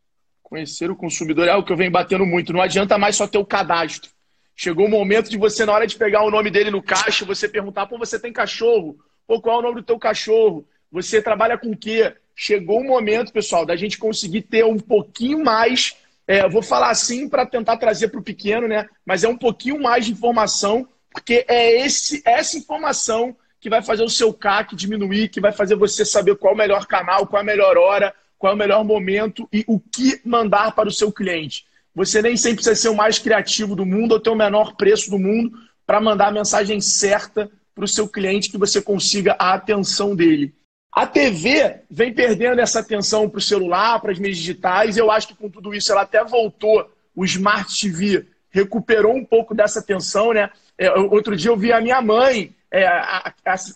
Conhecer 0.53 0.91
o 0.91 0.95
consumidor 0.95 1.49
é 1.49 1.51
algo 1.51 1.67
que 1.67 1.73
eu 1.73 1.77
venho 1.79 1.91
batendo 1.91 2.27
muito. 2.27 2.53
Não 2.53 2.61
adianta 2.61 2.99
mais 2.99 3.17
só 3.17 3.27
ter 3.27 3.38
o 3.38 3.45
cadastro. 3.45 4.11
Chegou 4.55 4.85
o 4.85 4.91
momento 4.91 5.31
de 5.31 5.38
você, 5.38 5.65
na 5.65 5.73
hora 5.73 5.87
de 5.87 5.97
pegar 5.97 6.25
o 6.25 6.31
nome 6.31 6.51
dele 6.51 6.71
no 6.71 6.83
caixa, 6.83 7.25
você 7.25 7.49
perguntar: 7.49 7.87
pô, 7.87 7.97
você 7.97 8.21
tem 8.21 8.31
cachorro? 8.35 8.99
Pô, 9.27 9.41
qual 9.41 9.57
é 9.57 9.59
o 9.61 9.62
nome 9.62 9.77
do 9.77 9.83
teu 9.83 9.99
cachorro? 9.99 10.69
Você 10.91 11.23
trabalha 11.23 11.57
com 11.57 11.71
o 11.71 11.77
quê? 11.77 12.15
Chegou 12.37 12.81
o 12.81 12.87
momento, 12.87 13.33
pessoal, 13.33 13.65
da 13.65 13.75
gente 13.77 13.97
conseguir 13.97 14.43
ter 14.43 14.62
um 14.62 14.79
pouquinho 14.79 15.43
mais. 15.43 15.97
É, 16.27 16.47
vou 16.47 16.62
falar 16.62 16.91
assim 16.91 17.31
para 17.31 17.47
tentar 17.47 17.79
trazer 17.79 18.09
para 18.09 18.21
o 18.21 18.23
pequeno, 18.23 18.69
né? 18.69 18.87
Mas 19.07 19.25
é 19.25 19.29
um 19.29 19.38
pouquinho 19.38 19.81
mais 19.81 20.05
de 20.05 20.12
informação, 20.12 20.87
porque 21.11 21.47
é 21.49 21.81
esse, 21.81 22.23
essa 22.27 22.59
informação 22.59 23.35
que 23.59 23.71
vai 23.71 23.81
fazer 23.81 24.03
o 24.03 24.11
seu 24.11 24.35
CAC 24.35 24.77
diminuir, 24.77 25.31
que 25.31 25.41
vai 25.41 25.51
fazer 25.51 25.77
você 25.77 26.05
saber 26.05 26.37
qual 26.37 26.53
é 26.53 26.55
o 26.55 26.59
melhor 26.59 26.87
canal, 26.87 27.27
qual 27.27 27.41
é 27.41 27.43
a 27.43 27.47
melhor 27.47 27.79
hora, 27.79 28.15
qual 28.42 28.55
é 28.55 28.57
o 28.57 28.59
melhor 28.59 28.85
momento 28.85 29.48
e 29.52 29.64
o 29.68 29.78
que 29.78 30.20
mandar 30.24 30.74
para 30.74 30.88
o 30.88 30.92
seu 30.92 31.12
cliente. 31.12 31.64
Você 31.94 32.20
nem 32.20 32.37
sempre 32.37 32.57
precisa 32.57 32.74
ser 32.74 32.88
o 32.88 32.96
mais 32.96 33.16
criativo 33.16 33.76
do 33.76 33.87
mundo 33.87 34.12
ou 34.12 34.20
ter 34.20 34.31
o 34.31 34.35
menor 34.35 34.74
preço 34.74 35.09
do 35.09 35.16
mundo 35.16 35.57
para 35.87 36.00
mandar 36.00 36.26
a 36.26 36.33
mensagem 36.33 36.81
certa 36.81 37.48
para 37.72 37.85
o 37.85 37.88
seu 37.88 38.09
cliente 38.09 38.50
que 38.50 38.59
você 38.59 38.83
consiga 38.83 39.37
a 39.38 39.55
atenção 39.55 40.16
dele. 40.16 40.52
A 40.92 41.07
TV 41.07 41.83
vem 41.88 42.12
perdendo 42.12 42.61
essa 42.61 42.81
atenção 42.81 43.31
para 43.31 43.38
o 43.38 43.40
celular, 43.40 44.00
para 44.00 44.11
as 44.11 44.18
mídias 44.18 44.38
digitais. 44.38 44.96
Eu 44.96 45.09
acho 45.09 45.28
que 45.28 45.37
com 45.37 45.48
tudo 45.48 45.72
isso 45.72 45.92
ela 45.92 46.02
até 46.02 46.24
voltou. 46.24 46.90
O 47.14 47.24
Smart 47.24 47.72
TV 47.81 48.26
recuperou 48.50 49.14
um 49.14 49.24
pouco 49.24 49.55
dessa 49.55 49.78
atenção, 49.78 50.33
né? 50.33 50.50
É, 50.76 50.90
outro 50.90 51.37
dia 51.37 51.52
eu 51.52 51.57
vi 51.57 51.72
a 51.72 51.81
minha 51.81 52.02
mãe 52.02 52.52
é, 52.72 52.88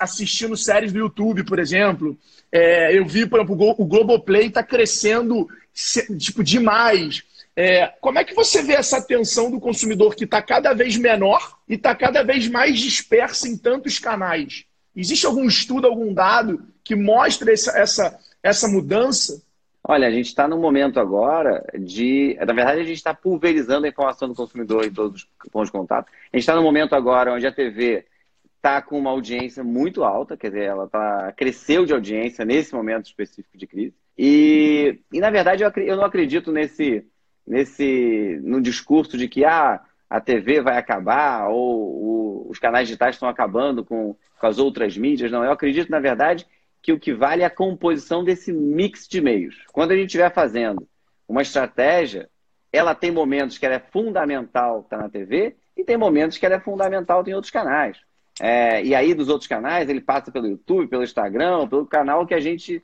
assistindo 0.00 0.57
séries 0.57 0.92
do 0.92 0.98
YouTube, 0.98 1.44
por 1.44 1.61
exemplo. 1.61 2.18
É, 2.51 2.97
eu 2.97 3.05
vi, 3.05 3.27
por 3.27 3.41
exemplo, 3.41 3.75
o 3.79 3.85
Globoplay 3.85 4.47
está 4.47 4.63
crescendo 4.63 5.49
tipo, 6.19 6.43
demais. 6.43 7.23
É, 7.55 7.87
como 8.01 8.19
é 8.19 8.25
que 8.25 8.35
você 8.35 8.63
vê 8.63 8.75
essa 8.75 8.99
atenção 8.99 9.51
do 9.51 9.61
consumidor 9.61 10.15
que 10.15 10.25
está 10.25 10.43
cada 10.43 10.75
vez 10.75 10.97
menor 10.97 11.59
e 11.69 11.75
está 11.75 11.95
cada 11.95 12.23
vez 12.23 12.49
mais 12.49 12.79
dispersa 12.79 13.49
em 13.49 13.57
tantos 13.57 13.99
canais? 13.99 14.65
Existe 14.95 15.27
algum 15.27 15.45
estudo, 15.45 15.87
algum 15.87 16.13
dado 16.13 16.67
que 16.83 16.95
mostra 16.95 17.53
essa, 17.53 17.79
essa, 17.79 18.19
essa 18.43 18.69
mudança? 18.69 19.43
Olha, 19.89 20.09
a 20.09 20.11
gente 20.11 20.27
está 20.27 20.49
no 20.49 20.59
momento 20.59 20.99
agora 20.99 21.65
de. 21.79 22.37
Na 22.41 22.53
verdade, 22.53 22.81
a 22.81 22.85
gente 22.85 22.97
está 22.97 23.15
pulverizando 23.15 23.87
a 23.87 23.89
informação 23.89 24.29
do 24.29 24.35
consumidor 24.35 24.85
em 24.85 24.93
todos 24.93 25.23
os 25.23 25.51
pontos 25.51 25.69
de 25.69 25.73
contato. 25.73 26.09
A 26.33 26.37
gente 26.37 26.43
está 26.43 26.57
no 26.57 26.63
momento 26.63 26.95
agora 26.95 27.33
onde 27.33 27.47
a 27.47 27.53
TV 27.53 28.05
está 28.66 28.83
com 28.83 28.98
uma 28.98 29.11
audiência 29.11 29.62
muito 29.62 30.02
alta, 30.02 30.37
quer 30.37 30.48
dizer, 30.48 30.64
ela 30.64 30.88
tá, 30.88 31.33
cresceu 31.37 31.87
de 31.87 31.92
audiência 31.92 32.44
nesse 32.44 32.74
momento 32.74 33.07
específico 33.07 33.57
de 33.57 33.66
crise. 33.66 33.94
E, 34.18 34.98
e 35.12 35.20
na 35.20 35.31
verdade, 35.31 35.62
eu, 35.62 35.70
eu 35.76 35.96
não 35.96 36.05
acredito 36.05 36.50
nesse, 36.50 37.07
nesse 37.46 38.40
no 38.42 38.61
discurso 38.61 39.16
de 39.16 39.29
que 39.29 39.44
ah, 39.44 39.81
a 40.11 40.20
TV 40.20 40.61
vai 40.61 40.76
acabar 40.76 41.48
ou 41.48 42.48
os 42.50 42.59
canais 42.59 42.88
digitais 42.88 43.14
estão 43.14 43.29
acabando 43.29 43.85
com, 43.85 44.16
com 44.40 44.46
as 44.46 44.59
outras 44.59 44.96
mídias. 44.96 45.31
Não, 45.31 45.44
eu 45.44 45.52
acredito, 45.52 45.90
na 45.90 46.00
verdade, 46.00 46.44
que 46.83 46.92
o 46.92 46.98
que 46.98 47.14
vale 47.14 47.42
é 47.42 47.46
a 47.46 47.50
composição 47.50 48.24
desse 48.24 48.52
mix 48.52 49.07
de 49.07 49.20
meios. 49.20 49.62
Quando 49.72 49.92
a 49.92 49.96
gente 49.96 50.07
estiver 50.07 50.33
fazendo 50.33 50.88
uma 51.29 51.42
estratégia, 51.42 52.29
ela 52.72 52.96
tem 52.96 53.12
momentos 53.12 53.59
que 53.59 53.66
ela 53.66 53.76
é 53.76 53.81
fundamental 53.81 54.81
estar 54.81 54.96
tá 54.96 55.02
na 55.05 55.09
TV 55.09 55.57
e 55.76 55.85
tem 55.85 55.96
momentos 55.96 56.37
que 56.37 56.44
ela 56.44 56.57
é 56.57 56.61
fundamental 56.61 57.22
em 57.26 57.35
outros 57.35 57.52
canais. 57.52 57.98
É, 58.40 58.85
e 58.85 58.94
aí 58.94 59.14
dos 59.14 59.29
outros 59.29 59.49
canais, 59.49 59.88
ele 59.88 60.01
passa 60.01 60.31
pelo 60.31 60.46
YouTube, 60.46 60.88
pelo 60.88 61.03
Instagram, 61.03 61.66
pelo 61.68 61.87
canal 61.87 62.27
que 62.27 62.35
a 62.35 62.40
gente 62.40 62.83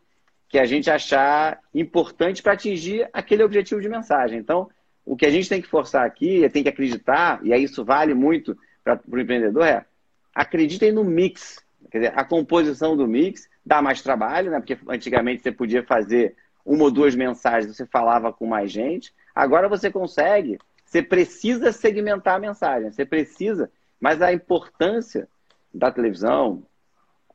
que 0.49 0.59
a 0.59 0.67
gente 0.67 0.91
achar 0.91 1.59
importante 1.75 2.43
para 2.43 2.53
atingir 2.53 3.09
aquele 3.11 3.43
objetivo 3.43 3.81
de 3.81 3.89
mensagem. 3.89 4.39
Então, 4.39 4.69
o 5.03 5.17
que 5.17 5.25
a 5.25 5.31
gente 5.31 5.49
tem 5.49 5.63
que 5.63 5.67
forçar 5.67 6.05
aqui, 6.05 6.47
tem 6.51 6.63
que 6.63 6.69
acreditar, 6.69 7.41
e 7.43 7.55
aí 7.55 7.65
isso 7.65 7.83
vale 7.83 8.13
muito 8.13 8.55
para 8.85 9.01
o 9.11 9.19
empreendedor, 9.19 9.65
é 9.65 9.87
acreditem 10.35 10.93
no 10.93 11.05
mix. 11.05 11.59
Quer 11.91 11.99
dizer, 11.99 12.13
a 12.15 12.23
composição 12.23 12.95
do 12.95 13.09
mix 13.09 13.49
dá 13.65 13.81
mais 13.81 14.03
trabalho, 14.03 14.51
né? 14.51 14.59
Porque 14.59 14.79
antigamente 14.89 15.43
você 15.43 15.51
podia 15.51 15.83
fazer 15.83 16.37
uma 16.67 16.85
ou 16.85 16.91
duas 16.91 17.15
mensagens, 17.15 17.75
você 17.75 17.87
falava 17.87 18.31
com 18.31 18.47
mais 18.47 18.71
gente. 18.71 19.13
Agora 19.35 19.69
você 19.71 19.91
consegue, 19.91 20.59
você 20.85 21.03
precisa 21.03 21.73
segmentar 21.73 22.37
a 22.37 22.39
mensagem, 22.39 22.91
você 22.91 23.07
precisa, 23.07 23.71
mas 23.99 24.21
a 24.21 24.33
importância 24.33 25.27
da 25.73 25.91
televisão 25.91 26.63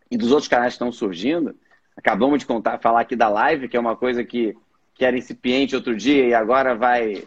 e 0.10 0.18
dos 0.18 0.32
outros 0.32 0.48
canais 0.48 0.74
que 0.74 0.76
estão 0.76 0.92
surgindo. 0.92 1.56
Acabamos 1.96 2.40
de 2.40 2.46
contar, 2.46 2.78
falar 2.80 3.02
aqui 3.02 3.16
da 3.16 3.28
live, 3.28 3.68
que 3.68 3.76
é 3.76 3.80
uma 3.80 3.96
coisa 3.96 4.24
que, 4.24 4.56
que 4.94 5.04
era 5.04 5.18
incipiente 5.18 5.76
outro 5.76 5.96
dia 5.96 6.26
e 6.26 6.34
agora 6.34 6.76
vai 6.76 7.24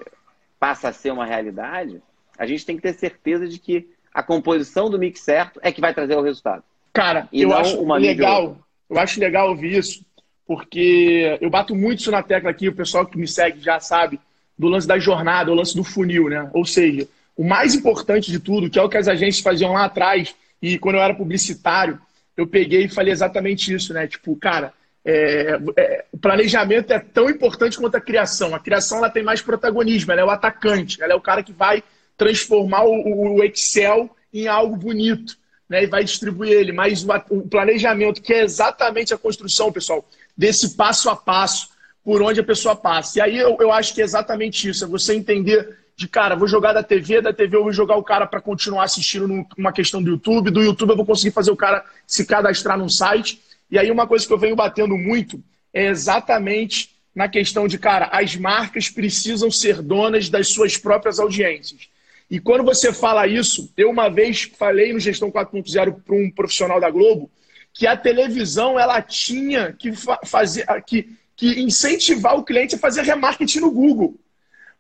passa 0.59 0.89
a 0.89 0.93
ser 0.93 1.11
uma 1.11 1.25
realidade. 1.25 2.03
A 2.39 2.47
gente 2.47 2.67
tem 2.67 2.77
que 2.77 2.83
ter 2.83 2.93
certeza 2.93 3.49
de 3.49 3.59
que 3.59 3.89
a 4.13 4.23
composição 4.23 4.91
do 4.91 4.99
mix 4.99 5.21
certo 5.21 5.59
é 5.63 5.73
que 5.73 5.81
vai 5.81 5.95
trazer 5.95 6.17
o 6.17 6.23
resultado. 6.23 6.63
Cara, 6.93 7.29
e 7.33 7.43
eu 7.43 7.57
acho 7.57 7.83
legal, 7.95 8.59
eu 8.89 8.99
acho 8.99 9.21
legal 9.21 9.49
ouvir 9.49 9.79
isso, 9.79 10.05
porque 10.47 11.39
eu 11.41 11.49
bato 11.49 11.75
muito 11.75 12.01
isso 12.01 12.11
na 12.11 12.23
tecla 12.23 12.51
aqui, 12.51 12.69
o 12.69 12.75
pessoal 12.75 13.07
que 13.07 13.17
me 13.17 13.27
segue 13.27 13.61
já 13.61 13.81
sabe, 13.81 14.21
do 14.59 14.69
lance 14.69 14.87
da 14.87 14.99
jornada, 14.99 15.51
o 15.51 15.55
lance 15.55 15.75
do 15.75 15.85
funil, 15.85 16.29
né? 16.29 16.51
Ou 16.53 16.67
seja, 16.67 17.09
o 17.37 17.45
mais 17.45 17.75
importante 17.75 18.31
de 18.31 18.39
tudo, 18.39 18.69
que 18.69 18.79
é 18.79 18.83
o 18.83 18.89
que 18.89 18.99
as 18.99 19.09
agências 19.09 19.43
faziam 19.43 19.73
lá 19.73 19.85
atrás, 19.85 20.35
e 20.61 20.79
quando 20.79 20.97
eu 20.97 21.03
era 21.03 21.15
publicitário, 21.15 22.01
eu 22.37 22.47
peguei 22.47 22.85
e 22.85 22.89
falei 22.89 23.13
exatamente 23.13 23.73
isso, 23.73 23.93
né? 23.93 24.07
Tipo, 24.07 24.37
cara, 24.37 24.73
é, 25.05 25.59
é, 25.77 26.05
o 26.13 26.19
planejamento 26.19 26.93
é 26.93 26.99
tão 26.99 27.29
importante 27.31 27.79
quanto 27.79 27.97
a 27.97 28.01
criação. 28.01 28.55
A 28.55 28.61
criação 28.61 28.99
ela 28.99 29.11
tem 29.11 29.23
mais 29.23 29.41
protagonismo, 29.41 30.13
ela 30.13 30.21
é 30.21 30.25
o 30.25 30.31
atacante, 30.31 31.03
ela 31.03 31.13
é 31.13 31.17
o 31.17 31.21
cara 31.21 31.43
que 31.43 31.53
vai 31.53 31.83
transformar 32.17 32.85
o, 32.85 33.37
o 33.37 33.45
Excel 33.45 34.15
em 34.33 34.47
algo 34.47 34.77
bonito, 34.77 35.37
né? 35.69 35.85
E 35.85 35.87
vai 35.87 36.05
distribuir 36.05 36.53
ele. 36.53 36.73
Mas 36.73 37.03
o, 37.03 37.09
o 37.31 37.49
planejamento, 37.49 38.23
que 38.23 38.33
é 38.33 38.43
exatamente 38.43 39.15
a 39.15 39.19
construção, 39.19 39.73
pessoal, 39.73 40.07
desse 40.37 40.77
passo 40.77 41.09
a 41.09 41.17
passo 41.17 41.71
por 42.05 42.23
onde 42.23 42.41
a 42.41 42.45
pessoa 42.45 42.75
passa. 42.77 43.19
E 43.19 43.23
aí 43.23 43.39
eu, 43.39 43.57
eu 43.61 43.73
acho 43.73 43.95
que 43.95 44.01
é 44.01 44.05
exatamente 44.05 44.69
isso, 44.69 44.85
é 44.85 44.89
você 44.89 45.15
entender 45.15 45.80
de 46.01 46.09
cara, 46.09 46.35
vou 46.35 46.49
jogar 46.49 46.73
da 46.73 46.83
TV, 46.83 47.21
da 47.21 47.31
TV 47.31 47.59
eu 47.59 47.63
vou 47.63 47.73
jogar 47.75 47.95
o 47.97 48.03
cara 48.03 48.27
para 48.27 48.41
continuar 48.41 48.85
assistindo 48.85 49.29
numa 49.29 49.71
questão 49.71 50.03
do 50.03 50.09
YouTube, 50.09 50.51
do 50.51 50.63
YouTube 50.63 50.89
eu 50.89 50.97
vou 50.97 51.05
conseguir 51.05 51.31
fazer 51.31 51.51
o 51.51 51.57
cara 51.57 51.85
se 52.07 52.25
cadastrar 52.25 52.79
num 52.79 52.89
site. 52.89 53.39
E 53.71 53.79
aí 53.79 53.91
uma 53.91 54.07
coisa 54.07 54.27
que 54.27 54.33
eu 54.33 54.39
venho 54.39 54.57
batendo 54.57 54.97
muito 54.97 55.45
é 55.75 55.89
exatamente 55.89 56.97
na 57.15 57.29
questão 57.29 57.69
de, 57.69 57.77
cara, 57.77 58.09
as 58.13 58.35
marcas 58.35 58.89
precisam 58.89 59.51
ser 59.51 59.83
donas 59.83 60.31
das 60.31 60.49
suas 60.49 60.79
próprias 60.79 61.21
audiências. 61.21 61.91
E 62.31 62.41
quando 62.41 62.65
você 62.65 62.95
fala 62.95 63.27
isso, 63.27 63.71
eu 63.77 63.91
uma 63.91 64.09
vez 64.09 64.51
falei 64.59 64.95
no 64.95 65.01
Gestão 65.01 65.31
4.0 65.31 66.03
para 66.03 66.17
um 66.17 66.31
profissional 66.31 66.81
da 66.81 66.89
Globo 66.89 67.31
que 67.75 67.87
a 67.87 67.95
televisão 67.95 68.81
ela 68.81 69.03
tinha 69.03 69.75
que 69.75 69.93
fazer 70.25 70.65
que, 70.87 71.11
que 71.37 71.61
incentivar 71.61 72.39
o 72.39 72.43
cliente 72.43 72.77
a 72.77 72.79
fazer 72.79 73.03
remarketing 73.03 73.61
no 73.61 73.71
Google. 73.71 74.19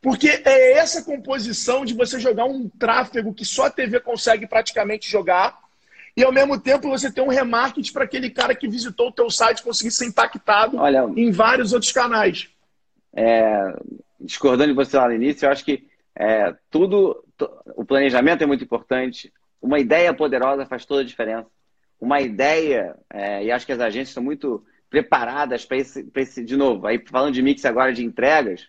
Porque 0.00 0.28
é 0.28 0.72
essa 0.72 1.02
composição 1.02 1.84
de 1.84 1.94
você 1.94 2.18
jogar 2.18 2.46
um 2.46 2.68
tráfego 2.68 3.34
que 3.34 3.44
só 3.44 3.66
a 3.66 3.70
TV 3.70 4.00
consegue 4.00 4.46
praticamente 4.46 5.10
jogar 5.10 5.58
e 6.16 6.24
ao 6.24 6.32
mesmo 6.32 6.58
tempo 6.58 6.88
você 6.88 7.12
ter 7.12 7.20
um 7.20 7.28
remarketing 7.28 7.92
para 7.92 8.04
aquele 8.04 8.30
cara 8.30 8.54
que 8.54 8.68
visitou 8.68 9.08
o 9.08 9.12
teu 9.12 9.30
site 9.30 9.62
conseguir 9.62 9.90
ser 9.90 10.06
impactado 10.06 10.78
Olha, 10.78 11.04
em 11.16 11.30
vários 11.30 11.72
outros 11.72 11.92
canais. 11.92 12.48
É, 13.12 13.74
discordando 14.20 14.68
de 14.68 14.74
você 14.74 14.96
lá 14.96 15.08
no 15.08 15.14
início, 15.14 15.46
eu 15.46 15.50
acho 15.50 15.64
que 15.64 15.86
é, 16.14 16.54
tudo, 16.70 17.24
o 17.76 17.84
planejamento 17.84 18.42
é 18.42 18.46
muito 18.46 18.64
importante. 18.64 19.32
Uma 19.62 19.78
ideia 19.78 20.12
poderosa 20.12 20.66
faz 20.66 20.84
toda 20.84 21.02
a 21.02 21.04
diferença. 21.04 21.46
Uma 22.00 22.20
ideia, 22.20 22.96
é, 23.10 23.44
e 23.44 23.52
acho 23.52 23.66
que 23.66 23.72
as 23.72 23.80
agências 23.80 24.08
estão 24.08 24.22
muito 24.22 24.64
preparadas 24.88 25.64
para 25.64 25.76
esse, 25.76 26.06
esse, 26.16 26.44
de 26.44 26.56
novo, 26.56 26.86
aí 26.86 27.02
falando 27.06 27.34
de 27.34 27.42
mix 27.42 27.64
agora 27.64 27.92
de 27.92 28.04
entregas, 28.04 28.66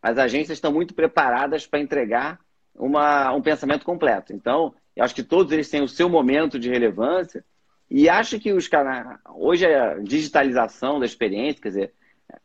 as 0.00 0.18
agências 0.18 0.58
estão 0.58 0.72
muito 0.72 0.94
preparadas 0.94 1.66
para 1.66 1.80
entregar 1.80 2.38
uma, 2.74 3.32
um 3.32 3.42
pensamento 3.42 3.84
completo. 3.84 4.32
Então, 4.32 4.74
eu 4.96 5.04
acho 5.04 5.14
que 5.14 5.22
todos 5.22 5.52
eles 5.52 5.68
têm 5.68 5.82
o 5.82 5.88
seu 5.88 6.08
momento 6.08 6.58
de 6.58 6.68
relevância 6.68 7.44
e 7.90 8.08
acho 8.08 8.38
que 8.38 8.52
os 8.52 8.68
canais. 8.68 9.18
Hoje 9.34 9.66
a 9.66 9.98
digitalização 9.98 10.98
da 10.98 11.06
experiência, 11.06 11.62
quer 11.62 11.68
dizer, 11.68 11.92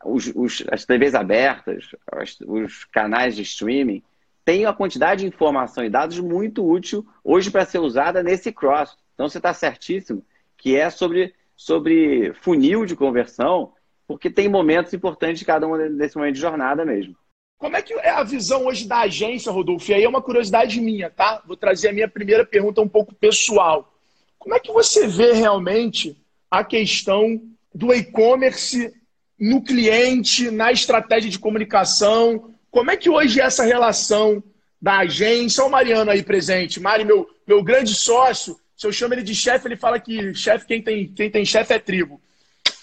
os, 0.04 0.32
os, 0.36 0.64
as 0.72 0.86
TVs 0.86 1.16
abertas, 1.16 1.90
os, 2.22 2.38
os 2.46 2.86
canais 2.86 3.36
de 3.36 3.44
streaming, 3.44 4.04
têm 4.44 4.66
uma 4.66 4.74
quantidade 4.74 5.22
de 5.22 5.28
informação 5.28 5.84
e 5.84 5.90
dados 5.90 6.20
muito 6.20 6.66
útil 6.66 7.06
hoje 7.24 7.52
para 7.52 7.66
ser 7.66 7.80
usada 7.80 8.24
nesse 8.24 8.52
cross. 8.52 8.98
Então 9.14 9.28
você 9.30 9.40
está 9.40 9.54
certíssimo 9.54 10.24
que 10.58 10.76
é 10.76 10.90
sobre, 10.90 11.34
sobre 11.56 12.34
funil 12.42 12.86
de 12.86 12.96
conversão 12.96 13.74
porque 14.08 14.30
tem 14.30 14.48
momentos 14.48 14.94
importantes 14.94 15.40
de 15.40 15.46
cada 15.46 15.68
um 15.68 15.98
desse 15.98 16.16
momento 16.16 16.36
de 16.36 16.42
jornada 16.42 16.86
mesmo. 16.86 17.16
Como 17.58 17.76
é 17.76 17.82
que 17.82 17.94
é 17.94 18.10
a 18.10 18.24
visão 18.24 18.68
hoje 18.68 18.88
da 18.88 19.00
agência, 19.00 19.52
Rodolfo? 19.52 19.90
E 19.90 19.94
aí 19.96 20.04
é 20.04 20.10
uma 20.10 20.22
curiosidade 20.22 20.80
minha, 20.80 21.10
tá? 21.10 21.42
Vou 21.46 21.58
trazer 21.58 21.90
a 21.90 21.94
minha 21.94 22.08
primeira 22.08 22.46
pergunta 22.46 22.82
um 22.82 22.88
pouco 22.88 23.16
pessoal. 23.16 23.92
Como 24.38 24.54
é 24.54 24.60
que 24.60 24.72
você 24.72 25.08
vê 25.08 25.34
realmente 25.34 26.16
a 26.52 26.64
questão 26.64 27.42
do 27.74 27.94
e-commerce 27.94 28.94
no 29.40 29.64
cliente, 29.64 30.52
na 30.52 30.72
estratégia 30.72 31.32
de 31.32 31.40
comunicação? 31.40 32.54
Como 32.70 32.92
é 32.92 32.98
que 32.98 33.10
hoje 33.10 33.42
é 33.42 33.46
essa 33.46 33.66
relação 33.66 34.44
da 34.80 35.00
agência? 35.00 35.64
Olha 35.64 35.68
o 35.68 35.72
Mariano 35.72 36.12
aí 36.12 36.22
presente. 36.22 36.80
Mari, 36.80 37.04
meu, 37.04 37.28
meu 37.48 37.64
grande 37.64 37.96
sócio, 37.96 38.56
se 38.76 38.86
eu 38.86 38.94
chamo 38.94 39.16
ele 39.16 39.24
de 39.24 39.34
chefe, 39.34 39.68
ele 39.68 39.76
fala 39.76 40.00
que 40.00 40.32
chefe, 40.36 40.68
quem 40.68 40.80
tem, 40.80 41.08
quem 41.08 41.32
tem 41.32 41.44
chefe 41.44 41.74
é 41.74 41.80
tribo. 41.80 42.22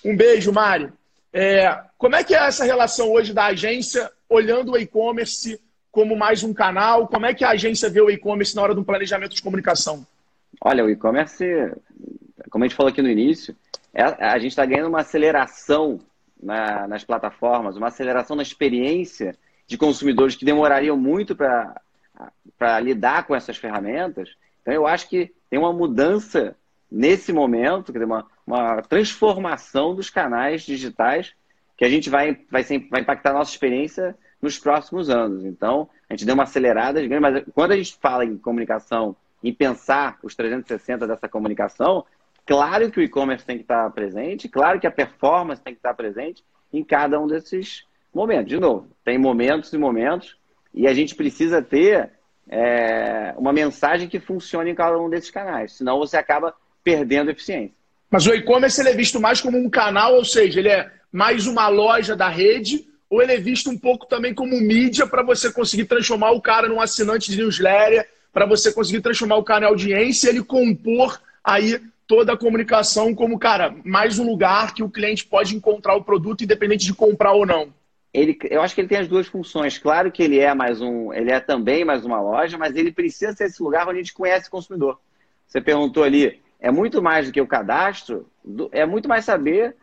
Um 0.04 0.16
beijo, 0.16 0.52
Mari. 0.52 0.92
É, 1.32 1.80
como 2.04 2.16
é 2.16 2.22
que 2.22 2.34
é 2.34 2.46
essa 2.46 2.66
relação 2.66 3.10
hoje 3.10 3.32
da 3.32 3.46
agência 3.46 4.12
olhando 4.28 4.72
o 4.72 4.76
e-commerce 4.76 5.58
como 5.90 6.14
mais 6.14 6.44
um 6.44 6.52
canal? 6.52 7.08
Como 7.08 7.24
é 7.24 7.32
que 7.32 7.42
a 7.42 7.52
agência 7.52 7.88
vê 7.88 7.98
o 7.98 8.10
e-commerce 8.10 8.54
na 8.54 8.60
hora 8.60 8.74
do 8.74 8.84
planejamento 8.84 9.34
de 9.34 9.40
comunicação? 9.40 10.06
Olha, 10.60 10.84
o 10.84 10.90
e-commerce, 10.90 11.72
como 12.50 12.62
a 12.62 12.68
gente 12.68 12.76
falou 12.76 12.92
aqui 12.92 13.00
no 13.00 13.08
início, 13.08 13.56
é, 13.94 14.02
a 14.02 14.38
gente 14.38 14.50
está 14.50 14.66
ganhando 14.66 14.90
uma 14.90 15.00
aceleração 15.00 15.98
na, 16.42 16.86
nas 16.86 17.02
plataformas, 17.02 17.78
uma 17.78 17.86
aceleração 17.86 18.36
na 18.36 18.42
experiência 18.42 19.34
de 19.66 19.78
consumidores 19.78 20.36
que 20.36 20.44
demorariam 20.44 20.98
muito 20.98 21.34
para 21.34 22.80
lidar 22.80 23.26
com 23.26 23.34
essas 23.34 23.56
ferramentas. 23.56 24.28
Então, 24.60 24.74
eu 24.74 24.86
acho 24.86 25.08
que 25.08 25.32
tem 25.48 25.58
uma 25.58 25.72
mudança 25.72 26.54
nesse 26.92 27.32
momento, 27.32 27.94
uma, 27.96 28.26
uma 28.46 28.82
transformação 28.82 29.94
dos 29.94 30.10
canais 30.10 30.64
digitais 30.64 31.32
que 31.76 31.84
a 31.84 31.88
gente 31.88 32.08
vai, 32.08 32.38
vai, 32.50 32.62
ser, 32.62 32.86
vai 32.90 33.00
impactar 33.00 33.30
a 33.30 33.34
nossa 33.34 33.50
experiência 33.50 34.16
nos 34.40 34.58
próximos 34.58 35.10
anos. 35.10 35.44
Então, 35.44 35.88
a 36.08 36.14
gente 36.14 36.24
deu 36.24 36.34
uma 36.34 36.44
acelerada 36.44 37.00
gigante, 37.00 37.20
mas 37.20 37.44
quando 37.54 37.72
a 37.72 37.76
gente 37.76 37.96
fala 38.00 38.24
em 38.24 38.36
comunicação, 38.36 39.16
em 39.42 39.52
pensar 39.52 40.18
os 40.22 40.34
360 40.34 41.06
dessa 41.06 41.28
comunicação, 41.28 42.04
claro 42.46 42.90
que 42.90 43.00
o 43.00 43.02
e-commerce 43.02 43.44
tem 43.44 43.56
que 43.56 43.64
estar 43.64 43.90
presente, 43.90 44.48
claro 44.48 44.78
que 44.78 44.86
a 44.86 44.90
performance 44.90 45.62
tem 45.62 45.74
que 45.74 45.78
estar 45.78 45.94
presente 45.94 46.44
em 46.72 46.84
cada 46.84 47.20
um 47.20 47.26
desses 47.26 47.84
momentos. 48.14 48.48
De 48.48 48.58
novo, 48.58 48.88
tem 49.04 49.18
momentos 49.18 49.72
e 49.72 49.78
momentos, 49.78 50.36
e 50.72 50.86
a 50.86 50.94
gente 50.94 51.14
precisa 51.14 51.60
ter 51.62 52.10
é, 52.48 53.34
uma 53.36 53.52
mensagem 53.52 54.08
que 54.08 54.20
funcione 54.20 54.70
em 54.70 54.74
cada 54.74 54.98
um 54.98 55.08
desses 55.08 55.30
canais, 55.30 55.72
senão 55.72 55.98
você 55.98 56.16
acaba 56.16 56.54
perdendo 56.82 57.30
eficiência. 57.30 57.74
Mas 58.10 58.26
o 58.26 58.34
e-commerce 58.34 58.80
é 58.86 58.92
visto 58.92 59.20
mais 59.20 59.40
como 59.40 59.58
um 59.58 59.68
canal, 59.68 60.14
ou 60.14 60.24
seja, 60.24 60.60
ele 60.60 60.68
é 60.68 60.90
mais 61.14 61.46
uma 61.46 61.68
loja 61.68 62.16
da 62.16 62.28
rede, 62.28 62.88
ou 63.08 63.22
ele 63.22 63.34
é 63.34 63.38
visto 63.38 63.70
um 63.70 63.78
pouco 63.78 64.04
também 64.04 64.34
como 64.34 64.60
mídia 64.60 65.06
para 65.06 65.22
você 65.22 65.48
conseguir 65.48 65.84
transformar 65.84 66.32
o 66.32 66.40
cara 66.40 66.66
num 66.66 66.80
assinante 66.80 67.30
de 67.30 67.36
newsletter, 67.36 68.10
para 68.32 68.44
você 68.46 68.72
conseguir 68.72 69.00
transformar 69.00 69.36
o 69.36 69.44
cara 69.44 69.64
em 69.64 69.68
audiência 69.68 70.26
e 70.26 70.30
ele 70.30 70.42
compor 70.42 71.22
aí 71.44 71.80
toda 72.04 72.32
a 72.32 72.36
comunicação 72.36 73.14
como, 73.14 73.38
cara, 73.38 73.76
mais 73.84 74.18
um 74.18 74.28
lugar 74.28 74.74
que 74.74 74.82
o 74.82 74.90
cliente 74.90 75.24
pode 75.24 75.54
encontrar 75.54 75.94
o 75.94 76.02
produto 76.02 76.42
independente 76.42 76.84
de 76.84 76.92
comprar 76.92 77.30
ou 77.30 77.46
não. 77.46 77.72
Ele, 78.12 78.36
eu 78.50 78.60
acho 78.60 78.74
que 78.74 78.80
ele 78.80 78.88
tem 78.88 78.98
as 78.98 79.06
duas 79.06 79.28
funções. 79.28 79.78
Claro 79.78 80.10
que 80.10 80.20
ele 80.20 80.40
é 80.40 80.52
mais 80.52 80.80
um, 80.80 81.12
ele 81.12 81.30
é 81.30 81.38
também 81.38 81.84
mais 81.84 82.04
uma 82.04 82.20
loja, 82.20 82.58
mas 82.58 82.74
ele 82.74 82.90
precisa 82.90 83.32
ser 83.32 83.44
esse 83.44 83.62
lugar 83.62 83.86
onde 83.86 84.00
a 84.00 84.02
gente 84.02 84.14
conhece 84.14 84.48
o 84.48 84.50
consumidor. 84.50 84.98
Você 85.46 85.60
perguntou 85.60 86.02
ali, 86.02 86.40
é 86.58 86.72
muito 86.72 87.00
mais 87.00 87.26
do 87.26 87.32
que 87.32 87.40
o 87.40 87.46
cadastro, 87.46 88.28
é 88.72 88.84
muito 88.84 89.08
mais 89.08 89.24
saber 89.24 89.76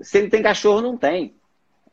se 0.00 0.18
ele 0.18 0.28
tem 0.28 0.42
cachorro 0.42 0.80
não 0.80 0.96
tem. 0.96 1.34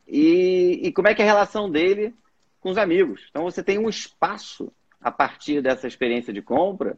E, 0.07 0.81
e 0.83 0.91
como 0.91 1.07
é 1.07 1.15
que 1.15 1.21
é 1.21 1.25
a 1.25 1.27
relação 1.27 1.69
dele 1.69 2.13
com 2.61 2.69
os 2.69 2.77
amigos. 2.77 3.21
Então 3.29 3.43
você 3.43 3.61
tem 3.63 3.77
um 3.77 3.89
espaço 3.89 4.71
a 5.01 5.11
partir 5.11 5.61
dessa 5.61 5.87
experiência 5.87 6.31
de 6.31 6.41
compra, 6.41 6.95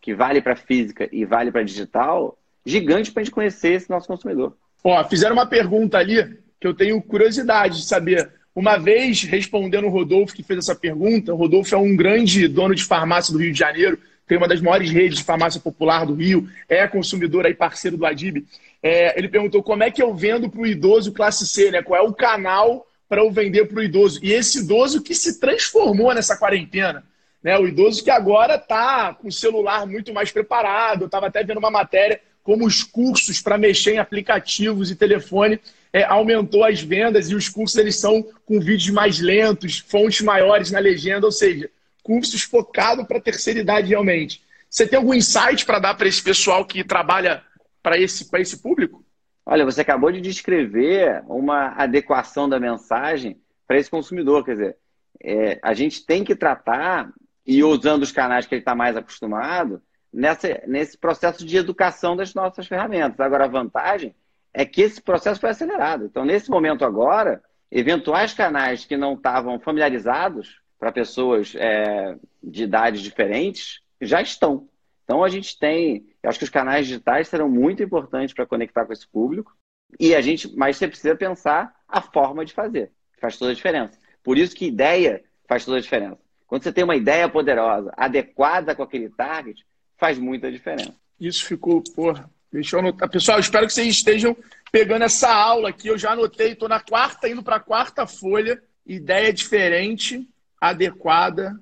que 0.00 0.14
vale 0.14 0.42
para 0.42 0.56
física 0.56 1.08
e 1.12 1.24
vale 1.24 1.50
para 1.50 1.62
digital, 1.62 2.36
gigante 2.64 3.12
para 3.12 3.22
a 3.22 3.24
gente 3.24 3.32
conhecer 3.32 3.74
esse 3.74 3.88
nosso 3.88 4.08
consumidor. 4.08 4.56
Ó, 4.82 5.02
fizeram 5.04 5.34
uma 5.34 5.46
pergunta 5.46 5.96
ali 5.96 6.38
que 6.60 6.66
eu 6.66 6.74
tenho 6.74 7.00
curiosidade 7.00 7.78
de 7.78 7.86
saber. 7.86 8.30
Uma 8.54 8.76
vez 8.78 9.22
respondendo 9.22 9.86
o 9.86 9.90
Rodolfo, 9.90 10.34
que 10.34 10.42
fez 10.42 10.58
essa 10.58 10.74
pergunta, 10.74 11.32
o 11.32 11.36
Rodolfo 11.36 11.74
é 11.74 11.78
um 11.78 11.94
grande 11.94 12.48
dono 12.48 12.74
de 12.74 12.84
farmácia 12.84 13.32
do 13.32 13.38
Rio 13.38 13.52
de 13.52 13.58
Janeiro, 13.58 13.98
tem 14.26 14.38
uma 14.38 14.48
das 14.48 14.60
maiores 14.60 14.90
redes 14.90 15.18
de 15.18 15.24
farmácia 15.24 15.60
popular 15.60 16.04
do 16.04 16.14
Rio, 16.14 16.48
é 16.68 16.86
consumidor 16.88 17.46
aí, 17.46 17.54
parceiro 17.54 17.96
do 17.96 18.06
Adib. 18.06 18.44
É, 18.82 19.18
ele 19.18 19.28
perguntou 19.28 19.62
como 19.62 19.82
é 19.82 19.90
que 19.90 20.02
eu 20.02 20.14
vendo 20.14 20.48
para 20.48 20.60
o 20.60 20.66
idoso 20.66 21.12
classe 21.12 21.46
C, 21.46 21.70
né? 21.70 21.82
Qual 21.82 22.00
é 22.00 22.06
o 22.06 22.12
canal 22.12 22.86
para 23.08 23.22
eu 23.22 23.30
vender 23.30 23.66
para 23.66 23.78
o 23.78 23.82
idoso? 23.82 24.20
E 24.22 24.32
esse 24.32 24.60
idoso 24.60 25.02
que 25.02 25.14
se 25.14 25.40
transformou 25.40 26.14
nessa 26.14 26.36
quarentena. 26.36 27.04
Né? 27.42 27.58
O 27.58 27.66
idoso 27.66 28.02
que 28.02 28.10
agora 28.10 28.56
está 28.56 29.14
com 29.14 29.28
o 29.28 29.32
celular 29.32 29.86
muito 29.86 30.12
mais 30.12 30.30
preparado. 30.30 31.02
Eu 31.02 31.06
estava 31.06 31.26
até 31.26 31.42
vendo 31.42 31.58
uma 31.58 31.70
matéria 31.70 32.20
como 32.42 32.64
os 32.64 32.84
cursos 32.84 33.40
para 33.40 33.58
mexer 33.58 33.94
em 33.94 33.98
aplicativos 33.98 34.90
e 34.90 34.96
telefone 34.96 35.60
é, 35.92 36.04
aumentou 36.04 36.62
as 36.62 36.80
vendas 36.80 37.30
e 37.30 37.34
os 37.34 37.48
cursos 37.48 37.78
eles 37.78 37.96
são 37.96 38.22
com 38.44 38.60
vídeos 38.60 38.90
mais 38.90 39.18
lentos, 39.18 39.78
fontes 39.78 40.20
maiores 40.20 40.70
na 40.70 40.78
legenda, 40.78 41.24
ou 41.24 41.32
seja, 41.32 41.70
cursos 42.02 42.42
focados 42.42 43.06
para 43.06 43.16
a 43.16 43.20
terceira 43.20 43.60
idade 43.60 43.88
realmente. 43.88 44.42
Você 44.68 44.86
tem 44.86 44.98
algum 44.98 45.14
insight 45.14 45.64
para 45.64 45.78
dar 45.78 45.94
para 45.94 46.06
esse 46.06 46.22
pessoal 46.22 46.66
que 46.66 46.84
trabalha 46.84 47.42
para 47.86 47.96
esse, 47.96 48.28
esse 48.38 48.60
público? 48.60 49.04
Olha, 49.46 49.64
você 49.64 49.82
acabou 49.82 50.10
de 50.10 50.20
descrever 50.20 51.22
uma 51.28 51.68
adequação 51.80 52.48
da 52.48 52.58
mensagem 52.58 53.40
para 53.64 53.78
esse 53.78 53.88
consumidor. 53.88 54.44
Quer 54.44 54.52
dizer, 54.54 54.76
é, 55.22 55.60
a 55.62 55.72
gente 55.72 56.04
tem 56.04 56.24
que 56.24 56.34
tratar, 56.34 57.12
e 57.46 57.62
usando 57.62 58.02
os 58.02 58.10
canais 58.10 58.44
que 58.44 58.56
ele 58.56 58.62
está 58.62 58.74
mais 58.74 58.96
acostumado, 58.96 59.80
nessa, 60.12 60.60
nesse 60.66 60.98
processo 60.98 61.46
de 61.46 61.56
educação 61.56 62.16
das 62.16 62.34
nossas 62.34 62.66
ferramentas. 62.66 63.20
Agora, 63.20 63.44
a 63.44 63.48
vantagem 63.48 64.16
é 64.52 64.64
que 64.64 64.82
esse 64.82 65.00
processo 65.00 65.40
foi 65.40 65.50
acelerado. 65.50 66.06
Então, 66.06 66.24
nesse 66.24 66.50
momento 66.50 66.84
agora, 66.84 67.40
eventuais 67.70 68.34
canais 68.34 68.84
que 68.84 68.96
não 68.96 69.14
estavam 69.14 69.60
familiarizados 69.60 70.60
para 70.76 70.90
pessoas 70.90 71.54
é, 71.54 72.16
de 72.42 72.64
idades 72.64 73.00
diferentes 73.00 73.80
já 74.00 74.20
estão. 74.20 74.68
Então 75.06 75.22
a 75.22 75.28
gente 75.28 75.56
tem, 75.56 76.04
eu 76.20 76.28
acho 76.28 76.38
que 76.40 76.44
os 76.44 76.50
canais 76.50 76.84
digitais 76.84 77.28
serão 77.28 77.48
muito 77.48 77.80
importantes 77.80 78.34
para 78.34 78.44
conectar 78.44 78.84
com 78.84 78.92
esse 78.92 79.06
público. 79.06 79.56
E 80.00 80.16
a 80.16 80.20
gente, 80.20 80.54
mas 80.56 80.76
você 80.76 80.88
precisa 80.88 81.14
pensar 81.14 81.72
a 81.88 82.02
forma 82.02 82.44
de 82.44 82.52
fazer, 82.52 82.90
faz 83.20 83.36
toda 83.38 83.52
a 83.52 83.54
diferença. 83.54 83.96
Por 84.20 84.36
isso 84.36 84.56
que 84.56 84.66
ideia 84.66 85.22
faz 85.48 85.64
toda 85.64 85.78
a 85.78 85.80
diferença. 85.80 86.18
Quando 86.48 86.64
você 86.64 86.72
tem 86.72 86.82
uma 86.82 86.96
ideia 86.96 87.28
poderosa, 87.28 87.92
adequada 87.96 88.74
com 88.74 88.82
aquele 88.82 89.08
target, 89.08 89.64
faz 89.96 90.18
muita 90.18 90.50
diferença. 90.50 90.94
Isso 91.20 91.46
ficou, 91.46 91.80
porra. 91.94 92.28
Deixa 92.52 92.74
eu 92.74 92.80
anotar. 92.80 93.08
Pessoal, 93.08 93.38
espero 93.38 93.66
que 93.66 93.72
vocês 93.72 93.88
estejam 93.88 94.36
pegando 94.72 95.04
essa 95.04 95.32
aula 95.32 95.68
aqui. 95.68 95.86
Eu 95.86 95.98
já 95.98 96.12
anotei, 96.12 96.52
estou 96.52 96.68
na 96.68 96.80
quarta, 96.80 97.28
indo 97.28 97.44
para 97.44 97.56
a 97.56 97.60
quarta 97.60 98.06
folha. 98.06 98.60
Ideia 98.84 99.32
diferente, 99.32 100.28
adequada. 100.60 101.60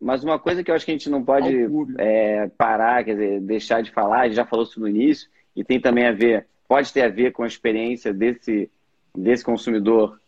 Mas 0.00 0.22
uma 0.22 0.38
coisa 0.38 0.62
que 0.62 0.70
eu 0.70 0.74
acho 0.74 0.84
que 0.84 0.90
a 0.90 0.94
gente 0.94 1.08
não 1.08 1.24
pode 1.24 1.54
é, 1.98 2.48
parar, 2.58 3.04
quer 3.04 3.14
dizer, 3.14 3.40
deixar 3.40 3.82
de 3.82 3.90
falar, 3.90 4.20
a 4.20 4.24
gente 4.26 4.36
já 4.36 4.44
falou 4.44 4.64
isso 4.64 4.78
no 4.78 4.88
início, 4.88 5.28
e 5.54 5.64
tem 5.64 5.80
também 5.80 6.06
a 6.06 6.12
ver, 6.12 6.46
pode 6.68 6.92
ter 6.92 7.02
a 7.02 7.08
ver 7.08 7.32
com 7.32 7.42
a 7.42 7.46
experiência 7.46 8.12
desse, 8.12 8.70
desse 9.14 9.42
consumidor 9.42 10.20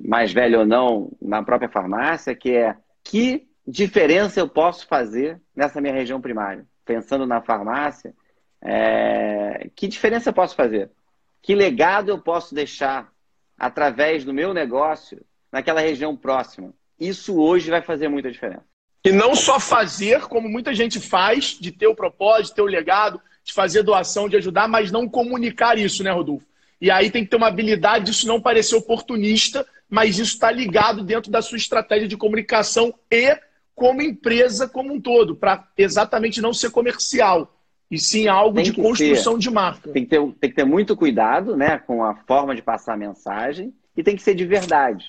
mais 0.00 0.32
velho 0.32 0.60
ou 0.60 0.66
não 0.66 1.10
na 1.20 1.42
própria 1.42 1.68
farmácia, 1.68 2.34
que 2.34 2.54
é 2.54 2.76
que 3.02 3.48
diferença 3.66 4.40
eu 4.40 4.48
posso 4.48 4.86
fazer 4.86 5.40
nessa 5.54 5.80
minha 5.80 5.92
região 5.92 6.20
primária? 6.20 6.64
Pensando 6.84 7.26
na 7.26 7.40
farmácia, 7.40 8.14
é, 8.60 9.68
que 9.74 9.88
diferença 9.88 10.30
eu 10.30 10.34
posso 10.34 10.54
fazer? 10.54 10.90
Que 11.40 11.54
legado 11.54 12.08
eu 12.08 12.18
posso 12.18 12.54
deixar 12.54 13.12
através 13.58 14.24
do 14.24 14.32
meu 14.32 14.54
negócio 14.54 15.20
naquela 15.50 15.80
região 15.80 16.16
próxima? 16.16 16.72
Isso 16.98 17.36
hoje 17.40 17.70
vai 17.70 17.82
fazer 17.82 18.08
muita 18.08 18.30
diferença. 18.30 18.71
E 19.04 19.10
não 19.10 19.34
só 19.34 19.58
fazer, 19.58 20.22
como 20.22 20.48
muita 20.48 20.72
gente 20.72 21.00
faz, 21.00 21.56
de 21.58 21.72
ter 21.72 21.88
o 21.88 21.94
propósito, 21.94 22.50
de 22.50 22.54
ter 22.54 22.62
o 22.62 22.66
legado, 22.66 23.20
de 23.42 23.52
fazer 23.52 23.82
doação, 23.82 24.28
de 24.28 24.36
ajudar, 24.36 24.68
mas 24.68 24.92
não 24.92 25.08
comunicar 25.08 25.76
isso, 25.76 26.04
né, 26.04 26.12
Rodolfo? 26.12 26.46
E 26.80 26.90
aí 26.90 27.10
tem 27.10 27.24
que 27.24 27.30
ter 27.30 27.36
uma 27.36 27.48
habilidade 27.48 28.06
disso 28.06 28.26
não 28.26 28.40
parecer 28.40 28.76
oportunista, 28.76 29.66
mas 29.88 30.18
isso 30.18 30.34
está 30.34 30.50
ligado 30.50 31.02
dentro 31.02 31.30
da 31.30 31.42
sua 31.42 31.58
estratégia 31.58 32.08
de 32.08 32.16
comunicação 32.16 32.94
e 33.10 33.36
como 33.74 34.02
empresa 34.02 34.68
como 34.68 34.92
um 34.92 35.00
todo, 35.00 35.34
para 35.34 35.66
exatamente 35.76 36.40
não 36.40 36.52
ser 36.52 36.70
comercial, 36.70 37.56
e 37.90 37.98
sim 37.98 38.28
algo 38.28 38.56
tem 38.56 38.64
de 38.64 38.72
construção 38.72 39.34
ser. 39.34 39.38
de 39.40 39.50
marca. 39.50 39.90
Tem 39.90 40.04
que, 40.04 40.10
ter, 40.10 40.20
tem 40.40 40.50
que 40.50 40.56
ter 40.56 40.64
muito 40.64 40.96
cuidado 40.96 41.56
né, 41.56 41.78
com 41.78 42.04
a 42.04 42.14
forma 42.14 42.54
de 42.54 42.62
passar 42.62 42.94
a 42.94 42.96
mensagem 42.96 43.74
e 43.96 44.02
tem 44.02 44.16
que 44.16 44.22
ser 44.22 44.34
de 44.34 44.46
verdade. 44.46 45.06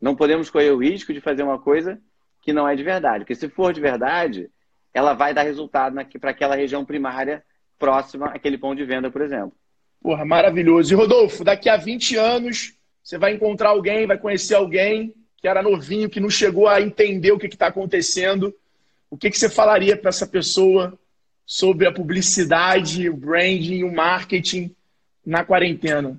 Não 0.00 0.16
podemos 0.16 0.50
correr 0.50 0.70
o 0.70 0.78
risco 0.78 1.12
de 1.12 1.20
fazer 1.20 1.42
uma 1.42 1.58
coisa 1.58 2.00
que 2.40 2.52
não 2.52 2.68
é 2.68 2.74
de 2.74 2.82
verdade. 2.82 3.24
Porque 3.24 3.34
se 3.34 3.48
for 3.48 3.72
de 3.72 3.80
verdade, 3.80 4.50
ela 4.92 5.14
vai 5.14 5.32
dar 5.32 5.42
resultado 5.42 5.96
para 6.20 6.30
aquela 6.30 6.56
região 6.56 6.84
primária 6.84 7.44
próxima 7.78 8.26
àquele 8.26 8.58
ponto 8.58 8.76
de 8.76 8.84
venda, 8.84 9.10
por 9.10 9.22
exemplo. 9.22 9.52
Porra, 10.02 10.24
maravilhoso. 10.24 10.92
E 10.92 10.96
Rodolfo, 10.96 11.44
daqui 11.44 11.68
a 11.68 11.76
20 11.76 12.16
anos, 12.16 12.74
você 13.02 13.18
vai 13.18 13.34
encontrar 13.34 13.70
alguém, 13.70 14.06
vai 14.06 14.18
conhecer 14.18 14.54
alguém 14.54 15.14
que 15.36 15.48
era 15.48 15.62
novinho, 15.62 16.10
que 16.10 16.20
não 16.20 16.30
chegou 16.30 16.68
a 16.68 16.80
entender 16.80 17.32
o 17.32 17.38
que 17.38 17.46
está 17.46 17.68
acontecendo. 17.68 18.54
O 19.10 19.16
que, 19.16 19.30
que 19.30 19.38
você 19.38 19.48
falaria 19.48 19.96
para 19.96 20.10
essa 20.10 20.26
pessoa 20.26 20.98
sobre 21.46 21.86
a 21.86 21.92
publicidade, 21.92 23.08
o 23.08 23.16
branding, 23.16 23.82
o 23.82 23.92
marketing 23.92 24.74
na 25.24 25.44
quarentena? 25.44 26.18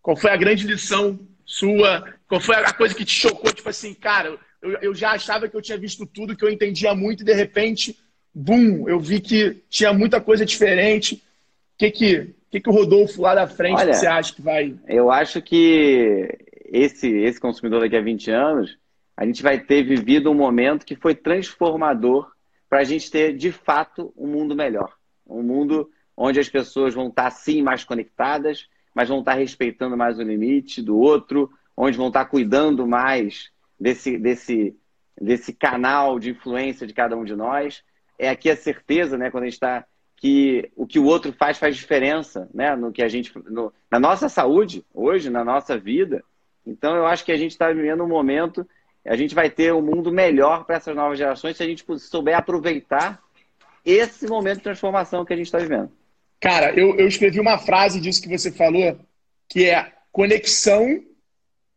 Qual 0.00 0.16
foi 0.16 0.30
a 0.30 0.36
grande 0.36 0.66
lição 0.66 1.18
sua? 1.44 2.14
Qual 2.26 2.40
foi 2.40 2.56
a 2.56 2.72
coisa 2.72 2.94
que 2.94 3.04
te 3.04 3.12
chocou? 3.12 3.52
Tipo 3.52 3.68
assim, 3.68 3.94
cara, 3.94 4.38
eu, 4.62 4.78
eu 4.80 4.94
já 4.94 5.10
achava 5.10 5.48
que 5.48 5.56
eu 5.56 5.60
tinha 5.60 5.76
visto 5.76 6.06
tudo, 6.06 6.36
que 6.36 6.44
eu 6.44 6.50
entendia 6.50 6.94
muito, 6.94 7.22
e 7.22 7.26
de 7.26 7.34
repente, 7.34 7.98
bum, 8.32 8.88
eu 8.88 8.98
vi 9.00 9.20
que 9.20 9.62
tinha 9.68 9.92
muita 9.92 10.20
coisa 10.20 10.46
diferente. 10.46 11.16
O 11.16 11.78
que 11.78 11.90
que, 11.90 12.34
que, 12.50 12.60
que 12.60 12.70
o 12.70 12.72
Rodolfo 12.72 13.20
lá 13.20 13.34
da 13.34 13.46
frente 13.46 13.80
Olha, 13.80 13.92
você 13.92 14.06
acha 14.06 14.32
que 14.32 14.40
vai? 14.40 14.74
Eu 14.86 15.10
acho 15.10 15.42
que 15.42 16.28
esse, 16.64 17.08
esse 17.08 17.40
consumidor 17.40 17.80
daqui 17.80 17.96
a 17.96 18.00
20 18.00 18.30
anos, 18.30 18.78
a 19.16 19.26
gente 19.26 19.42
vai 19.42 19.58
ter 19.58 19.82
vivido 19.82 20.30
um 20.30 20.34
momento 20.34 20.86
que 20.86 20.96
foi 20.96 21.14
transformador 21.14 22.30
para 22.70 22.80
a 22.80 22.84
gente 22.84 23.10
ter, 23.10 23.36
de 23.36 23.50
fato, 23.50 24.14
um 24.16 24.28
mundo 24.28 24.54
melhor. 24.54 24.94
Um 25.26 25.42
mundo 25.42 25.90
onde 26.16 26.38
as 26.38 26.48
pessoas 26.48 26.94
vão 26.94 27.08
estar, 27.08 27.30
sim, 27.30 27.62
mais 27.62 27.84
conectadas, 27.84 28.68
mas 28.94 29.08
vão 29.08 29.18
estar 29.18 29.34
respeitando 29.34 29.96
mais 29.96 30.18
o 30.18 30.22
limite 30.22 30.80
do 30.80 30.96
outro, 30.96 31.50
onde 31.76 31.96
vão 31.96 32.08
estar 32.08 32.26
cuidando 32.26 32.86
mais 32.86 33.50
desse, 33.78 34.18
desse, 34.18 34.76
desse 35.20 35.52
canal 35.52 36.18
de 36.18 36.30
influência 36.30 36.86
de 36.86 36.94
cada 36.94 37.16
um 37.16 37.24
de 37.24 37.34
nós. 37.34 37.82
É 38.18 38.28
aqui 38.28 38.50
a 38.50 38.56
certeza, 38.56 39.18
né, 39.18 39.30
quando 39.30 39.44
a 39.44 39.46
gente 39.46 39.54
está 39.54 39.84
que 40.22 40.70
o 40.76 40.86
que 40.86 41.00
o 41.00 41.04
outro 41.04 41.32
faz 41.32 41.58
faz 41.58 41.74
diferença, 41.76 42.48
né? 42.54 42.76
No 42.76 42.92
que 42.92 43.02
a 43.02 43.08
gente, 43.08 43.32
no, 43.50 43.72
na 43.90 43.98
nossa 43.98 44.28
saúde 44.28 44.86
hoje, 44.94 45.28
na 45.28 45.44
nossa 45.44 45.76
vida. 45.76 46.22
Então 46.64 46.94
eu 46.94 47.04
acho 47.04 47.24
que 47.24 47.32
a 47.32 47.36
gente 47.36 47.50
está 47.50 47.72
vivendo 47.72 48.04
um 48.04 48.08
momento, 48.08 48.64
a 49.04 49.16
gente 49.16 49.34
vai 49.34 49.50
ter 49.50 49.74
um 49.74 49.82
mundo 49.82 50.12
melhor 50.12 50.64
para 50.64 50.76
essas 50.76 50.94
novas 50.94 51.18
gerações 51.18 51.56
se 51.56 51.62
a 51.64 51.66
gente 51.66 51.84
souber 51.98 52.36
aproveitar 52.36 53.20
esse 53.84 54.28
momento 54.28 54.58
de 54.58 54.62
transformação 54.62 55.24
que 55.24 55.32
a 55.32 55.36
gente 55.36 55.46
está 55.46 55.58
vivendo. 55.58 55.90
Cara, 56.38 56.72
eu, 56.72 56.94
eu 56.94 57.08
escrevi 57.08 57.40
uma 57.40 57.58
frase 57.58 58.00
disso 58.00 58.22
que 58.22 58.28
você 58.28 58.52
falou, 58.52 58.96
que 59.48 59.68
é 59.68 59.92
conexão 60.12 61.02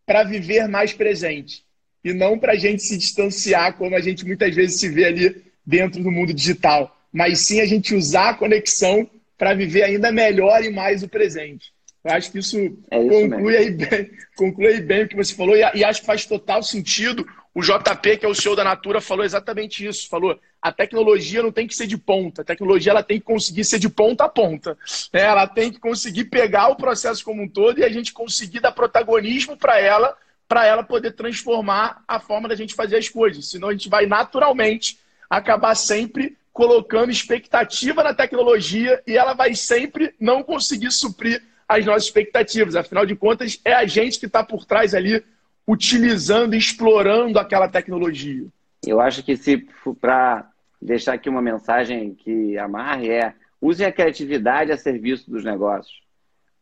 para 0.05 0.23
viver 0.23 0.67
mais 0.67 0.93
presente 0.93 1.64
e 2.05 2.13
não 2.13 2.39
para 2.39 2.53
a 2.53 2.57
gente 2.57 2.81
se 2.81 2.97
distanciar 2.97 3.73
como 3.73 3.95
a 3.95 3.99
gente 3.99 4.25
muitas 4.25 4.55
vezes 4.55 4.79
se 4.79 4.87
vê 4.87 5.05
ali 5.05 5.43
dentro 5.65 6.01
do 6.01 6.09
mundo 6.09 6.33
digital 6.33 6.95
mas 7.15 7.39
sim 7.39 7.61
a 7.61 7.65
gente 7.65 7.95
usar 7.95 8.31
a 8.31 8.33
conexão 8.33 9.09
para 9.37 9.53
viver 9.53 9.83
ainda 9.83 10.11
melhor 10.11 10.61
e 10.61 10.69
mais 10.69 11.01
o 11.01 11.07
presente. 11.07 11.71
Eu 12.03 12.11
acho 12.11 12.29
que 12.29 12.39
isso, 12.39 12.57
é 12.91 12.99
isso 12.99 13.29
conclui, 13.29 13.55
aí 13.55 13.71
bem, 13.71 14.11
conclui 14.35 14.67
aí 14.67 14.81
bem 14.81 15.03
o 15.03 15.07
que 15.07 15.15
você 15.15 15.33
falou, 15.33 15.55
e, 15.55 15.61
e, 15.75 15.83
acho 15.85 16.01
que 16.01 16.05
faz 16.05 16.25
total 16.25 16.61
sentido. 16.61 17.25
O 17.53 17.61
JP, 17.61 18.17
que 18.17 18.25
é 18.25 18.27
o 18.27 18.35
CEO 18.35 18.53
da 18.53 18.65
Natura, 18.65 18.99
falou 18.99 19.23
exatamente 19.23 19.87
isso. 19.87 20.09
Falou: 20.09 20.37
a 20.61 20.73
tecnologia 20.73 21.41
não 21.41 21.53
tem 21.53 21.65
que 21.65 21.73
ser 21.73 21.87
de 21.87 21.97
ponta, 21.97 22.41
a 22.41 22.45
tecnologia 22.45 22.91
ela 22.91 23.01
tem 23.01 23.17
que 23.17 23.25
conseguir 23.25 23.63
ser 23.63 23.79
de 23.79 23.87
ponta 23.87 24.25
a 24.25 24.29
ponta. 24.29 24.77
Né? 25.13 25.21
Ela 25.21 25.47
tem 25.47 25.71
que 25.71 25.79
conseguir 25.79 26.25
pegar 26.25 26.67
o 26.67 26.75
processo 26.75 27.23
como 27.23 27.41
um 27.43 27.47
todo 27.47 27.79
e 27.79 27.85
a 27.85 27.89
gente 27.89 28.11
conseguir 28.11 28.59
dar 28.59 28.73
protagonismo 28.73 29.55
para 29.55 29.79
ela, 29.79 30.17
para 30.47 30.65
ela 30.65 30.83
poder 30.83 31.11
transformar 31.11 32.03
a 32.07 32.19
forma 32.19 32.47
da 32.47 32.55
gente 32.55 32.75
fazer 32.75 32.97
as 32.97 33.09
coisas. 33.09 33.49
Senão 33.49 33.69
a 33.69 33.71
gente 33.71 33.89
vai 33.89 34.05
naturalmente 34.05 34.99
acabar 35.29 35.75
sempre 35.75 36.37
colocando 36.53 37.11
expectativa 37.11 38.03
na 38.03 38.13
tecnologia 38.13 39.01
e 39.05 39.17
ela 39.17 39.33
vai 39.33 39.55
sempre 39.55 40.13
não 40.19 40.43
conseguir 40.43 40.91
suprir 40.91 41.43
as 41.67 41.85
nossas 41.85 42.05
expectativas. 42.05 42.75
Afinal 42.75 43.05
de 43.05 43.15
contas, 43.15 43.59
é 43.65 43.73
a 43.73 43.85
gente 43.85 44.19
que 44.19 44.25
está 44.25 44.43
por 44.43 44.65
trás 44.65 44.93
ali, 44.93 45.23
utilizando 45.67 46.55
explorando 46.55 47.39
aquela 47.39 47.67
tecnologia. 47.67 48.45
Eu 48.85 49.01
acho 49.01 49.23
que 49.23 49.35
se 49.35 49.67
para 49.99 50.49
deixar 50.81 51.13
aqui 51.13 51.27
uma 51.27 51.41
mensagem 51.41 52.13
que 52.13 52.57
amarre 52.57 53.09
é 53.09 53.33
usem 53.59 53.85
a 53.85 53.91
criatividade 53.91 54.71
a 54.71 54.77
serviço 54.77 55.29
dos 55.29 55.43
negócios. 55.43 56.01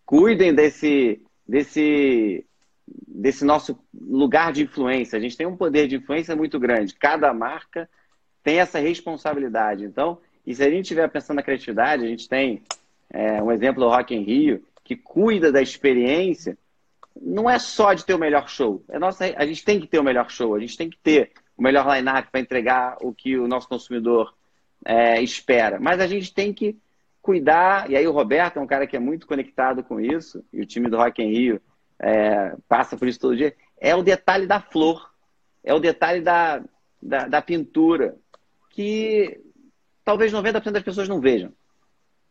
Cuidem 0.06 0.54
desse, 0.54 1.22
desse, 1.48 2.46
desse 2.88 3.46
nosso 3.46 3.80
lugar 3.94 4.52
de 4.52 4.64
influência. 4.64 5.18
A 5.18 5.22
gente 5.22 5.38
tem 5.38 5.48
um 5.48 5.56
poder 5.56 5.88
de 5.88 5.96
influência 5.96 6.36
muito 6.36 6.60
grande. 6.60 6.94
Cada 6.94 7.34
marca 7.34 7.90
tem 8.44 8.60
essa 8.60 8.80
responsabilidade. 8.80 9.86
Então, 9.86 10.18
e 10.46 10.54
se 10.54 10.64
a 10.64 10.70
gente 10.70 10.84
estiver 10.84 11.08
pensando 11.10 11.38
na 11.38 11.44
criatividade, 11.44 12.04
a 12.04 12.08
gente 12.08 12.28
tem 12.28 12.62
é, 13.10 13.42
um 13.42 13.52
exemplo 13.52 13.84
do 13.84 13.90
Rock 13.90 14.14
in 14.14 14.24
Rio, 14.24 14.64
que 14.84 14.96
cuida 14.96 15.52
da 15.52 15.62
experiência, 15.62 16.58
não 17.20 17.50
é 17.50 17.58
só 17.58 17.94
de 17.94 18.06
ter 18.06 18.14
o 18.14 18.20
melhor 18.20 18.50
show. 18.50 18.84
É 18.90 19.00
nossa, 19.00 19.26
a 19.38 19.46
gente 19.46 19.64
tem 19.64 19.80
que 19.80 19.88
ter 19.88 20.00
o 20.00 20.04
melhor 20.04 20.30
show, 20.30 20.56
a 20.56 20.60
gente 20.60 20.78
tem 20.78 20.90
que 20.90 20.98
ter 20.98 21.32
o 21.56 21.62
melhor 21.62 21.88
line-up 21.96 22.30
para 22.30 22.42
entregar 22.42 22.98
o 23.02 23.14
que 23.14 23.38
o 23.38 23.48
nosso 23.48 23.70
consumidor 23.70 24.34
é, 24.84 25.22
espera. 25.22 25.80
Mas 25.80 26.02
a 26.02 26.08
gente 26.08 26.34
tem 26.34 26.52
que 26.52 26.76
cuidar, 27.22 27.90
e 27.90 27.96
aí 27.96 28.06
o 28.06 28.12
Roberto 28.12 28.58
é 28.58 28.62
um 28.62 28.68
cara 28.68 28.86
que 28.86 28.98
é 28.98 29.00
muito 29.00 29.26
conectado 29.26 29.84
com 29.84 30.00
isso, 30.02 30.44
e 30.52 30.62
o 30.62 30.66
time 30.66 30.90
do 30.90 30.98
Rock 30.98 31.24
in 31.24 31.32
Rio 31.32 31.62
é, 32.04 32.56
passa 32.68 32.98
por 32.98 33.08
isso 33.08 33.20
todo 33.20 33.38
dia, 33.38 33.56
é 33.80 33.96
o 33.96 34.04
detalhe 34.04 34.46
da 34.46 34.60
flor, 34.60 35.10
é 35.64 35.74
o 35.74 35.80
detalhe 35.80 36.22
da, 36.22 36.62
da, 37.02 37.28
da 37.28 37.42
pintura, 37.42 38.18
que 38.70 39.40
talvez 40.04 40.32
90% 40.34 40.72
das 40.72 40.84
pessoas 40.84 41.08
não 41.08 41.22
vejam. 41.22 41.54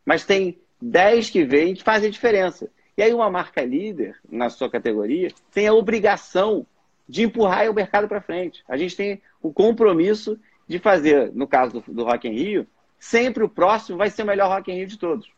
Mas 0.05 0.25
tem 0.27 0.61
10 0.81 1.31
que 1.31 1.45
veem 1.45 1.75
que 1.75 1.83
fazem 1.83 2.11
diferença. 2.11 2.69
E 2.97 3.03
aí 3.03 3.15
uma 3.15 3.31
marca 3.31 3.65
líder 3.65 4.19
na 4.29 4.51
sua 4.51 4.69
categoria 4.69 5.29
tem 5.51 5.67
a 5.67 5.73
obrigação 5.73 6.67
de 7.09 7.23
empurrar 7.23 7.71
o 7.71 7.75
mercado 7.75 8.07
para 8.07 8.21
frente. 8.21 8.63
A 8.69 8.77
gente 8.77 8.95
tem 8.95 9.23
o 9.41 9.53
compromisso 9.53 10.39
de 10.69 10.79
fazer, 10.79 11.33
no 11.33 11.47
caso 11.47 11.81
do, 11.81 11.93
do 11.93 12.05
Rock 12.05 12.29
in 12.29 12.33
Rio, 12.33 12.67
sempre 12.99 13.43
o 13.43 13.49
próximo 13.49 13.97
vai 13.97 14.11
ser 14.11 14.23
o 14.23 14.27
melhor 14.27 14.49
Rock 14.49 14.71
in 14.71 14.77
Rio 14.77 14.87
de 14.87 14.99
todos. 14.99 15.31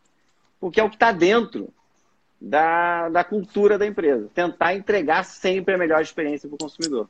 Porque 0.59 0.79
é 0.79 0.83
o 0.83 0.89
que 0.89 0.95
está 0.95 1.11
dentro 1.11 1.73
da, 2.45 3.09
da 3.09 3.23
cultura 3.23 3.75
da 3.75 3.87
empresa. 3.87 4.29
Tentar 4.33 4.75
entregar 4.75 5.23
sempre 5.25 5.73
a 5.73 5.77
melhor 5.77 6.01
experiência 6.01 6.47
para 6.47 6.55
o 6.55 6.59
consumidor. 6.59 7.09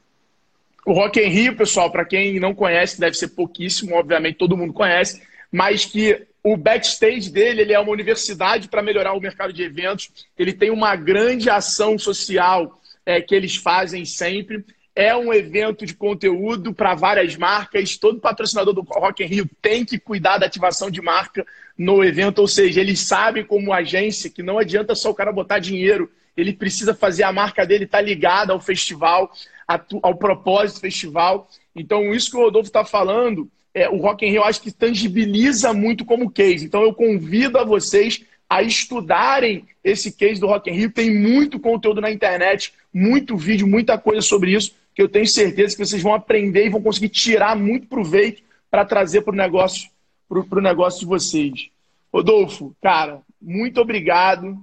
O 0.86 0.94
Rock 0.94 1.20
in 1.20 1.28
Rio, 1.28 1.58
pessoal, 1.58 1.92
para 1.92 2.06
quem 2.06 2.40
não 2.40 2.56
conhece, 2.56 3.00
deve 3.00 3.18
ser 3.18 3.30
pouquíssimo, 3.30 3.96
obviamente 3.96 4.38
todo 4.38 4.56
mundo 4.56 4.72
conhece, 4.72 5.22
mas 5.52 5.84
que 5.84 6.26
o 6.42 6.56
backstage 6.56 7.30
dele 7.30 7.62
ele 7.62 7.74
é 7.74 7.80
uma 7.80 7.92
universidade 7.92 8.70
para 8.70 8.82
melhorar 8.82 9.14
o 9.14 9.20
mercado 9.20 9.52
de 9.52 9.64
eventos. 9.64 10.10
Ele 10.38 10.54
tem 10.54 10.70
uma 10.70 10.96
grande 10.96 11.50
ação 11.50 11.98
social 11.98 12.80
é, 13.06 13.20
que 13.20 13.36
eles 13.36 13.58
fazem 13.58 14.06
sempre. 14.06 14.64
É 14.96 15.16
um 15.16 15.34
evento 15.34 15.86
de 15.86 15.94
conteúdo 15.94 16.74
para 16.74 16.96
várias 16.96 17.36
marcas. 17.36 17.98
Todo 17.98 18.22
patrocinador 18.22 18.74
do 18.74 18.82
Rock 18.82 19.24
in 19.24 19.28
Rio 19.28 19.50
tem 19.62 19.84
que 19.84 20.00
cuidar 20.00 20.38
da 20.38 20.46
ativação 20.46 20.90
de 20.90 21.02
marca 21.02 21.46
no 21.78 22.04
evento, 22.04 22.40
ou 22.40 22.48
seja, 22.48 22.80
eles 22.80 23.02
sabem 23.02 23.44
como 23.44 23.74
agência 23.74 24.30
que 24.30 24.42
não 24.42 24.58
adianta 24.58 24.96
só 24.96 25.10
o 25.10 25.16
cara 25.16 25.34
botar 25.34 25.60
dinheiro, 25.60 26.10
ele 26.38 26.54
precisa 26.54 26.94
fazer 26.94 27.24
a 27.24 27.34
marca 27.34 27.66
dele 27.66 27.84
estar 27.84 27.98
tá 27.98 28.04
ligada 28.04 28.54
ao 28.54 28.62
festival 28.62 29.32
ao 30.02 30.16
propósito 30.16 30.78
do 30.78 30.82
festival. 30.82 31.50
Então, 31.76 32.14
isso 32.14 32.32
que 32.32 32.38
o 32.38 32.42
Rodolfo 32.42 32.68
está 32.68 32.86
falando, 32.86 33.50
é, 33.74 33.90
o 33.90 33.98
Rock 33.98 34.26
in 34.26 34.30
Rio 34.30 34.44
acho 34.44 34.62
que 34.62 34.72
tangibiliza 34.72 35.74
muito 35.74 36.06
como 36.06 36.32
case. 36.32 36.66
Então, 36.66 36.84
eu 36.84 36.94
convido 36.94 37.58
a 37.58 37.64
vocês 37.64 38.24
a 38.50 38.62
estudarem 38.62 39.66
esse 39.84 40.12
case 40.12 40.40
do 40.40 40.48
Rock 40.48 40.70
in 40.70 40.74
Rio. 40.74 40.92
Tem 40.92 41.14
muito 41.14 41.60
conteúdo 41.60 42.00
na 42.00 42.12
internet, 42.12 42.74
muito 42.94 43.36
vídeo, 43.36 43.68
muita 43.68 43.98
coisa 43.98 44.22
sobre 44.22 44.54
isso, 44.54 44.76
que 44.96 45.02
eu 45.02 45.10
tenho 45.10 45.28
certeza 45.28 45.76
que 45.76 45.86
vocês 45.86 46.02
vão 46.02 46.14
aprender 46.14 46.66
e 46.66 46.70
vão 46.70 46.82
conseguir 46.82 47.10
tirar 47.10 47.54
muito 47.56 47.86
proveito 47.88 48.42
para 48.72 48.86
trazer 48.86 49.22
para 49.22 49.34
o 49.34 49.38
negócio, 49.38 49.90
negócio 50.62 51.02
de 51.02 51.06
vocês. 51.06 51.70
Rodolfo, 52.12 52.74
cara, 52.82 53.22
muito 53.42 53.82
obrigado. 53.82 54.58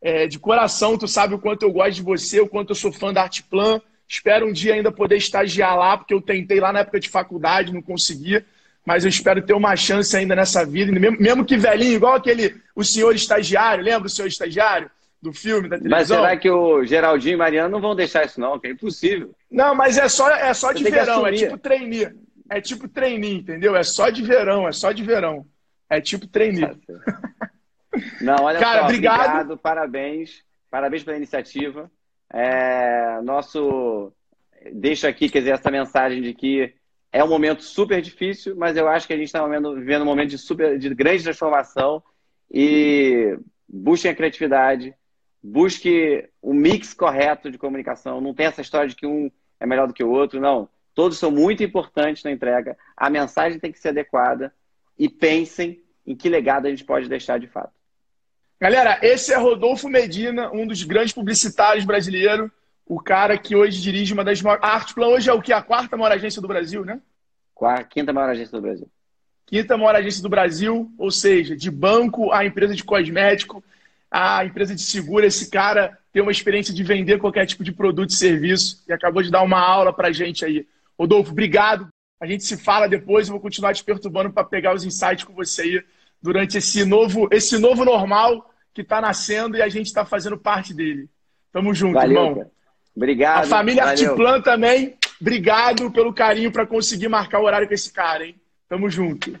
É, 0.00 0.26
de 0.28 0.38
coração, 0.38 0.96
tu 0.96 1.08
sabe 1.08 1.34
o 1.34 1.38
quanto 1.38 1.62
eu 1.62 1.72
gosto 1.72 1.94
de 1.94 2.02
você, 2.02 2.40
o 2.40 2.46
quanto 2.46 2.70
eu 2.70 2.76
sou 2.76 2.92
fã 2.92 3.12
da 3.12 3.22
Artplan. 3.22 3.80
Espero 4.06 4.46
um 4.46 4.52
dia 4.52 4.74
ainda 4.74 4.92
poder 4.92 5.16
estagiar 5.16 5.76
lá, 5.76 5.96
porque 5.96 6.14
eu 6.14 6.20
tentei 6.20 6.60
lá 6.60 6.72
na 6.72 6.80
época 6.80 7.00
de 7.00 7.08
faculdade, 7.08 7.72
não 7.72 7.82
conseguia. 7.82 8.46
Mas 8.84 9.04
eu 9.04 9.08
espero 9.08 9.42
ter 9.42 9.54
uma 9.54 9.74
chance 9.74 10.14
ainda 10.14 10.36
nessa 10.36 10.64
vida, 10.64 10.92
mesmo 10.92 11.44
que 11.44 11.56
velhinho, 11.56 11.94
igual 11.94 12.14
aquele, 12.14 12.54
o 12.76 12.84
senhor 12.84 13.14
estagiário, 13.14 13.82
lembra 13.82 14.06
o 14.06 14.10
senhor 14.10 14.28
estagiário? 14.28 14.90
Do 15.24 15.32
filme, 15.32 15.70
da 15.70 15.78
televisão? 15.78 16.18
Mas 16.18 16.26
será 16.26 16.36
que 16.36 16.50
o 16.50 16.84
Geraldinho 16.84 17.32
e 17.32 17.36
Mariano 17.38 17.70
não 17.70 17.80
vão 17.80 17.96
deixar 17.96 18.26
isso, 18.26 18.38
não? 18.38 18.60
Que 18.60 18.66
é 18.66 18.70
impossível. 18.72 19.34
Não, 19.50 19.74
mas 19.74 19.96
é 19.96 20.06
só, 20.06 20.30
é 20.30 20.52
só 20.52 20.70
de 20.70 20.84
verão, 20.84 21.26
é 21.26 21.32
tipo 21.32 21.56
trainee. 21.56 22.14
É 22.50 22.60
tipo 22.60 22.86
trainee, 22.86 23.38
entendeu? 23.38 23.74
É 23.74 23.82
só 23.82 24.10
de 24.10 24.22
verão, 24.22 24.68
é 24.68 24.72
só 24.72 24.92
de 24.92 25.02
verão. 25.02 25.46
É 25.88 25.98
tipo 25.98 26.26
trainee. 26.26 26.78
Não, 28.20 28.44
olha 28.44 28.58
Cara, 28.58 28.80
só, 28.80 28.84
obrigado. 28.84 29.20
obrigado, 29.20 29.56
parabéns. 29.56 30.42
Parabéns 30.70 31.04
pela 31.04 31.16
iniciativa. 31.16 31.90
É, 32.30 33.20
nosso 33.22 34.12
deixa 34.72 35.08
aqui, 35.08 35.30
quer 35.30 35.38
dizer, 35.38 35.52
essa 35.52 35.70
mensagem 35.70 36.20
de 36.20 36.34
que 36.34 36.74
é 37.10 37.24
um 37.24 37.28
momento 37.28 37.62
super 37.62 38.02
difícil, 38.02 38.56
mas 38.56 38.76
eu 38.76 38.88
acho 38.88 39.06
que 39.06 39.12
a 39.12 39.16
gente 39.16 39.26
está 39.26 39.46
vivendo 39.46 40.02
um 40.02 40.06
momento 40.06 40.30
de, 40.30 40.38
super, 40.38 40.78
de 40.78 40.92
grande 40.94 41.22
transformação 41.22 42.02
e 42.50 43.38
busquem 43.68 44.10
a 44.10 44.14
criatividade, 44.14 44.94
busque 45.46 46.26
o 46.40 46.54
mix 46.54 46.94
correto 46.94 47.50
de 47.50 47.58
comunicação. 47.58 48.18
Não 48.18 48.32
tem 48.32 48.46
essa 48.46 48.62
história 48.62 48.88
de 48.88 48.96
que 48.96 49.06
um 49.06 49.30
é 49.60 49.66
melhor 49.66 49.86
do 49.86 49.92
que 49.92 50.02
o 50.02 50.10
outro, 50.10 50.40
não. 50.40 50.66
Todos 50.94 51.18
são 51.18 51.30
muito 51.30 51.62
importantes 51.62 52.24
na 52.24 52.32
entrega. 52.32 52.78
A 52.96 53.10
mensagem 53.10 53.58
tem 53.58 53.70
que 53.70 53.78
ser 53.78 53.90
adequada 53.90 54.54
e 54.98 55.06
pensem 55.06 55.82
em 56.06 56.16
que 56.16 56.30
legado 56.30 56.66
a 56.66 56.70
gente 56.70 56.84
pode 56.84 57.10
deixar 57.10 57.38
de 57.38 57.46
fato. 57.46 57.72
Galera, 58.58 58.98
esse 59.02 59.34
é 59.34 59.36
Rodolfo 59.36 59.86
Medina, 59.88 60.50
um 60.50 60.66
dos 60.66 60.82
grandes 60.82 61.12
publicitários 61.12 61.84
brasileiros, 61.84 62.50
o 62.86 62.98
cara 62.98 63.36
que 63.36 63.54
hoje 63.54 63.82
dirige 63.82 64.14
uma 64.14 64.24
das 64.24 64.40
maiores. 64.40 64.64
A 64.64 64.74
Artplan 64.74 65.08
hoje 65.08 65.28
é 65.28 65.32
o 65.32 65.42
que? 65.42 65.52
A 65.52 65.60
quarta 65.60 65.96
maior 65.96 66.12
agência 66.12 66.40
do 66.40 66.48
Brasil, 66.48 66.84
né? 66.84 67.00
Quarta, 67.54 67.84
quinta 67.84 68.12
maior 68.12 68.30
agência 68.30 68.56
do 68.56 68.62
Brasil. 68.62 68.88
Quinta 69.44 69.76
maior 69.76 69.96
agência 69.96 70.22
do 70.22 70.28
Brasil, 70.28 70.90
ou 70.96 71.10
seja, 71.10 71.54
de 71.54 71.70
banco 71.70 72.32
a 72.32 72.46
empresa 72.46 72.74
de 72.74 72.84
cosmético, 72.84 73.62
a 74.16 74.44
empresa 74.44 74.76
de 74.76 74.80
seguro. 74.80 75.26
Esse 75.26 75.50
cara 75.50 75.98
tem 76.12 76.22
uma 76.22 76.30
experiência 76.30 76.72
de 76.72 76.84
vender 76.84 77.18
qualquer 77.18 77.46
tipo 77.46 77.64
de 77.64 77.72
produto 77.72 78.10
e 78.10 78.14
serviço 78.14 78.84
e 78.88 78.92
acabou 78.92 79.20
de 79.20 79.30
dar 79.30 79.42
uma 79.42 79.58
aula 79.58 79.92
pra 79.92 80.12
gente 80.12 80.44
aí. 80.44 80.64
Rodolfo, 80.96 81.32
obrigado. 81.32 81.88
A 82.20 82.26
gente 82.26 82.44
se 82.44 82.56
fala 82.56 82.88
depois, 82.88 83.26
eu 83.26 83.32
vou 83.32 83.40
continuar 83.40 83.74
te 83.74 83.82
perturbando 83.82 84.32
para 84.32 84.44
pegar 84.44 84.72
os 84.72 84.84
insights 84.84 85.24
com 85.24 85.34
você 85.34 85.62
aí 85.62 85.84
durante 86.22 86.56
esse 86.56 86.84
novo, 86.84 87.28
esse 87.32 87.58
novo 87.58 87.84
normal 87.84 88.54
que 88.72 88.82
está 88.82 89.00
nascendo 89.00 89.56
e 89.56 89.62
a 89.62 89.68
gente 89.68 89.86
está 89.86 90.04
fazendo 90.04 90.38
parte 90.38 90.72
dele. 90.72 91.08
Tamo 91.52 91.74
junto, 91.74 91.94
valeu, 91.94 92.16
irmão. 92.16 92.34
Cara. 92.36 92.50
Obrigado. 92.94 93.44
A 93.44 93.48
família 93.48 93.84
Artiplan 93.84 94.40
também, 94.40 94.96
obrigado 95.20 95.90
pelo 95.90 96.14
carinho 96.14 96.52
para 96.52 96.64
conseguir 96.64 97.08
marcar 97.08 97.40
o 97.40 97.44
horário 97.44 97.66
com 97.66 97.74
esse 97.74 97.92
cara, 97.92 98.24
hein? 98.24 98.36
Tamo 98.68 98.88
junto. 98.88 99.36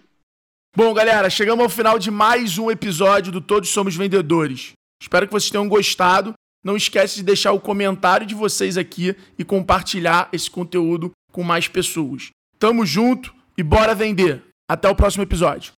Bom, 0.76 0.92
galera, 0.92 1.30
chegamos 1.30 1.62
ao 1.62 1.68
final 1.68 2.00
de 2.00 2.10
mais 2.10 2.58
um 2.58 2.68
episódio 2.68 3.30
do 3.30 3.40
Todos 3.40 3.68
Somos 3.68 3.94
Vendedores. 3.94 4.72
Espero 5.00 5.24
que 5.24 5.32
vocês 5.32 5.48
tenham 5.48 5.68
gostado. 5.68 6.34
Não 6.64 6.76
esquece 6.76 7.14
de 7.14 7.22
deixar 7.22 7.52
o 7.52 7.60
comentário 7.60 8.26
de 8.26 8.34
vocês 8.34 8.76
aqui 8.76 9.14
e 9.38 9.44
compartilhar 9.44 10.28
esse 10.32 10.50
conteúdo 10.50 11.12
com 11.30 11.44
mais 11.44 11.68
pessoas. 11.68 12.30
Tamo 12.58 12.84
junto 12.84 13.32
e 13.56 13.62
bora 13.62 13.94
vender. 13.94 14.42
Até 14.68 14.88
o 14.88 14.96
próximo 14.96 15.22
episódio. 15.22 15.70